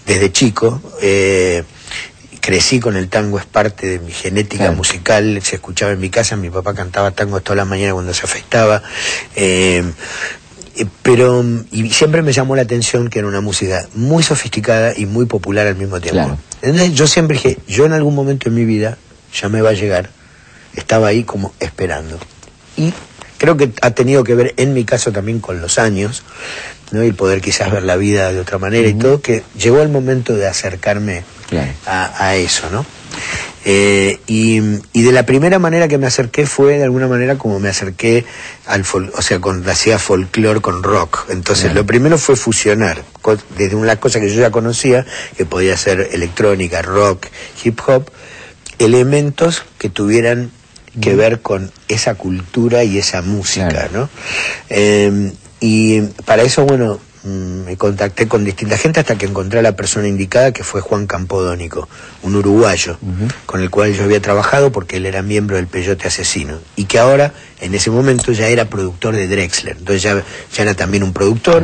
desde 0.06 0.32
chico. 0.32 0.82
eh, 1.02 1.64
crecí 2.46 2.80
con 2.82 2.98
el 2.98 3.08
tango, 3.08 3.40
es 3.40 3.46
parte 3.46 3.88
de 3.88 4.00
mi 4.00 4.12
genética 4.12 4.66
Claro. 4.66 4.76
musical, 4.76 5.40
se 5.42 5.56
escuchaba 5.56 5.94
en 5.94 6.00
mi 6.02 6.10
casa, 6.10 6.36
mi 6.36 6.50
papá 6.50 6.74
cantaba 6.74 7.12
tango 7.12 7.40
toda 7.40 7.56
la 7.56 7.66
mañana 7.66 7.94
cuando 7.94 8.14
se 8.14 8.24
afectaba. 8.26 8.84
eh, 9.36 9.84
Eh, 10.76 10.88
pero, 11.04 11.46
y 11.72 11.88
siempre 11.92 12.24
me 12.24 12.34
llamó 12.34 12.56
la 12.56 12.64
atención 12.64 13.08
que 13.12 13.20
era 13.20 13.28
una 13.28 13.42
música 13.42 13.88
muy 13.94 14.24
sofisticada 14.24 14.94
y 14.98 15.06
muy 15.06 15.28
popular 15.28 15.68
al 15.68 15.76
mismo 15.76 16.02
tiempo. 16.02 16.20
Claro. 16.24 16.40
Entonces 16.64 16.94
yo 16.96 17.06
siempre 17.06 17.36
dije, 17.38 17.60
yo 17.68 17.86
en 17.86 17.94
algún 17.94 18.16
momento 18.16 18.50
en 18.50 18.56
mi 18.56 18.66
vida 18.66 18.98
ya 19.40 19.50
me 19.50 19.62
va 19.62 19.70
a 19.70 19.74
llegar. 19.74 20.10
Estaba 20.76 21.10
ahí 21.10 21.24
como 21.26 21.54
esperando. 21.60 22.18
Y 22.76 22.92
creo 23.38 23.56
que 23.56 23.72
ha 23.84 23.92
tenido 23.92 24.24
que 24.24 24.34
ver 24.34 24.56
en 24.58 24.74
mi 24.74 24.84
caso 24.84 25.12
también 25.12 25.40
con 25.42 25.62
los 25.62 25.78
años, 25.78 26.24
¿no? 26.92 27.04
Y 27.04 27.12
poder 27.12 27.40
quizás 27.42 27.72
ver 27.72 27.84
la 27.84 27.96
vida 27.96 28.34
de 28.34 28.40
otra 28.40 28.58
manera 28.58 28.88
y 28.88 28.96
todo, 28.96 29.22
que 29.22 29.44
llegó 29.56 29.80
el 29.84 29.90
momento 29.90 30.34
de 30.34 30.48
acercarme 30.48 31.24
Claro. 31.54 31.72
a, 31.86 32.26
a 32.28 32.36
eso, 32.36 32.70
¿no? 32.72 32.86
Eh, 33.66 34.20
y, 34.28 34.60
y 34.92 35.04
de 35.04 35.12
la 35.14 35.26
primera 35.26 35.58
manera 35.58 35.88
que 35.88 35.98
me 35.98 36.06
acerqué 36.08 36.46
fue 36.46 36.78
de 36.80 36.84
alguna 36.84 37.08
manera 37.08 37.38
como 37.38 37.62
me 37.62 37.70
acerqué 37.70 38.26
al 38.66 38.84
fol 38.84 39.10
o 39.16 39.22
sea, 39.22 39.40
cuando 39.40 39.72
hacía 39.72 39.98
folclore 40.00 40.60
con 40.60 40.84
rock. 40.84 41.28
Entonces, 41.30 41.66
Claro. 41.66 41.80
lo 41.82 41.86
primero 41.86 42.18
fue 42.18 42.36
fusionar, 42.36 43.02
desde 43.58 43.76
una 43.78 43.96
cosa 43.98 44.20
que 44.20 44.30
yo 44.34 44.42
ya 44.42 44.52
conocía, 44.52 45.06
que 45.38 45.46
podía 45.46 45.78
ser 45.78 46.10
electrónica, 46.12 46.82
rock, 46.82 47.28
hip 47.64 47.80
hop, 47.88 48.12
elementos 48.80 49.64
que 49.78 49.90
tuvieran 49.90 50.52
que 51.00 51.16
ver 51.16 51.42
con 51.42 51.72
esa 51.88 52.16
cultura 52.16 52.84
y 52.84 52.98
esa 52.98 53.22
música, 53.22 53.70
Claro. 53.70 53.90
¿no? 53.94 54.10
Eh, 54.70 55.32
y 55.62 56.02
para 56.26 56.44
eso, 56.44 56.66
bueno, 56.66 57.00
me 57.24 57.78
contacté 57.78 58.28
con 58.28 58.44
distinta 58.44 58.78
gente 58.78 59.00
hasta 59.00 59.18
que 59.18 59.26
encontré 59.26 59.60
a 59.60 59.62
la 59.62 59.76
persona 59.76 60.08
indicada, 60.08 60.52
que 60.52 60.64
fue 60.64 60.82
Juan 60.82 61.08
Campodónico, 61.08 61.88
un 62.22 62.36
uruguayo, 62.36 62.98
con 63.46 63.62
el 63.62 63.70
cual 63.70 63.94
yo 63.94 64.04
había 64.04 64.22
trabajado 64.22 64.72
porque 64.72 64.98
él 64.98 65.06
era 65.06 65.22
miembro 65.22 65.56
del 65.56 65.68
Peyote 65.68 66.08
Asesino, 66.08 66.60
y 66.76 66.86
que 66.86 67.00
ahora, 67.00 67.34
en 67.62 67.74
ese 67.76 67.92
momento, 67.92 68.32
ya 68.34 68.48
era 68.48 68.66
productor 68.66 69.16
de 69.16 69.28
Drexler, 69.28 69.78
entonces 69.78 70.02
ya, 70.02 70.24
ya 70.54 70.64
era 70.64 70.74
también 70.74 71.04
un 71.04 71.14
productor, 71.14 71.64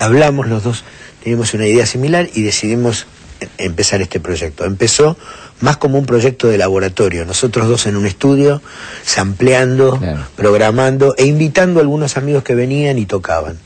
hablamos 0.00 0.48
los 0.48 0.64
dos, 0.64 0.84
teníamos 1.22 1.54
una 1.54 1.66
idea 1.66 1.86
similar 1.86 2.28
y 2.34 2.42
decidimos 2.42 3.06
e- 3.40 3.48
empezar 3.58 4.00
este 4.02 4.20
proyecto. 4.20 4.64
Empezó 4.64 5.16
más 5.60 5.76
como 5.76 5.98
un 5.98 6.06
proyecto 6.06 6.48
de 6.48 6.58
laboratorio, 6.58 7.24
nosotros 7.24 7.68
dos 7.68 7.86
en 7.86 7.96
un 7.96 8.06
estudio, 8.06 8.60
sampleando, 9.04 9.98
programando 10.36 11.14
e 11.16 11.24
invitando 11.24 11.80
a 11.80 11.82
algunos 11.82 12.16
amigos 12.16 12.42
que 12.42 12.54
venían 12.54 12.98
y 12.98 13.06
tocaban. 13.06 13.58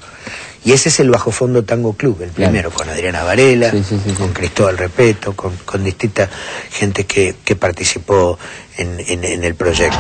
Y 0.65 0.73
ese 0.73 0.91
es 0.91 1.01
el 1.01 1.11
Bajo 1.11 1.31
Fondo 1.31 1.65
Tango 1.65 1.95
Club, 1.95 2.21
el 2.23 2.31
Claro. 2.31 2.51
primero, 2.51 2.71
con 2.71 2.89
Adriana 2.89 3.23
Varela, 3.25 3.71
Sí, 3.71 3.83
sí, 3.83 3.97
sí, 4.05 4.11
sí. 4.11 4.17
con 4.17 4.33
Cristóbal 4.33 4.77
Repeto, 4.77 5.35
con, 5.35 5.57
con 5.65 5.83
distinta 5.83 6.29
gente 6.71 7.05
que, 7.07 7.35
que 7.45 7.57
participó 7.57 8.39
en, 8.77 9.01
en- 9.07 9.25
en 9.25 9.45
el 9.45 9.55
proyecto. 9.55 9.99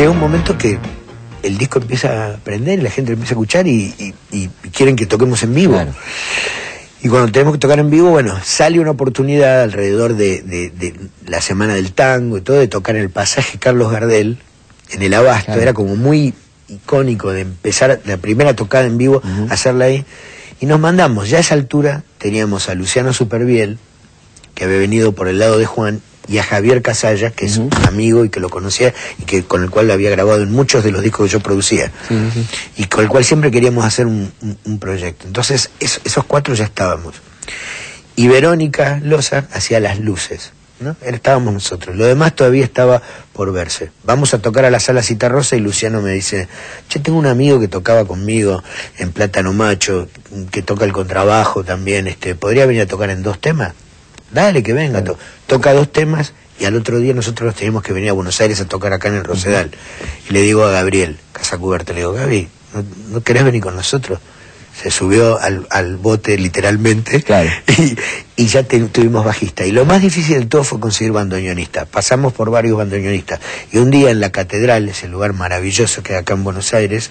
Llega 0.00 0.10
un 0.12 0.18
momento 0.18 0.56
que 0.56 0.78
el 1.42 1.58
disco 1.58 1.78
empieza 1.78 2.28
a 2.28 2.36
prender 2.38 2.78
y 2.78 2.82
la 2.82 2.90
gente 2.90 3.10
lo 3.10 3.14
empieza 3.14 3.32
a 3.34 3.36
escuchar 3.36 3.66
y, 3.66 3.94
y- 3.98 4.14
y 4.32 4.48
quieren 4.72 4.96
que 4.96 5.04
toquemos 5.06 5.42
en 5.42 5.54
vivo. 5.54 5.74
Claro. 5.74 5.92
Y 7.02 7.08
cuando 7.08 7.30
tenemos 7.32 7.52
que 7.54 7.58
tocar 7.58 7.78
en 7.78 7.90
vivo, 7.90 8.10
bueno, 8.10 8.38
sale 8.42 8.80
una 8.80 8.90
oportunidad 8.92 9.62
alrededor 9.62 10.16
de, 10.16 10.40
de- 10.42 10.70
de 10.70 10.94
la 11.26 11.40
Semana 11.42 11.74
del 11.74 11.92
Tango 11.92 12.38
y 12.38 12.40
todo, 12.40 12.56
de 12.58 12.68
tocar 12.68 12.96
en 12.96 13.02
el 13.02 13.10
pasaje 13.10 13.58
Carlos 13.58 13.92
Gardel, 13.92 14.38
en 14.90 15.02
el 15.02 15.12
Abasto. 15.14 15.46
Claro. 15.46 15.60
Era 15.60 15.72
como 15.74 15.96
muy 15.96 16.32
icónico 16.68 17.30
de 17.32 17.42
empezar 17.42 18.00
la 18.06 18.16
primera 18.16 18.54
tocada 18.56 18.86
en 18.86 18.96
vivo, 18.96 19.22
hacerla 19.50 19.86
ahí. 19.86 20.04
Y 20.60 20.66
nos 20.66 20.80
mandamos, 20.80 21.28
ya 21.28 21.38
a 21.38 21.40
esa 21.40 21.54
altura 21.54 22.04
teníamos 22.18 22.68
a 22.70 22.74
Luciano 22.74 23.12
Superviel, 23.12 23.78
que 24.54 24.64
había 24.64 24.78
venido 24.78 25.12
por 25.12 25.28
el 25.28 25.38
lado 25.38 25.58
de 25.58 25.64
Juan, 25.66 26.00
y 26.30 26.38
a 26.38 26.44
Javier 26.44 26.80
Casalla, 26.80 27.30
que 27.32 27.44
es 27.46 27.56
un 27.58 27.70
amigo 27.88 28.24
y 28.24 28.28
que 28.30 28.38
lo 28.40 28.48
conocía 28.48 28.94
y 29.18 29.24
que 29.24 29.42
con 29.42 29.62
el 29.64 29.68
cual 29.70 29.88
lo 29.88 29.92
había 29.92 30.10
grabado 30.10 30.40
en 30.42 30.52
muchos 30.52 30.84
de 30.84 30.92
los 30.92 31.02
discos 31.02 31.26
que 31.26 31.32
yo 31.32 31.40
producía. 31.40 31.90
Sí, 32.08 32.14
sí. 32.32 32.46
Y 32.76 32.84
con 32.84 33.02
el 33.02 33.08
cual 33.10 33.24
siempre 33.24 33.50
queríamos 33.50 33.84
hacer 33.84 34.06
un, 34.06 34.32
un- 34.40 34.58
un 34.64 34.78
proyecto. 34.78 35.26
Entonces, 35.26 35.70
es- 35.80 36.00
esos 36.04 36.24
cuatro 36.24 36.54
ya 36.54 36.64
estábamos. 36.64 37.16
Y 38.16 38.28
Verónica 38.28 39.00
Loza 39.02 39.46
hacía 39.52 39.80
las 39.80 39.98
luces. 39.98 40.52
¿no? 40.78 40.96
Estábamos 41.02 41.52
nosotros. 41.52 41.94
Lo 41.94 42.06
demás 42.06 42.34
todavía 42.34 42.64
estaba 42.64 43.02
por 43.34 43.52
verse. 43.52 43.90
Vamos 44.04 44.32
a 44.32 44.38
tocar 44.38 44.64
a 44.64 44.70
la 44.70 44.80
sala 44.80 45.02
Citarrosa 45.02 45.54
y 45.56 45.60
Luciano 45.60 46.00
me 46.00 46.12
dice, 46.12 46.48
che, 46.88 47.00
tengo 47.00 47.18
un 47.18 47.26
amigo 47.26 47.60
que 47.60 47.68
tocaba 47.68 48.06
conmigo 48.06 48.62
en 48.96 49.12
Plátano 49.12 49.52
Macho, 49.52 50.08
que 50.50 50.62
toca 50.62 50.86
el 50.86 50.92
contrabajo 50.94 51.64
también, 51.64 52.06
este, 52.06 52.34
¿podría 52.34 52.64
venir 52.64 52.80
a 52.80 52.86
tocar 52.86 53.10
en 53.10 53.22
dos 53.22 53.38
temas? 53.38 53.74
Dale, 54.32 54.62
que 54.62 54.72
venga. 54.72 55.02
to- 55.04 55.18
toca 55.46 55.72
dos 55.72 55.90
temas 55.92 56.32
y 56.58 56.64
al 56.64 56.76
otro 56.76 56.98
día 56.98 57.14
nosotros 57.14 57.46
nos 57.46 57.54
teníamos 57.56 57.82
que 57.82 57.92
venir 57.92 58.10
a 58.10 58.12
Buenos 58.12 58.40
Aires 58.40 58.60
a 58.60 58.66
tocar 58.66 58.92
acá 58.92 59.08
en 59.08 59.14
el 59.14 59.24
Rosedal. 59.24 59.70
Y 60.28 60.32
le 60.32 60.42
digo 60.42 60.64
a 60.64 60.70
Gabriel 60.70 61.18
Casacuberta, 61.32 61.92
le 61.92 62.00
digo, 62.00 62.12
Gaby, 62.12 62.48
¿no, 62.74 62.84
no 63.10 63.20
querés 63.22 63.44
venir 63.44 63.60
con 63.62 63.74
nosotros? 63.76 64.18
Se 64.80 64.90
subió 64.90 65.38
al, 65.40 65.66
al 65.70 65.96
bote 65.96 66.38
literalmente 66.38 67.22
Claro. 67.22 67.50
y, 67.78 67.96
y 68.36 68.46
ya 68.46 68.62
te- 68.62 68.78
tuvimos 68.80 69.24
bajista. 69.24 69.66
Y 69.66 69.72
lo 69.72 69.84
más 69.84 70.00
difícil 70.00 70.38
de 70.40 70.46
todo 70.46 70.62
fue 70.64 70.78
conseguir 70.80 71.12
bandoneonistas. 71.12 71.86
Pasamos 71.88 72.32
por 72.32 72.50
varios 72.50 72.78
bandoneonistas. 72.78 73.40
Y 73.72 73.78
un 73.78 73.90
día 73.90 74.10
en 74.10 74.20
la 74.20 74.30
catedral, 74.30 74.88
ese 74.88 75.08
lugar 75.08 75.32
maravilloso 75.32 76.02
que 76.02 76.12
hay 76.14 76.20
acá 76.20 76.34
en 76.34 76.44
Buenos 76.44 76.72
Aires, 76.72 77.10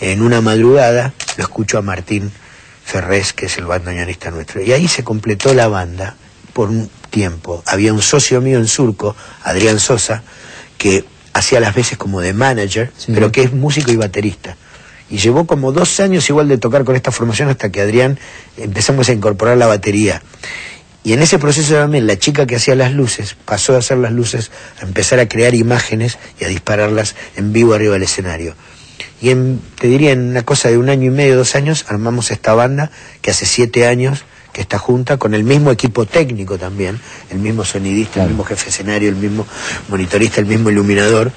en 0.00 0.20
una 0.20 0.40
madrugada, 0.40 1.14
lo 1.36 1.44
escucho 1.44 1.78
a 1.78 1.82
Martín 1.82 2.32
Ferrés, 2.84 3.32
que 3.32 3.46
es 3.46 3.56
el 3.56 3.64
bandoneonista 3.66 4.30
nuestro. 4.30 4.60
Y 4.60 4.72
ahí 4.72 4.88
se 4.88 5.04
completó 5.04 5.54
la 5.54 5.68
banda 5.68 6.16
por 6.56 6.70
un 6.70 6.88
tiempo. 7.10 7.62
Había 7.66 7.92
un 7.92 8.00
socio 8.00 8.40
mío 8.40 8.56
en 8.56 8.66
Surco, 8.66 9.14
Adrián 9.42 9.78
Sosa, 9.78 10.22
que 10.78 11.04
hacía 11.34 11.60
las 11.60 11.74
veces 11.74 11.98
como 11.98 12.22
de 12.22 12.32
manager, 12.32 12.90
Sí. 12.96 13.12
pero 13.12 13.30
que 13.30 13.42
es 13.42 13.52
músico 13.52 13.92
y 13.92 13.96
baterista. 13.96 14.56
Y 15.10 15.18
llevó 15.18 15.46
como 15.46 15.70
dos 15.70 16.00
años 16.00 16.26
igual 16.30 16.48
de 16.48 16.56
tocar 16.56 16.84
con 16.84 16.96
esta 16.96 17.12
formación 17.12 17.50
hasta 17.50 17.70
que 17.70 17.82
Adrián 17.82 18.18
empezamos 18.56 19.10
a 19.10 19.12
incorporar 19.12 19.58
la 19.58 19.66
batería. 19.66 20.22
Y 21.04 21.12
en 21.12 21.20
ese 21.20 21.38
proceso 21.38 21.74
también 21.74 22.06
la 22.06 22.18
chica 22.18 22.46
que 22.46 22.56
hacía 22.56 22.74
las 22.74 22.94
luces 22.94 23.36
pasó 23.44 23.72
de 23.74 23.80
hacer 23.80 23.98
las 23.98 24.12
luces 24.12 24.50
a 24.80 24.86
empezar 24.86 25.18
a 25.20 25.28
crear 25.28 25.54
imágenes 25.54 26.16
y 26.40 26.44
a 26.44 26.48
dispararlas 26.48 27.16
en 27.36 27.52
vivo 27.52 27.74
arriba 27.74 27.92
del 27.92 28.04
escenario. 28.04 28.54
Y 29.20 29.28
en, 29.28 29.60
te 29.78 29.88
diría, 29.88 30.12
en 30.12 30.30
una 30.30 30.42
cosa 30.42 30.70
de 30.70 30.78
un 30.78 30.88
año 30.88 31.08
y 31.08 31.10
medio, 31.10 31.36
dos 31.36 31.54
años, 31.54 31.84
armamos 31.86 32.30
esta 32.30 32.54
banda 32.54 32.90
que 33.20 33.30
hace 33.30 33.44
siete 33.44 33.86
años 33.86 34.24
que 34.56 34.62
está 34.62 34.78
junta 34.78 35.18
con 35.18 35.34
el 35.34 35.44
mismo 35.44 35.70
equipo 35.70 36.06
técnico 36.06 36.56
también, 36.56 36.98
el 37.30 37.38
mismo 37.40 37.62
sonidista, 37.62 38.14
Claro. 38.14 38.28
el 38.28 38.30
mismo 38.30 38.44
jefe 38.44 38.70
escenario, 38.70 39.10
el 39.10 39.16
mismo 39.16 39.46
monitorista, 39.90 40.40
el 40.40 40.46
mismo 40.46 40.70
iluminador, 40.70 41.30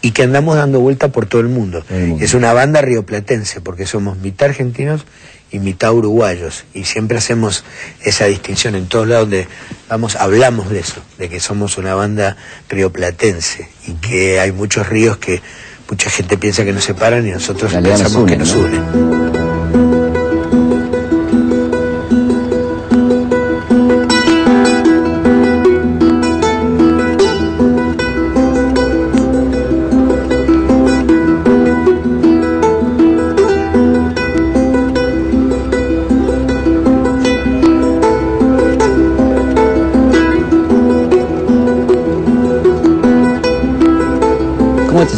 y 0.00 0.12
que 0.12 0.22
andamos 0.22 0.56
dando 0.56 0.80
vuelta 0.80 1.08
por 1.08 1.26
todo 1.26 1.42
el 1.42 1.48
mundo. 1.48 1.82
Todo 1.86 1.98
el 1.98 2.06
mundo. 2.06 2.24
Es 2.24 2.32
una 2.32 2.54
banda 2.54 2.80
rioplatense, 2.80 3.60
porque 3.60 3.84
somos 3.84 4.16
mitad 4.16 4.48
argentinos 4.48 5.04
y 5.50 5.58
mitad 5.58 5.92
uruguayos, 5.92 6.64
y 6.72 6.84
siempre 6.84 7.18
hacemos 7.18 7.64
esa 8.02 8.24
distinción 8.24 8.76
en 8.76 8.86
todos 8.86 9.06
lados 9.06 9.24
donde 9.28 9.46
vamos, 9.90 10.16
hablamos 10.16 10.70
de 10.70 10.80
eso, 10.80 11.02
de 11.18 11.28
que 11.28 11.38
somos 11.38 11.76
una 11.76 11.94
banda 11.94 12.38
rioplatense, 12.70 13.68
y 13.86 13.92
que 13.92 14.40
hay 14.40 14.52
muchos 14.52 14.88
ríos 14.88 15.18
que 15.18 15.42
mucha 15.86 16.08
gente 16.08 16.38
piensa 16.38 16.64
que 16.64 16.72
nos 16.72 16.84
separan 16.84 17.28
y 17.28 17.30
nosotros 17.32 17.70
pensamos 17.74 18.26
que 18.26 18.38
nos 18.38 18.54
¿no? 18.54 18.60
unen. 18.64 19.41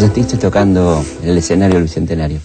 Sentiste 0.05 0.37
tocando 0.37 1.03
en 1.23 1.31
el 1.31 1.39
escenario 1.39 1.77
del 1.77 1.85
Bicentenario? 1.85 2.39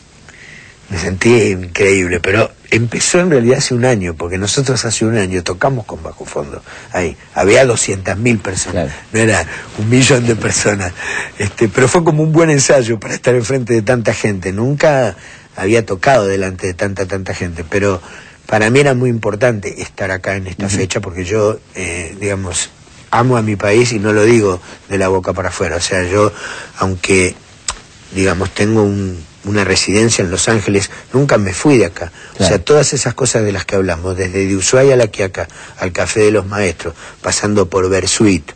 Me 0.90 0.98
sentí 0.98 1.30
increíble, 1.52 2.22
pero 2.22 2.50
empezó 2.72 3.20
en 3.20 3.30
realidad 3.32 3.58
hace 3.58 3.74
un 3.74 3.84
año, 3.84 4.16
porque 4.16 4.38
nosotros 4.38 4.86
hace 4.86 5.04
un 5.06 5.18
año 5.18 5.44
tocamos 5.44 5.86
con 5.86 6.02
Bajo 6.02 6.24
Fondo. 6.24 6.64
Ahí, 6.94 7.18
había 7.36 7.66
200.000 7.66 8.40
personas, 8.40 8.86
Claro. 8.86 8.92
no 9.12 9.20
era 9.20 9.46
un 9.78 9.90
millón 9.90 10.26
de 10.26 10.38
personas. 10.38 10.94
Este, 11.38 11.68
pero 11.68 11.90
fue 11.90 12.04
como 12.06 12.24
un 12.24 12.32
buen 12.32 12.50
ensayo 12.50 12.98
para 12.98 13.14
estar 13.14 13.36
enfrente 13.36 13.74
de 13.74 13.82
tanta 13.82 14.14
gente. 14.14 14.54
Nunca 14.54 15.16
había 15.58 15.86
tocado 15.86 16.28
delante 16.28 16.66
de 16.66 16.74
tanta, 16.74 17.06
tanta 17.08 17.34
gente, 17.36 17.66
pero 17.70 18.02
para 18.46 18.70
mí 18.70 18.80
era 18.80 18.94
muy 18.94 19.10
importante 19.10 19.82
estar 19.82 20.10
acá 20.12 20.38
en 20.38 20.48
esta 20.48 20.70
fecha 20.70 21.02
porque 21.02 21.26
yo, 21.26 21.60
eh, 21.76 22.16
digamos, 22.22 22.70
amo 23.12 23.36
a 23.38 23.42
mi 23.42 23.58
país 23.58 23.92
y 23.92 24.00
no 24.00 24.14
lo 24.14 24.24
digo 24.24 24.62
de 24.88 24.98
la 24.98 25.10
boca 25.10 25.34
para 25.34 25.50
afuera. 25.50 25.76
O 25.76 25.82
sea, 25.82 26.04
yo, 26.04 26.32
aunque, 26.78 27.36
digamos, 28.14 28.50
tengo 28.54 28.84
un, 28.84 29.18
una 29.46 29.64
residencia 29.64 30.24
en 30.24 30.32
Los 30.32 30.50
Ángeles, 30.50 30.90
nunca 31.14 31.38
me 31.38 31.54
fui 31.54 31.78
de 31.78 31.86
acá. 31.86 32.12
O 32.40 32.44
sea, 32.44 32.60
todas 32.60 32.94
esas 32.94 33.14
cosas 33.14 33.44
de 33.44 33.52
las 33.52 33.66
que 33.66 33.76
hablamos, 33.76 34.18
desde 34.18 34.46
de 34.46 34.56
Ushuaia 34.56 34.94
a 34.94 34.98
la 34.98 35.08
Quiaca, 35.08 35.48
al 35.78 35.92
Café 35.92 36.22
de 36.22 36.32
los 36.32 36.46
Maestros, 36.46 36.94
pasando 37.22 37.70
por 37.70 37.90
Versuit, 37.90 38.52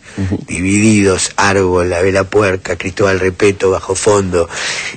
Divididos, 0.48 1.32
Árbol, 1.38 1.90
La 1.90 2.02
Vela 2.02 2.24
Puerca, 2.24 2.78
Cristóbal 2.78 3.20
Repeto, 3.20 3.72
Bajo 3.72 3.96
Fondo, 3.96 4.50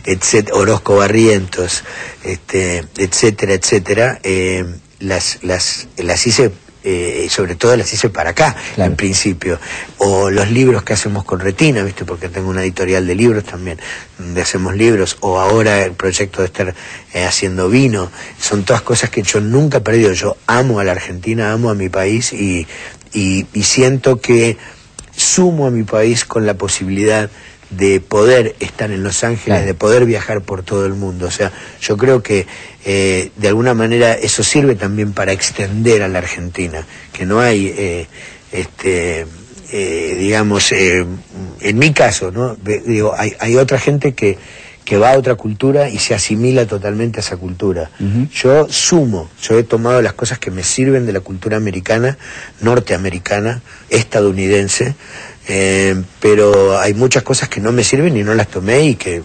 etcétera, 0.04 0.57
Orozco 0.57 0.96
Barrientos, 0.96 1.84
este, 2.24 2.84
etcétera, 2.96 3.54
etcétera, 3.54 4.20
eh, 4.22 4.64
las, 4.98 5.38
las, 5.42 5.88
las 5.96 6.26
hice 6.26 6.52
eh, 6.89 7.26
sobre 7.28 7.57
todo 7.57 7.76
las 7.76 7.93
hice 7.93 8.09
para 8.11 8.30
acá, 8.30 8.55
Claro. 8.76 8.93
en 8.93 8.97
principio. 8.97 9.59
O 9.99 10.30
los 10.30 10.51
libros 10.53 10.84
que 10.84 10.93
hacemos 10.93 11.24
con 11.24 11.41
Retina, 11.41 11.82
¿viste? 11.82 12.05
Porque 12.05 12.28
tengo 12.28 12.49
una 12.49 12.62
editorial 12.62 13.07
de 13.07 13.14
libros 13.16 13.43
también, 13.45 13.78
donde 14.18 14.41
hacemos 14.41 14.76
libros. 14.76 15.16
O 15.20 15.41
ahora 15.41 15.84
el 15.84 15.93
proyecto 15.93 16.43
de 16.43 16.47
estar 16.47 16.74
eh, 17.12 17.24
haciendo 17.24 17.68
vino. 17.68 18.11
Son 18.41 18.62
todas 18.64 18.82
cosas 18.82 19.11
que 19.11 19.22
yo 19.22 19.41
nunca 19.41 19.78
he 19.78 19.80
perdido. 19.80 20.12
Yo 20.12 20.37
amo 20.47 20.78
a 20.78 20.84
la 20.84 20.93
Argentina, 20.93 21.53
amo 21.53 21.70
a 21.70 21.74
mi 21.74 21.89
país 21.89 22.32
y, 22.32 22.66
y, 23.12 23.47
y 23.53 23.62
siento 23.64 24.20
que 24.20 24.57
sumo 25.16 25.66
a 25.66 25.70
mi 25.70 25.82
país 25.82 26.24
con 26.24 26.47
la 26.47 26.55
posibilidad 26.55 27.30
de 27.76 28.00
poder 28.00 28.54
estar 28.60 28.90
en 28.90 29.02
Los 29.02 29.22
Ángeles, 29.24 29.44
Claro. 29.44 29.66
de 29.66 29.74
poder 29.74 30.04
viajar 30.06 30.40
por 30.42 30.62
todo 30.62 30.86
el 30.86 30.94
mundo. 30.94 31.26
O 31.26 31.30
sea, 31.30 31.52
yo 31.80 31.96
creo 31.96 32.22
que 32.22 32.46
eh, 32.84 33.30
de 33.36 33.48
alguna 33.48 33.74
manera 33.74 34.14
eso 34.14 34.42
sirve 34.42 34.74
también 34.74 35.12
para 35.12 35.32
extender 35.32 36.02
a 36.02 36.08
la 36.08 36.18
Argentina, 36.18 36.86
que 37.12 37.26
no 37.26 37.40
hay, 37.40 37.74
eh, 37.76 38.06
este, 38.52 39.26
eh, 39.72 40.16
digamos, 40.18 40.70
eh, 40.72 41.04
en 41.60 41.78
mi 41.78 41.92
caso, 41.92 42.30
¿no? 42.30 42.54
Digo, 42.56 43.14
hay, 43.16 43.34
hay 43.40 43.56
otra 43.56 43.78
gente 43.78 44.14
que, 44.14 44.38
que 44.84 44.96
va 44.98 45.10
a 45.14 45.18
otra 45.18 45.34
cultura 45.34 45.88
y 45.88 45.98
se 45.98 46.14
asimila 46.14 46.64
totalmente 46.66 47.18
a 47.18 47.22
esa 47.22 47.36
cultura. 47.36 47.90
Yo 48.32 48.68
sumo, 48.70 49.28
yo 49.42 49.58
he 49.58 49.64
tomado 49.64 50.00
las 50.00 50.12
cosas 50.12 50.38
que 50.38 50.52
me 50.52 50.62
sirven 50.62 51.06
de 51.06 51.12
la 51.12 51.18
cultura 51.20 51.56
americana, 51.56 52.16
norteamericana, 52.60 53.62
estadounidense, 53.90 54.94
eh, 55.49 56.01
pero 56.20 56.78
hay 56.78 56.94
muchas 56.94 57.22
cosas 57.22 57.49
que 57.49 57.61
no 57.61 57.72
me 57.72 57.84
sirven 57.84 58.16
y 58.16 58.22
no 58.22 58.34
las 58.34 58.49
tomé 58.49 58.82
y 58.84 58.94
que 58.97 59.16
eh, 59.16 59.22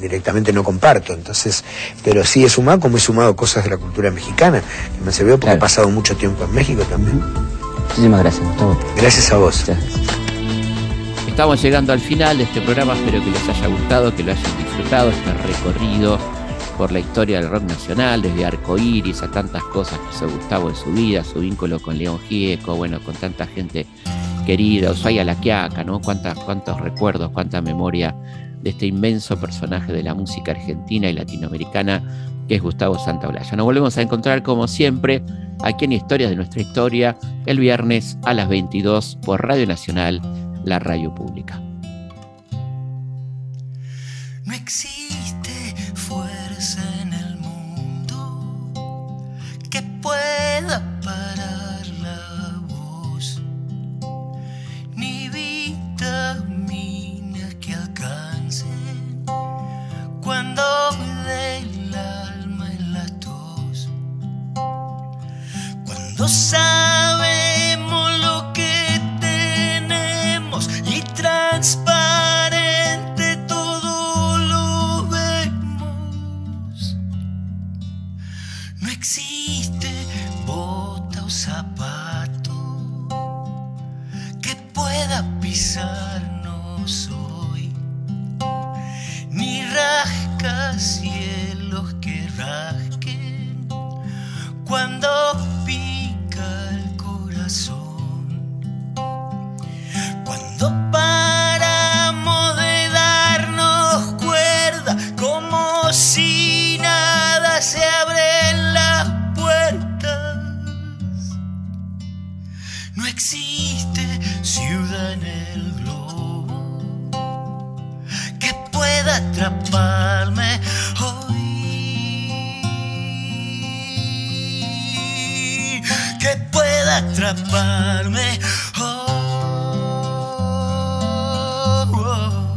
directamente 0.00 0.52
no 0.52 0.62
comparto. 0.64 1.12
Entonces, 1.12 1.64
pero 2.04 2.24
sí 2.24 2.44
he 2.44 2.48
sumado 2.48 2.80
como 2.80 2.96
he 2.96 3.00
sumado 3.00 3.34
cosas 3.36 3.64
de 3.64 3.70
la 3.70 3.76
cultura 3.78 4.10
mexicana, 4.10 4.60
que 4.60 5.04
me 5.04 5.12
sirvió 5.12 5.34
porque 5.34 5.46
Claro. 5.46 5.58
he 5.58 5.60
pasado 5.60 5.88
mucho 5.88 6.16
tiempo 6.16 6.44
en 6.44 6.52
México 6.54 6.82
también. 6.84 7.22
Muchísimas 7.88 8.20
gracias, 8.20 8.44
Gustavo. 8.46 8.78
Gracias 8.96 9.32
a 9.32 9.36
vos. 9.36 9.64
Gracias. 9.66 10.00
Estamos 11.28 11.62
llegando 11.62 11.92
al 11.94 12.00
final 12.00 12.36
de 12.38 12.44
este 12.44 12.60
programa, 12.60 12.94
espero 12.94 13.24
que 13.24 13.30
les 13.30 13.48
haya 13.48 13.66
gustado, 13.66 14.14
que 14.14 14.22
lo 14.22 14.32
hayan 14.32 14.58
disfrutado, 14.58 15.10
este 15.10 15.32
recorrido 15.32 16.18
por 16.76 16.92
la 16.92 16.98
historia 17.00 17.40
del 17.40 17.48
rock 17.48 17.62
nacional, 17.64 18.20
desde 18.20 18.44
Arcoíris 18.44 19.22
a 19.22 19.30
tantas 19.30 19.62
cosas 19.64 19.98
que 19.98 20.14
hizo 20.16 20.28
Gustavo 20.28 20.68
en 20.68 20.76
su 20.76 20.92
vida, 20.92 21.24
su 21.24 21.40
vínculo 21.40 21.80
con 21.80 21.96
León 21.96 22.18
Gieco, 22.28 22.76
bueno, 22.76 23.00
con 23.02 23.14
tanta 23.14 23.46
gente 23.46 23.86
querida, 24.44 24.90
Ushuaia 24.90 25.24
La 25.24 25.34
Quiaca, 25.34 25.84
¿no? 25.84 26.00
Cuántos 26.00 26.80
recuerdos, 26.80 27.30
cuánta 27.30 27.60
memoria 27.60 28.14
de 28.62 28.70
este 28.70 28.86
inmenso 28.86 29.38
personaje 29.38 29.92
de 29.92 30.02
la 30.02 30.14
música 30.14 30.52
argentina 30.52 31.08
y 31.08 31.12
latinoamericana 31.12 32.02
que 32.48 32.56
es 32.56 32.62
Gustavo 32.62 32.98
Santaolalla. 32.98 33.56
Nos 33.56 33.64
volvemos 33.64 33.96
a 33.98 34.02
encontrar 34.02 34.42
como 34.42 34.68
siempre 34.68 35.22
aquí 35.62 35.84
en 35.84 35.92
Historias 35.92 36.30
de 36.30 36.36
nuestra 36.36 36.62
historia 36.62 37.16
el 37.46 37.58
viernes 37.58 38.18
a 38.24 38.34
las 38.34 38.48
22 38.48 39.18
por 39.24 39.46
Radio 39.46 39.66
Nacional, 39.66 40.20
la 40.64 40.78
radio 40.78 41.14
pública. 41.14 41.60
No 44.44 44.54
existe 44.54 45.21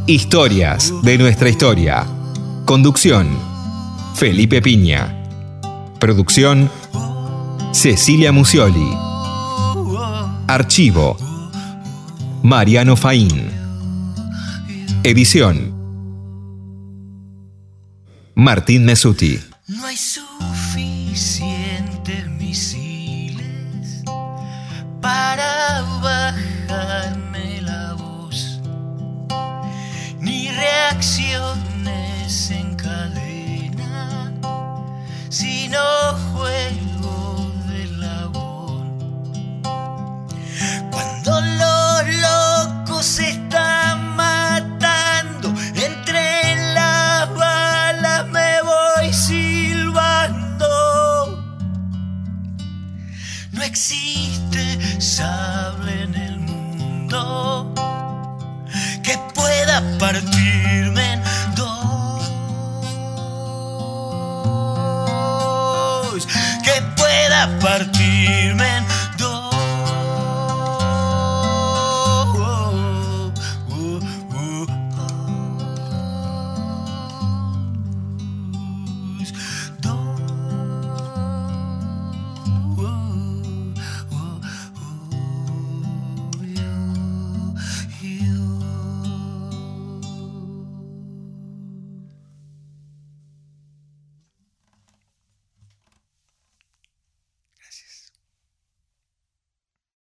Historias 0.08 0.94
de 1.02 1.18
nuestra 1.18 1.50
historia. 1.50 2.06
Conducción. 2.66 3.28
Felipe 4.14 4.62
Piña. 4.62 5.24
Producción. 6.00 6.70
Cecilia 7.72 8.32
Musioli. 8.32 8.88
Archivo. 10.46 11.18
Mariano 12.44 12.96
Faín. 12.96 13.50
Edición. 15.04 15.74
Martín 18.36 18.86
Mesuti. 18.86 19.40
No 19.68 19.88
hay 19.88 19.98
suficientes 19.98 21.55